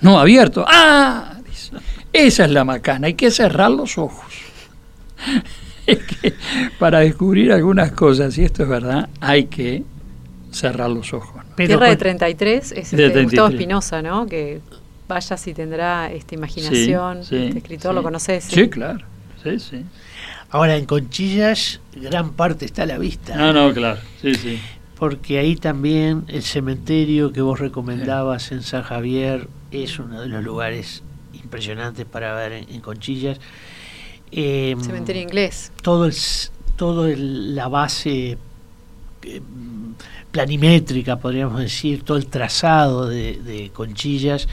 No, 0.00 0.18
abiertos. 0.18 0.64
Ah, 0.68 1.38
dice, 1.46 1.72
esa 2.12 2.44
es 2.44 2.50
la 2.50 2.64
macana, 2.64 3.08
hay 3.08 3.14
que 3.14 3.30
cerrar 3.30 3.70
los 3.70 3.98
ojos. 3.98 4.24
Es 5.84 5.98
que 5.98 6.32
para 6.78 7.00
descubrir 7.00 7.50
algunas 7.50 7.90
cosas, 7.90 8.38
y 8.38 8.44
esto 8.44 8.62
es 8.62 8.68
verdad, 8.68 9.08
hay 9.20 9.46
que 9.46 9.82
cerrar 10.52 10.88
los 10.88 11.12
ojos. 11.12 11.34
¿no? 11.34 11.42
Pero 11.56 11.70
Tierra 11.70 11.86
de 11.86 11.92
con- 11.94 11.98
33 11.98 12.72
es 12.72 12.90
De 12.92 13.06
este, 13.06 13.22
Gustavo 13.24 13.48
33. 13.48 13.52
Espinosa, 13.54 14.00
¿no? 14.00 14.26
Que 14.26 14.60
vaya 15.12 15.36
si 15.36 15.54
tendrá 15.54 16.10
esta 16.12 16.34
imaginación. 16.34 17.22
Sí, 17.24 17.28
sí, 17.30 17.36
este 17.46 17.58
escritor, 17.58 17.92
sí. 17.92 17.94
¿lo 17.96 18.02
conoces? 18.02 18.44
Sí, 18.44 18.68
claro. 18.68 19.04
Sí, 19.42 19.58
sí. 19.58 19.84
Ahora 20.50 20.76
en 20.76 20.84
Conchillas 20.86 21.80
gran 21.94 22.32
parte 22.32 22.64
está 22.64 22.82
a 22.82 22.86
la 22.86 22.98
vista. 22.98 23.36
No, 23.36 23.52
no, 23.52 23.72
claro. 23.72 24.00
Sí, 24.20 24.34
sí. 24.34 24.58
Porque 24.96 25.38
ahí 25.38 25.56
también 25.56 26.24
el 26.28 26.42
cementerio 26.42 27.32
que 27.32 27.40
vos 27.40 27.58
recomendabas 27.58 28.52
en 28.52 28.62
San 28.62 28.82
Javier 28.82 29.48
es 29.70 29.98
uno 29.98 30.20
de 30.20 30.28
los 30.28 30.44
lugares 30.44 31.02
impresionantes 31.32 32.04
para 32.06 32.34
ver 32.34 32.52
en, 32.52 32.66
en 32.70 32.80
Conchillas. 32.80 33.38
Eh, 34.30 34.76
Cementerio 34.80 35.22
inglés. 35.22 35.72
todo 35.82 36.04
el, 36.06 36.14
todo 36.76 37.06
el- 37.08 37.54
la 37.56 37.68
base 37.68 38.38
eh, 39.24 39.40
planimétrica, 40.30 41.18
podríamos 41.18 41.60
decir, 41.60 42.02
todo 42.04 42.16
el 42.16 42.26
trazado 42.26 43.08
de, 43.08 43.38
de 43.42 43.70
Conchillas, 43.72 44.48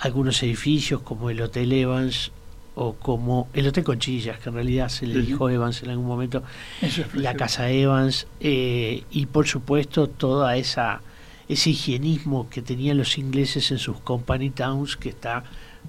algunos 0.00 0.42
edificios 0.42 1.02
como 1.02 1.30
el 1.30 1.40
Hotel 1.40 1.72
Evans 1.72 2.30
o 2.74 2.94
como 2.94 3.48
el 3.54 3.66
Hotel 3.66 3.82
Conchillas, 3.82 4.38
que 4.38 4.48
en 4.50 4.54
realidad 4.54 4.88
se 4.88 5.06
le 5.06 5.20
dijo 5.22 5.50
Evans 5.50 5.82
en 5.82 5.90
algún 5.90 6.06
momento, 6.06 6.42
Eso 6.80 7.02
es 7.02 7.14
la. 7.14 7.34
Casa 7.34 7.68
Evans 7.70 8.26
eh, 8.40 9.02
y 9.10 9.26
por 9.26 9.46
supuesto 9.48 10.06
toda 10.08 10.56
esa 10.56 11.00
ese 11.48 11.70
higienismo 11.70 12.48
que 12.50 12.60
tenían 12.62 12.98
los 12.98 13.16
ingleses 13.18 13.70
en 13.70 13.78
sus 13.78 13.98
company 14.00 14.50
towns 14.50 14.96
que 14.96 15.08
está 15.08 15.44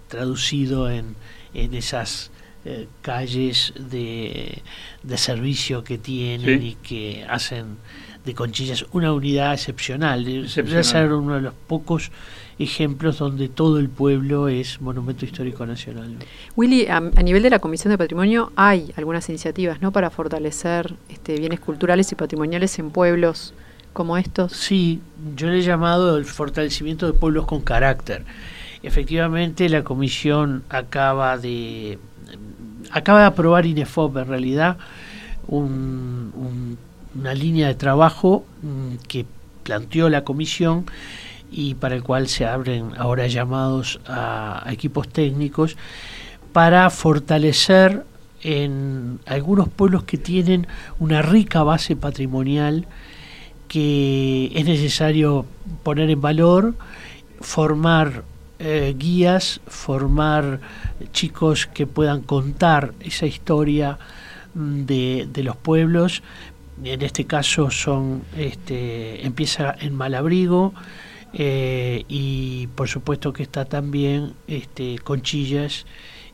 traducido 0.08 0.90
en, 0.90 1.16
en 1.54 1.74
esas 1.74 2.32
eh, 2.66 2.88
calles 3.02 3.74
de, 3.78 4.62
de 5.04 5.18
servicio 5.18 5.84
que 5.84 5.98
tienen 5.98 6.60
Sí. 6.62 6.68
y 6.68 6.76
que 6.76 7.26
hacen 7.30 7.78
de 8.26 8.34
Conchillas 8.36 8.86
una 8.92 9.14
unidad 9.14 9.54
excepcional. 9.54 10.24
Debe 10.26 10.42
Excepcional. 10.46 10.84
ser 10.84 11.14
uno 11.14 11.36
de 11.36 11.42
los 11.42 11.54
pocos 11.68 12.12
ejemplos 12.60 13.18
donde 13.20 13.48
todo 13.48 13.80
el 13.80 13.88
pueblo 13.90 14.50
es 14.50 14.82
monumento 14.82 15.24
histórico 15.26 15.66
nacional. 15.66 16.18
Willy, 16.58 16.88
a, 16.88 16.98
a 16.98 17.24
nivel 17.24 17.42
de 17.44 17.50
la 17.50 17.60
Comisión 17.60 17.92
de 17.92 17.98
Patrimonio 17.98 18.52
hay 18.58 18.94
algunas 18.98 19.28
iniciativas, 19.30 19.82
¿no? 19.82 19.92
Para 19.94 20.10
fortalecer 20.10 20.94
este, 21.10 21.38
bienes 21.40 21.62
culturales 21.62 22.12
y 22.12 22.16
patrimoniales 22.16 22.78
en 22.80 22.92
pueblos 22.92 23.54
como 23.94 24.18
estos. 24.18 24.52
Sí, 24.52 25.02
yo 25.38 25.48
le 25.48 25.60
he 25.60 25.62
llamado 25.62 26.18
el 26.18 26.26
fortalecimiento 26.26 27.06
de 27.08 27.14
pueblos 27.14 27.46
con 27.46 27.62
carácter. 27.62 28.26
Efectivamente, 28.84 29.68
la 29.70 29.84
comisión 29.84 30.64
acaba 30.70 31.38
de 31.38 31.98
acaba 32.92 33.20
de 33.22 33.26
aprobar 33.26 33.66
INEFOP 33.66 34.18
en 34.18 34.28
realidad 34.28 34.78
un- 35.48 36.32
un- 36.36 36.78
una 37.16 37.34
línea 37.34 37.68
de 37.68 37.76
trabajo 37.76 38.46
mm, 38.62 38.96
que 39.08 39.26
planteó 39.64 40.10
la 40.10 40.24
comisión 40.24 40.86
y 41.52 41.76
para 41.76 41.96
el 41.96 42.04
cual 42.04 42.28
se 42.28 42.46
abren 42.46 42.92
ahora 42.98 43.28
llamados 43.28 44.00
a, 44.08 44.66
equipos 44.72 45.08
técnicos 45.08 45.78
para 46.54 46.90
fortalecer 46.90 48.04
en 48.42 49.20
algunos 49.26 49.68
pueblos 49.68 50.04
que 50.04 50.18
tienen 50.18 50.68
una 51.00 51.22
rica 51.22 51.64
base 51.64 51.96
patrimonial 51.96 52.88
que 53.68 54.52
es 54.56 54.66
necesario 54.66 55.46
poner 55.84 56.10
en 56.10 56.22
valor, 56.22 56.74
formar 57.42 58.24
eh, 58.58 58.96
guías, 58.98 59.62
formar 59.68 60.60
chicos 61.12 61.68
que 61.68 61.86
puedan 61.86 62.22
contar 62.22 62.94
esa 63.02 63.28
historia 63.28 64.00
mm, 64.56 64.86
de 64.86 65.44
los 65.44 65.56
pueblos. 65.56 66.24
En 66.84 67.02
este 67.02 67.26
caso 67.26 67.70
son 67.70 68.24
este, 68.38 69.26
empieza 69.26 69.76
en 69.80 69.96
Malabrigo 69.96 70.74
eh, 71.34 72.06
y 72.08 72.68
por 72.68 72.88
supuesto 72.88 73.34
que 73.34 73.44
está 73.44 73.66
también 73.66 74.34
este, 74.48 74.98
Conchillas 75.00 75.86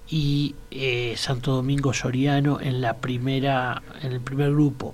y 0.08 0.54
eh, 0.70 1.16
Santo 1.18 1.54
Domingo 1.54 1.94
Soriano 1.94 2.60
en 2.62 2.80
la 2.82 2.98
primera 2.98 3.82
en 4.04 4.12
el 4.12 4.22
primer 4.22 4.52
grupo. 4.52 4.94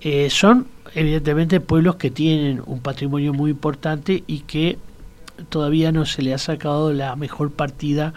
Eh, 0.00 0.30
son 0.30 0.68
evidentemente 0.94 1.60
pueblos 1.60 1.96
que 1.96 2.10
tienen 2.10 2.62
un 2.64 2.80
patrimonio 2.80 3.34
muy 3.34 3.50
importante 3.50 4.24
y 4.26 4.40
que 4.40 4.78
todavía 5.50 5.92
no 5.92 6.06
se 6.06 6.22
le 6.22 6.32
ha 6.32 6.38
sacado 6.38 6.92
la 6.92 7.14
mejor 7.16 7.52
partida 7.52 8.14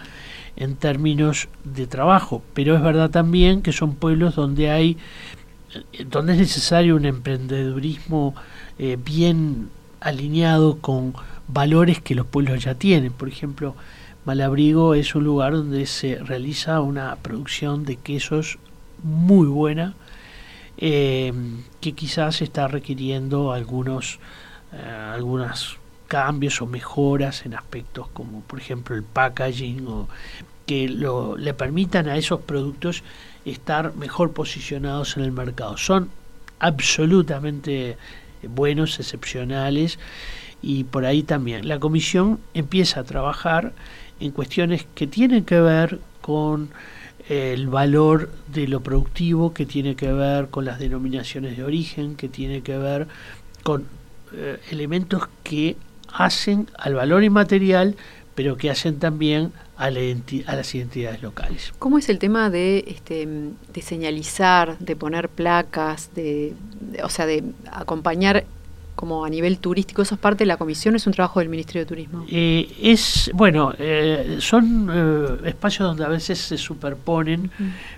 en 0.55 0.77
términos 0.77 1.49
de 1.65 1.85
trabajo, 1.85 2.41
pero 2.53 2.75
es 2.75 2.81
verdad 2.81 3.09
también 3.09 3.61
que 3.61 3.73
son 3.73 3.95
pueblos 3.95 4.35
donde 4.35 4.69
hay 4.69 4.97
donde 6.07 6.33
es 6.33 6.39
necesario 6.39 6.95
un 6.95 7.05
emprendedurismo 7.05 8.35
eh, 8.77 8.97
bien 9.03 9.69
alineado 9.99 10.77
con 10.79 11.13
valores 11.47 12.01
que 12.01 12.15
los 12.15 12.25
pueblos 12.25 12.63
ya 12.63 12.75
tienen. 12.75 13.11
Por 13.11 13.27
ejemplo, 13.27 13.75
Malabrigo 14.25 14.95
es 14.95 15.15
un 15.15 15.23
lugar 15.23 15.53
donde 15.53 15.85
se 15.85 16.15
realiza 16.15 16.81
una 16.81 17.15
producción 17.17 17.85
de 17.85 17.97
quesos 17.97 18.57
muy 19.03 19.47
buena, 19.47 19.93
eh, 20.77 21.33
que 21.79 21.93
quizás 21.93 22.41
está 22.41 22.67
requiriendo 22.67 23.53
algunos, 23.53 24.19
eh, 24.73 25.11
algunos 25.13 25.77
cambios 26.07 26.61
o 26.61 26.67
mejoras 26.67 27.45
en 27.45 27.55
aspectos 27.55 28.07
como 28.09 28.41
por 28.41 28.59
ejemplo 28.59 28.95
el 28.95 29.01
packaging 29.01 29.87
o 29.87 30.07
que 30.67 30.87
lo, 30.87 31.35
le 31.37 31.53
permitan 31.53 32.07
a 32.07 32.17
esos 32.17 32.41
productos 32.41 33.03
estar 33.45 33.95
mejor 33.95 34.33
posicionados 34.33 35.17
en 35.17 35.23
el 35.23 35.31
mercado. 35.31 35.77
Son 35.77 36.09
absolutamente 36.59 37.97
buenos, 38.47 38.99
excepcionales 38.99 39.99
y 40.61 40.85
por 40.85 41.05
ahí 41.05 41.23
también. 41.23 41.67
La 41.67 41.79
comisión 41.79 42.39
empieza 42.53 43.01
a 43.01 43.03
trabajar 43.03 43.73
en 44.19 44.31
cuestiones 44.31 44.85
que 44.95 45.07
tienen 45.07 45.45
que 45.45 45.59
ver 45.59 45.99
con 46.21 46.69
el 47.29 47.67
valor 47.67 48.31
de 48.47 48.67
lo 48.67 48.81
productivo, 48.81 49.53
que 49.53 49.65
tiene 49.65 49.95
que 49.95 50.11
ver 50.11 50.49
con 50.49 50.65
las 50.65 50.79
denominaciones 50.79 51.57
de 51.57 51.63
origen, 51.63 52.15
que 52.15 52.29
tiene 52.29 52.61
que 52.61 52.77
ver 52.77 53.07
con 53.63 53.85
eh, 54.33 54.59
elementos 54.69 55.23
que 55.43 55.75
hacen 56.11 56.69
al 56.77 56.93
valor 56.93 57.23
inmaterial, 57.23 57.95
pero 58.35 58.57
que 58.57 58.69
hacen 58.69 58.99
también 58.99 59.53
a, 59.77 59.85
a, 59.85 60.55
las 60.55 60.75
identidades 60.75 61.21
locales. 61.21 61.73
¿Cómo 61.79 61.97
es 61.97 62.09
el 62.09 62.19
tema 62.19 62.49
de, 62.49 62.85
este, 62.87 63.27
de 63.73 63.81
señalizar, 63.81 64.77
de 64.79 64.95
poner 64.95 65.29
placas, 65.29 66.13
de, 66.15 66.53
o 67.03 67.09
sea, 67.09 67.25
de 67.25 67.43
acompañar 67.71 68.45
como 68.95 69.25
a 69.25 69.29
nivel 69.29 69.59
turístico, 69.59 70.01
¿eso 70.01 70.15
es 70.15 70.21
parte 70.21 70.45
de 70.45 70.47
la 70.47 70.57
comisión 70.57 70.95
es 70.95 71.05
un 71.05 71.13
trabajo 71.13 71.39
del 71.39 71.49
Ministerio 71.49 71.81
de 71.81 71.85
Turismo? 71.85 72.25
Eh, 72.29 72.67
es, 72.81 73.29
bueno, 73.33 73.73
eh, 73.77 74.37
son 74.39 74.89
eh, 74.91 75.49
espacios 75.49 75.89
donde 75.89 76.05
a 76.05 76.07
veces 76.07 76.39
se 76.39 76.57
superponen, 76.57 77.51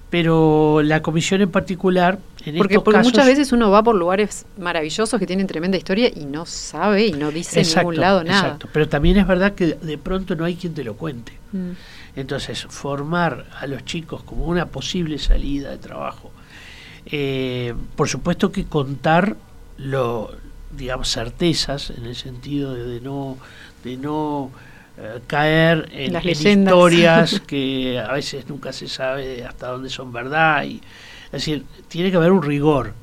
pero 0.09 0.81
la 0.83 1.01
comisión 1.01 1.41
en 1.41 1.51
particular, 1.51 2.17
en 2.49 2.57
porque, 2.57 2.79
porque 2.79 2.99
muchas 3.01 3.25
veces 3.25 3.51
uno 3.51 3.69
va 3.69 3.83
por 3.83 3.95
lugares 3.95 4.45
maravillosos 4.57 5.19
que 5.19 5.25
tienen 5.25 5.47
tremenda 5.47 5.77
historia 5.77 6.09
y 6.13 6.25
no 6.25 6.45
sabe 6.45 7.07
y 7.07 7.13
no 7.13 7.31
dice 7.31 7.61
en 7.61 7.67
ningún 7.67 7.97
lado 7.97 8.23
nada. 8.23 8.39
Exacto, 8.39 8.69
pero 8.71 8.87
también 8.87 9.17
es 9.17 9.27
verdad 9.27 9.53
que 9.53 9.73
de 9.73 9.97
pronto 9.97 10.35
no 10.35 10.45
hay 10.45 10.55
quien 10.55 10.73
te 10.73 10.83
lo 10.83 10.95
cuente. 10.95 11.33
Mm. 11.51 11.71
Entonces, 12.15 12.65
formar 12.69 13.45
a 13.59 13.67
los 13.67 13.85
chicos 13.85 14.23
como 14.23 14.45
una 14.45 14.65
posible 14.65 15.19
salida 15.19 15.69
de 15.69 15.77
trabajo, 15.77 16.31
por 17.95 18.09
supuesto 18.09 18.51
que 18.51 18.65
contar 18.65 19.37
lo, 19.77 20.31
digamos, 20.71 21.11
certezas 21.11 21.91
en 21.91 22.05
el 22.05 22.15
sentido 22.15 22.73
de, 22.73 22.99
no, 23.01 23.37
de 23.83 23.97
no 23.97 24.51
eh, 24.97 25.19
caer 25.27 25.89
en, 25.91 26.27
historias 26.27 27.39
que 27.47 27.99
a 27.99 28.11
veces 28.13 28.47
nunca 28.49 28.73
se 28.73 28.87
sabe 28.87 29.45
hasta 29.45 29.67
dónde 29.67 29.89
son 29.89 30.11
verdad. 30.11 30.63
Y, 30.65 30.81
es 31.27 31.31
decir, 31.31 31.63
tiene 31.87 32.11
que 32.11 32.17
haber 32.17 32.31
un 32.31 32.43
rigor. 32.43 32.93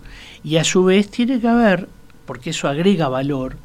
Y 0.43 0.57
a 0.57 0.65
su 0.65 0.85
vez 0.85 1.11
tiene 1.11 1.41
que 1.41 1.49
haber, 1.49 1.89
porque 2.27 2.51
eso 2.51 2.69
agrega 2.69 3.09
valor, 3.09 3.57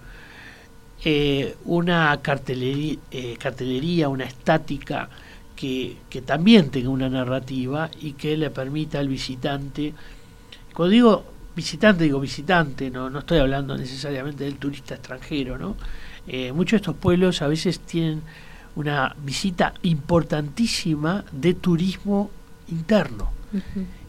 eh, 1.03 1.55
una 1.65 2.17
cartelería, 2.21 2.97
eh, 3.11 3.37
cartelería, 3.39 4.09
una 4.09 4.25
estática 4.25 5.09
que, 5.55 5.97
que, 6.09 6.21
también 6.21 6.69
tenga 6.69 6.89
una 6.89 7.09
narrativa 7.09 7.89
y 8.01 8.13
que 8.13 8.35
le 8.37 8.49
permita 8.49 8.99
al 8.99 9.07
visitante, 9.07 9.93
cuando 10.73 10.91
digo 10.91 11.25
visitante, 11.55 12.05
digo 12.05 12.19
visitante, 12.19 12.89
no, 12.89 13.09
no 13.09 13.19
estoy 13.19 13.39
hablando 13.39 13.77
necesariamente 13.77 14.45
del 14.45 14.55
turista 14.55 14.95
extranjero, 14.95 15.57
¿no? 15.57 15.75
Eh, 16.27 16.51
muchos 16.53 16.71
de 16.71 16.77
estos 16.77 16.95
pueblos 16.95 17.41
a 17.41 17.47
veces 17.47 17.79
tienen 17.79 18.21
una 18.75 19.15
visita 19.23 19.73
importantísima 19.83 21.25
de 21.31 21.55
turismo 21.55 22.31
interno. 22.69 23.31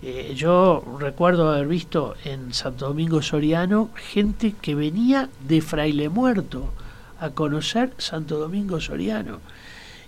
Eh, 0.03 0.33
yo 0.35 0.83
recuerdo 0.99 1.51
haber 1.51 1.69
visto 1.69 2.15
en 2.25 2.55
Santo 2.55 2.89
Domingo 2.89 3.21
Soriano 3.21 3.91
gente 3.95 4.55
que 4.61 4.75
venía 4.75 5.29
de 5.47 5.61
Fraile 5.61 6.09
Muerto 6.09 6.73
a 7.21 7.31
conocer 7.31 7.93
Santo 7.99 8.39
Domingo 8.39 8.81
Soriano. 8.81 9.41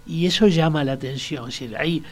Y 0.06 0.26
eso 0.26 0.48
llama 0.48 0.82
la 0.84 0.92
atención. 0.92 1.48
Es 1.50 1.62
hay 1.78 2.02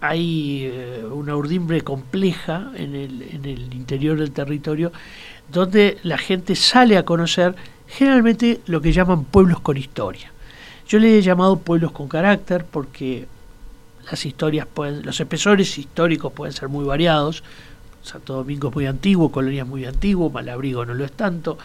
hay 0.00 0.64
eh, 0.64 1.04
una 1.10 1.34
urdimbre 1.36 1.80
compleja 1.80 2.70
en 2.76 2.94
el, 2.94 3.22
en 3.22 3.44
el 3.46 3.74
interior 3.74 4.18
del 4.18 4.30
territorio 4.30 4.92
donde 5.50 5.98
la 6.02 6.18
gente 6.18 6.54
sale 6.54 6.98
a 6.98 7.04
conocer 7.04 7.54
generalmente 7.86 8.60
lo 8.66 8.80
que 8.80 8.92
llaman 8.92 9.24
pueblos 9.24 9.60
con 9.60 9.76
historia. 9.76 10.32
Yo 10.88 10.98
le 10.98 11.18
he 11.18 11.22
llamado 11.22 11.58
pueblos 11.58 11.92
con 11.92 12.08
carácter 12.08 12.64
porque 12.64 13.26
las 14.10 14.24
historias 14.24 14.66
pueden, 14.66 15.04
los 15.04 15.18
espesores 15.20 15.78
históricos 15.78 16.32
pueden 16.32 16.52
ser 16.52 16.68
muy 16.68 16.84
variados. 16.84 17.42
Santo 18.02 18.34
Domingo 18.34 18.68
es 18.68 18.74
muy 18.74 18.86
antiguo, 18.86 19.32
Colonia 19.32 19.62
es 19.62 19.68
muy 19.68 19.84
antiguo, 19.84 20.30
Malabrigo 20.30 20.86
no 20.86 20.94
lo 20.94 21.04
es 21.04 21.12
tanto. 21.12 21.58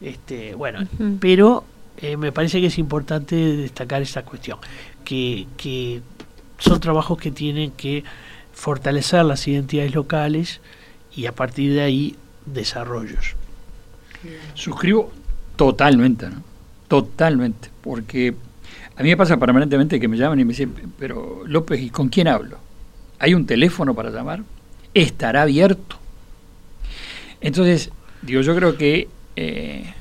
Este, 0.00 0.54
bueno, 0.54 0.86
pero 1.20 1.64
eh, 1.98 2.16
me 2.16 2.32
parece 2.32 2.60
que 2.60 2.66
es 2.66 2.78
importante 2.78 3.36
destacar 3.36 4.02
esta 4.02 4.24
cuestión, 4.24 4.58
que, 5.04 5.46
que 5.56 6.02
son 6.58 6.80
trabajos 6.80 7.18
que 7.18 7.30
tienen 7.30 7.70
que 7.70 8.02
fortalecer 8.52 9.24
las 9.24 9.46
identidades 9.46 9.94
locales 9.94 10.60
y 11.14 11.26
a 11.26 11.32
partir 11.32 11.74
de 11.74 11.82
ahí 11.82 12.16
desarrollos. 12.46 13.36
Suscribo 14.54 15.12
totalmente, 15.56 16.28
¿no? 16.28 16.42
Totalmente, 16.88 17.70
porque 17.82 18.34
a 18.96 19.02
mí 19.02 19.08
me 19.08 19.16
pasa 19.16 19.36
permanentemente 19.36 19.98
que 19.98 20.08
me 20.08 20.16
llaman 20.16 20.40
y 20.40 20.44
me 20.44 20.50
dicen, 20.50 20.72
pero 20.98 21.42
López, 21.46 21.80
¿y 21.80 21.90
con 21.90 22.08
quién 22.08 22.28
hablo? 22.28 22.58
¿Hay 23.18 23.34
un 23.34 23.46
teléfono 23.46 23.94
para 23.94 24.10
llamar? 24.10 24.42
¿Estará 24.92 25.42
abierto? 25.42 25.96
Entonces, 27.40 27.90
digo, 28.22 28.40
yo 28.42 28.54
creo 28.54 28.76
que 28.76 29.08
eh, 29.36 29.92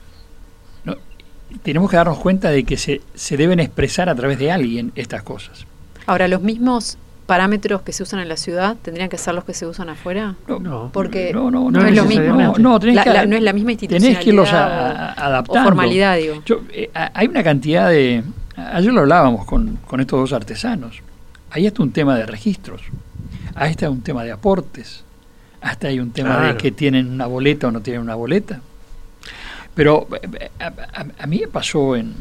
tenemos 1.62 1.90
que 1.90 1.98
darnos 1.98 2.18
cuenta 2.18 2.50
de 2.50 2.64
que 2.64 2.78
se, 2.78 3.02
se 3.14 3.38
deben 3.38 3.60
expresar 3.60 4.10
a 4.10 4.16
través 4.16 4.40
de 4.40 4.52
alguien 4.52 4.92
estas 4.96 5.24
cosas. 5.24 5.66
Ahora, 6.06 6.28
los 6.28 6.42
mismos 6.42 6.98
parámetros 7.26 7.82
que 7.82 7.94
se 7.94 8.04
usan 8.04 8.20
en 8.20 8.28
la 8.28 8.38
ciudad 8.38 8.76
tendrían 8.82 9.10
que 9.10 9.18
ser 9.18 9.34
los 9.34 9.44
que 9.44 9.54
se 9.54 9.66
usan 9.66 9.90
afuera? 9.90 10.36
No, 10.48 10.90
porque 10.92 11.32
no, 11.34 11.50
no, 11.50 11.72
no, 11.72 11.86
es 11.86 11.96
lo 11.96 12.06
mismo. 12.06 12.56
No, 12.58 12.80
la, 12.80 13.26
no 13.26 13.36
es 13.36 13.44
la 13.44 13.54
misma 13.54 13.72
institucionalidad. 13.72 14.20
Tenés 14.20 14.24
que 14.24 14.30
irlos 14.30 14.52
adaptando. 14.52 15.62
O 15.62 15.64
formalidad, 15.64 16.18
digo. 16.18 16.44
Eh, 16.72 16.90
hay 16.94 17.28
una 17.28 17.44
cantidad 17.44 17.90
de... 17.90 18.24
Ayer 18.56 18.94
lo 18.94 19.02
hablábamos 19.02 19.46
con, 19.46 19.78
con 19.88 20.00
estos 20.00 20.20
dos 20.20 20.34
artesanos. 20.34 21.02
Ahí 21.50 21.66
está 21.66 21.84
un 21.84 21.92
tema 21.92 22.16
de 22.16 22.26
registros. 22.26 22.82
Ahí 23.56 23.72
está 23.72 23.90
un 23.90 24.02
tema 24.02 24.24
de 24.24 24.32
aportes. 24.32 25.04
Hasta 25.62 25.88
hay 25.88 26.00
un 26.00 26.12
tema 26.12 26.48
de 26.48 26.58
que 26.58 26.72
tienen 26.72 27.10
una 27.10 27.26
boleta 27.26 27.68
o 27.68 27.72
no 27.72 27.82
tienen 27.82 28.02
una 28.02 28.16
boleta. 28.16 28.60
Pero 29.74 30.08
eh, 30.22 30.52
a, 30.60 31.28
mí 31.28 31.40
me 31.40 31.48
pasó 31.48 31.96
en, 31.96 32.14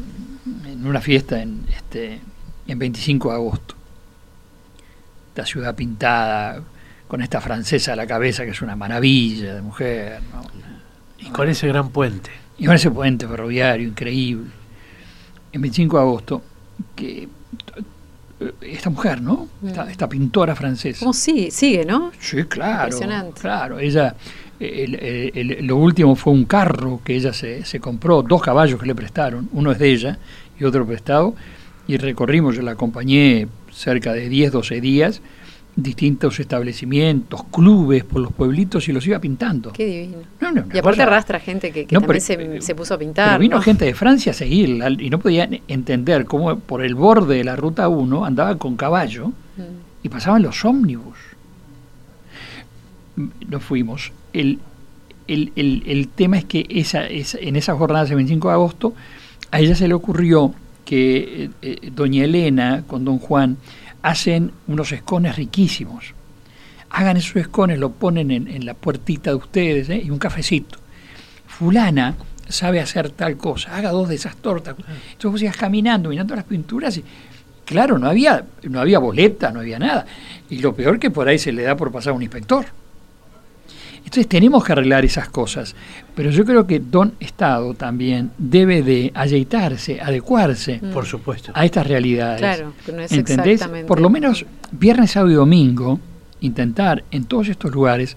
en 0.65 0.85
una 0.85 1.01
fiesta 1.01 1.41
en 1.41 1.65
este 1.69 2.21
en 2.67 2.79
25 2.79 3.29
de 3.29 3.35
agosto. 3.35 3.75
La 5.35 5.45
ciudad 5.45 5.75
pintada 5.75 6.61
con 7.07 7.21
esta 7.21 7.41
francesa 7.41 7.93
a 7.93 7.95
la 7.95 8.07
cabeza 8.07 8.45
que 8.45 8.51
es 8.51 8.61
una 8.61 8.75
maravilla 8.75 9.55
de 9.55 9.61
mujer. 9.61 10.19
Y 11.19 11.29
con 11.29 11.49
ese 11.49 11.67
gran 11.67 11.89
puente. 11.89 12.31
Y 12.57 12.65
con 12.65 12.75
ese 12.75 12.91
puente 12.91 13.27
ferroviario 13.27 13.87
increíble. 13.87 14.51
En 15.53 15.61
25 15.61 15.97
de 15.97 16.03
agosto, 16.03 16.41
que 16.95 17.27
esta 18.61 18.89
mujer, 18.89 19.21
¿no? 19.21 19.47
Esta, 19.89 20.09
pintora 20.09 20.55
francesa. 20.55 20.99
¿Cómo 20.99 21.13
sigue? 21.13 21.51
Sigue, 21.51 21.85
¿no? 21.85 22.11
Sí, 22.19 22.43
claro. 22.43 22.85
Impresionante. 22.85 23.41
Claro, 23.41 23.79
ella, 23.79 24.15
lo 24.59 25.77
último 25.77 26.15
fue 26.15 26.33
un 26.33 26.45
carro 26.45 26.99
que 27.03 27.15
ella 27.15 27.33
se, 27.33 27.63
se 27.65 27.79
compró, 27.79 28.21
dos 28.21 28.41
caballos 28.41 28.79
que 28.79 28.85
le 28.85 28.95
prestaron, 28.95 29.49
uno 29.53 29.71
es 29.71 29.79
de 29.79 29.91
ella 29.91 30.17
y 30.59 30.63
otro 30.63 30.85
prestado, 30.85 31.35
y 31.87 31.97
recorrimos, 31.97 32.55
yo 32.55 32.61
la 32.61 32.71
acompañé 32.71 33.47
cerca 33.71 34.13
de 34.13 34.29
10, 34.29 34.51
12 34.51 34.81
días, 34.81 35.21
distintos 35.75 36.39
establecimientos, 36.39 37.43
clubes 37.45 38.03
por 38.03 38.21
los 38.21 38.31
pueblitos 38.31 38.87
y 38.87 38.91
los 38.91 39.05
iba 39.07 39.19
pintando. 39.19 39.71
Qué 39.71 39.85
divino. 39.85 40.65
y 40.71 40.77
aparte 40.77 41.01
arrastra 41.01 41.39
gente 41.39 41.71
que, 41.71 41.85
también 41.85 42.17
eh, 42.17 42.61
se, 42.61 42.75
puso 42.75 42.93
a 42.93 42.97
pintar. 42.97 43.39
vino 43.39 43.59
gente 43.61 43.85
de 43.85 43.95
Francia 43.95 44.31
a 44.31 44.35
seguirla 44.35 44.89
y 44.89 45.09
no 45.09 45.19
podían 45.19 45.59
entender 45.67 46.25
cómo 46.25 46.59
por 46.59 46.83
el 46.83 46.93
borde 46.93 47.37
de 47.37 47.43
la 47.43 47.55
ruta 47.55 47.87
1 47.87 48.25
andaba 48.25 48.57
con 48.57 48.75
caballo 48.75 49.29
mm. 49.29 50.03
y 50.03 50.09
pasaban 50.09 50.43
los 50.43 50.63
ómnibus. 50.63 51.17
Nos 53.47 53.63
fuimos. 53.63 54.11
El, 54.31 54.59
el, 55.27 55.51
el, 55.55 56.07
tema 56.09 56.37
es 56.37 56.45
que 56.45 56.65
esa, 56.69 57.05
esa, 57.07 57.37
en 57.39 57.55
esa 57.55 57.75
jornada 57.75 58.05
del 58.05 58.15
25 58.15 58.47
de 58.47 58.53
agosto 58.53 58.93
a 59.51 59.59
ella 59.59 59.75
se 59.75 59.87
le 59.87 59.93
ocurrió 59.93 60.53
que 60.85 61.45
eh, 61.45 61.49
eh, 61.61 61.91
doña 61.95 62.25
Elena 62.25 62.83
con 62.87 63.05
don 63.05 63.19
Juan 63.19 63.57
hacen 64.03 64.51
unos 64.67 64.91
escones 64.91 65.35
riquísimos. 65.35 66.13
hagan 66.91 67.17
esos 67.17 67.37
escones, 67.37 67.79
lo 67.79 67.91
ponen 67.91 68.29
en, 68.29 68.65
la 68.65 68.75
puertita 68.75 69.31
de 69.31 69.37
ustedes 69.37 69.89
¿eh? 69.89 70.01
y 70.05 70.11
un 70.11 70.19
cafecito. 70.19 70.77
Fulana 71.47 72.15
sabe 72.47 72.79
hacer 72.79 73.09
tal 73.09 73.35
cosa, 73.37 73.75
haga 73.75 73.89
dos 73.89 74.09
de 74.09 74.15
esas 74.15 74.35
tortas. 74.35 74.75
Entonces 74.77 75.31
vos 75.31 75.41
ibas 75.41 75.57
caminando, 75.57 76.09
mirando 76.09 76.35
las 76.35 76.43
pinturas 76.43 76.95
y 76.97 77.03
claro, 77.65 77.97
no 77.97 78.07
había, 78.07 78.45
no 78.63 78.79
había 78.79 78.99
boleta, 78.99 79.51
no 79.51 79.61
había 79.61 79.79
nada. 79.79 80.05
Y 80.49 80.59
lo 80.59 80.75
peor 80.75 80.99
que 80.99 81.09
por 81.09 81.27
ahí 81.27 81.39
se 81.39 81.51
le 81.51 81.63
da 81.63 81.75
por 81.75 81.91
pasar 81.91 82.11
a 82.11 82.15
un 82.15 82.21
inspector. 82.21 82.65
Entonces 84.03 84.27
tenemos 84.27 84.63
que 84.63 84.73
arreglar 84.73 85.05
esas 85.05 85.29
cosas. 85.29 85.75
Pero 86.15 86.29
yo 86.29 86.45
creo 86.45 86.67
que 86.67 86.79
Don 86.79 87.13
Estado 87.19 87.73
también 87.73 88.31
debe 88.37 88.83
de 88.83 89.11
ayeitarse, 89.15 90.01
adecuarse 90.01 90.79
mm. 90.81 90.91
por 90.91 91.05
supuesto. 91.05 91.51
a 91.55 91.65
estas 91.65 91.87
realidades. 91.87 92.39
Claro, 92.39 92.73
que 92.85 92.91
no 92.91 93.01
es 93.01 93.11
¿Entendés? 93.11 93.67
Por 93.87 93.99
lo 93.99 94.09
menos 94.09 94.45
viernes, 94.71 95.11
sábado 95.11 95.31
y 95.31 95.35
domingo, 95.35 95.99
intentar 96.41 97.03
en 97.11 97.25
todos 97.25 97.47
estos 97.47 97.71
lugares 97.71 98.15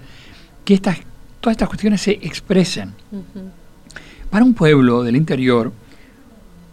que 0.64 0.74
estas, 0.74 0.99
todas 1.41 1.55
estas 1.55 1.68
cuestiones 1.68 2.03
se 2.03 2.12
expresen. 2.12 2.93
Para 4.30 4.45
un 4.45 4.55
pueblo 4.55 5.03
del 5.03 5.16
interior, 5.16 5.72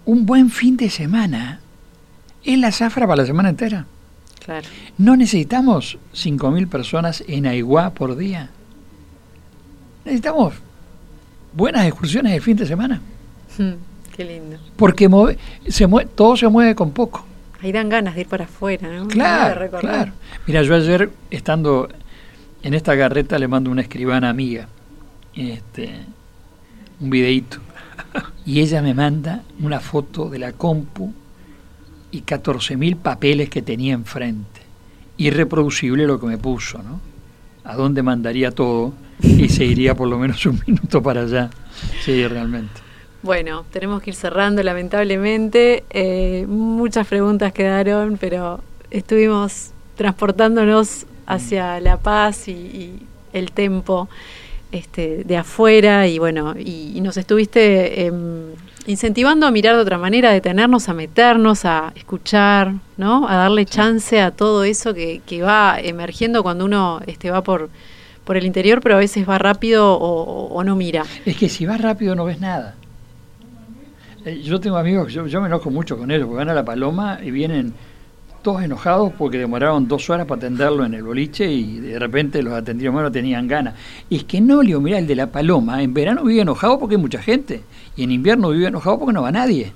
un 0.06 0.26
buen 0.26 0.50
fin 0.50 0.76
de 0.76 0.90
semana 0.90 1.62
es 2.44 2.58
la 2.58 2.72
zafra 2.72 3.08
para 3.08 3.22
la 3.22 3.26
semana 3.26 3.50
entera. 3.50 3.86
Claro. 4.44 4.68
No 4.98 5.16
necesitamos 5.16 5.98
5.000 6.14 6.68
personas 6.68 7.24
en 7.28 7.46
Aiguá 7.46 7.92
por 7.92 8.18
día. 8.18 8.50
Necesitamos 10.06 10.54
buenas 11.54 11.86
excursiones 11.86 12.34
el 12.34 12.42
fin 12.42 12.58
de 12.58 12.66
semana. 12.66 13.02
Hmm, 13.58 13.74
qué 14.16 14.26
lindo. 14.26 14.58
Porque 14.76 15.10
se 15.68 15.88
todo 16.16 16.36
se 16.36 16.48
mueve 16.48 16.76
con 16.76 16.92
poco. 16.92 17.26
Ahí 17.62 17.72
dan 17.72 17.88
ganas 17.88 18.16
de 18.16 18.22
ir 18.22 18.28
para 18.28 18.44
afuera, 18.46 18.90
¿no? 18.90 19.08
Claro, 19.08 19.70
claro. 19.80 20.12
Mira, 20.46 20.64
yo 20.64 20.76
ayer 20.76 21.10
estando 21.32 21.88
en 22.62 22.74
esta 22.74 22.98
carreta 22.98 23.40
le 23.40 23.48
mando 23.48 23.72
una 23.72 23.82
escribana 23.82 24.30
amiga 24.30 24.68
este, 25.36 25.90
un 27.00 27.10
videíto 27.10 27.58
y 28.46 28.60
ella 28.62 28.82
me 28.82 28.94
manda 28.94 29.44
una 29.62 29.80
foto 29.80 30.30
de 30.30 30.40
la 30.40 30.54
compu 30.54 31.14
y 32.12 32.22
14.000 32.22 32.98
papeles 32.98 33.50
que 33.50 33.62
tenía 33.62 33.94
enfrente. 33.94 34.62
Irreproducible 35.18 36.06
lo 36.06 36.20
que 36.20 36.28
me 36.28 36.38
puso, 36.38 36.82
¿no? 36.84 37.13
¿A 37.64 37.76
dónde 37.76 38.04
mandaría 38.04 38.52
todo? 38.52 38.94
y 39.24 39.50
se 39.50 39.66
iría 39.66 39.96
por 39.96 40.08
lo 40.08 40.18
menos 40.18 40.46
un 40.46 40.62
minuto 40.68 41.02
para 41.02 41.22
allá. 41.22 41.50
Sí, 42.04 42.28
realmente. 42.28 42.82
Bueno, 43.22 43.66
tenemos 43.72 44.02
que 44.02 44.10
ir 44.10 44.16
cerrando 44.16 44.62
lamentablemente. 44.64 45.86
Eh, 45.90 46.46
muchas 46.48 47.08
preguntas 47.08 47.54
quedaron, 47.54 48.18
pero 48.20 48.60
estuvimos 48.92 49.72
transportándonos 49.96 51.06
hacia 51.26 51.80
la 51.80 51.98
paz 51.98 52.48
y, 52.48 53.00
el 53.32 53.52
tempo 53.52 54.10
este, 54.72 55.24
de 55.24 55.38
afuera 55.38 56.08
y 56.08 56.20
bueno, 56.20 56.54
y, 56.56 57.02
nos 57.02 57.18
estuviste 57.18 58.06
em, 58.06 58.52
incentivando 58.88 59.46
a 59.46 59.52
mirar 59.52 59.76
de 59.76 59.82
otra 59.82 59.98
manera, 59.98 60.30
a 60.30 60.34
detenernos, 60.34 60.90
a 60.90 60.94
meternos, 60.94 61.66
a 61.66 61.94
escuchar, 61.96 62.74
¿no? 62.98 63.28
A 63.28 63.36
darle 63.36 63.66
chance 63.66 64.22
a 64.22 64.32
todo 64.32 64.64
eso 64.64 64.94
que, 64.94 65.22
que 65.26 65.42
va 65.42 65.78
emergiendo 65.80 66.44
cuando 66.44 66.66
uno 66.66 67.02
este, 67.08 67.32
va 67.32 67.44
por 67.44 67.70
por 68.24 68.38
el 68.38 68.46
interior, 68.46 68.82
pero 68.82 68.96
a 68.96 69.00
veces 69.00 69.28
va 69.28 69.38
rápido 69.38 69.98
o, 70.00 70.64
no 70.64 70.76
mira. 70.76 71.04
Es 71.26 71.38
que 71.38 71.50
si 71.50 71.66
va 71.66 71.78
rápido 71.78 72.16
no 72.16 72.26
ves 72.26 72.40
nada. 72.40 72.76
Eh, 74.26 74.42
yo 74.42 74.60
tengo 74.60 74.78
amigos, 74.78 75.12
yo, 75.12 75.28
yo 75.28 75.42
me 75.42 75.48
enojo 75.48 75.70
mucho 75.70 75.98
con 75.98 76.10
ellos, 76.10 76.28
porque 76.28 76.38
van 76.38 76.50
a 76.50 76.54
la 76.54 76.64
paloma 76.64 77.20
y 77.22 77.32
vienen 77.32 77.74
todos 78.44 78.62
enojados 78.62 79.12
porque 79.18 79.40
demoraron 79.40 79.88
dos 79.88 80.10
horas 80.10 80.28
para 80.28 80.38
atenderlo 80.38 80.86
en 80.86 80.94
el 80.94 81.04
boliche 81.04 81.52
y 81.52 81.80
de 81.80 81.98
repente 81.98 82.44
los 82.44 82.54
atendieron 82.54 83.02
no 83.02 83.12
tenían 83.12 83.48
ganas. 83.48 83.74
Y 84.10 84.18
es 84.18 84.24
que 84.26 84.42
no, 84.42 84.62
Leo, 84.62 84.80
mira, 84.80 85.00
el 85.00 85.08
de 85.08 85.16
la 85.16 85.32
paloma, 85.32 85.82
en 85.82 85.94
verano 85.94 86.24
vive 86.24 86.42
enojado 86.42 86.78
porque 86.78 86.96
hay 86.96 87.02
mucha 87.02 87.22
gente 87.22 87.64
y 87.96 88.04
en 88.04 88.12
invierno 88.12 88.50
vive 88.50 88.68
enojado 88.68 89.00
porque 89.00 89.14
no 89.14 89.24
va 89.24 89.32
nadie. 89.32 89.74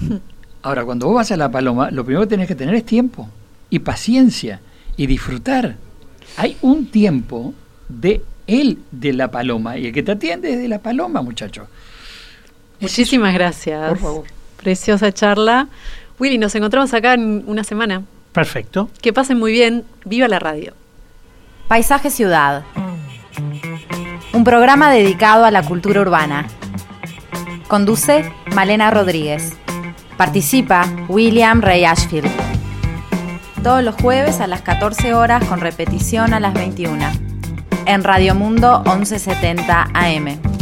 Ahora, 0.62 0.84
cuando 0.84 1.06
vos 1.06 1.14
vas 1.14 1.30
a 1.30 1.36
la 1.36 1.50
paloma, 1.50 1.90
lo 1.92 2.04
primero 2.04 2.22
que 2.22 2.30
tenés 2.30 2.48
que 2.48 2.56
tener 2.56 2.74
es 2.74 2.84
tiempo 2.84 3.28
y 3.70 3.78
paciencia 3.78 4.60
y 4.96 5.06
disfrutar. 5.06 5.76
Hay 6.36 6.56
un 6.62 6.86
tiempo 6.86 7.54
de 7.88 8.22
él 8.46 8.78
de 8.90 9.12
la 9.12 9.30
paloma. 9.30 9.78
Y 9.78 9.86
el 9.86 9.92
que 9.92 10.02
te 10.02 10.12
atiende 10.12 10.52
es 10.54 10.58
de 10.58 10.68
la 10.68 10.80
paloma, 10.80 11.22
muchacho. 11.22 11.68
Muchísimas 12.80 13.32
gracias. 13.34 13.88
Por 13.90 13.98
favor. 13.98 14.24
Preciosa 14.56 15.12
charla. 15.12 15.68
Willy, 16.18 16.38
nos 16.38 16.54
encontramos 16.54 16.92
acá 16.94 17.14
en 17.14 17.44
una 17.46 17.64
semana. 17.64 18.02
Perfecto. 18.32 18.90
Que 19.02 19.12
pasen 19.12 19.38
muy 19.38 19.52
bien. 19.52 19.84
Viva 20.04 20.28
la 20.28 20.38
radio. 20.38 20.74
Paisaje 21.68 22.10
Ciudad. 22.10 22.64
Un 24.32 24.44
programa 24.44 24.90
dedicado 24.90 25.44
a 25.44 25.50
la 25.50 25.62
cultura 25.62 26.00
urbana. 26.00 26.46
Conduce 27.68 28.30
Malena 28.54 28.90
Rodríguez. 28.90 29.52
Participa 30.16 30.86
William 31.08 31.60
Ray 31.60 31.84
Ashfield. 31.84 32.30
Todos 33.62 33.82
los 33.82 33.96
jueves 33.96 34.40
a 34.40 34.46
las 34.46 34.62
14 34.62 35.14
horas 35.14 35.44
con 35.44 35.60
repetición 35.60 36.32
a 36.32 36.40
las 36.40 36.54
21 36.54 37.04
en 37.86 38.04
Radio 38.04 38.34
Mundo 38.34 38.82
1170 38.86 39.90
AM. 39.92 40.55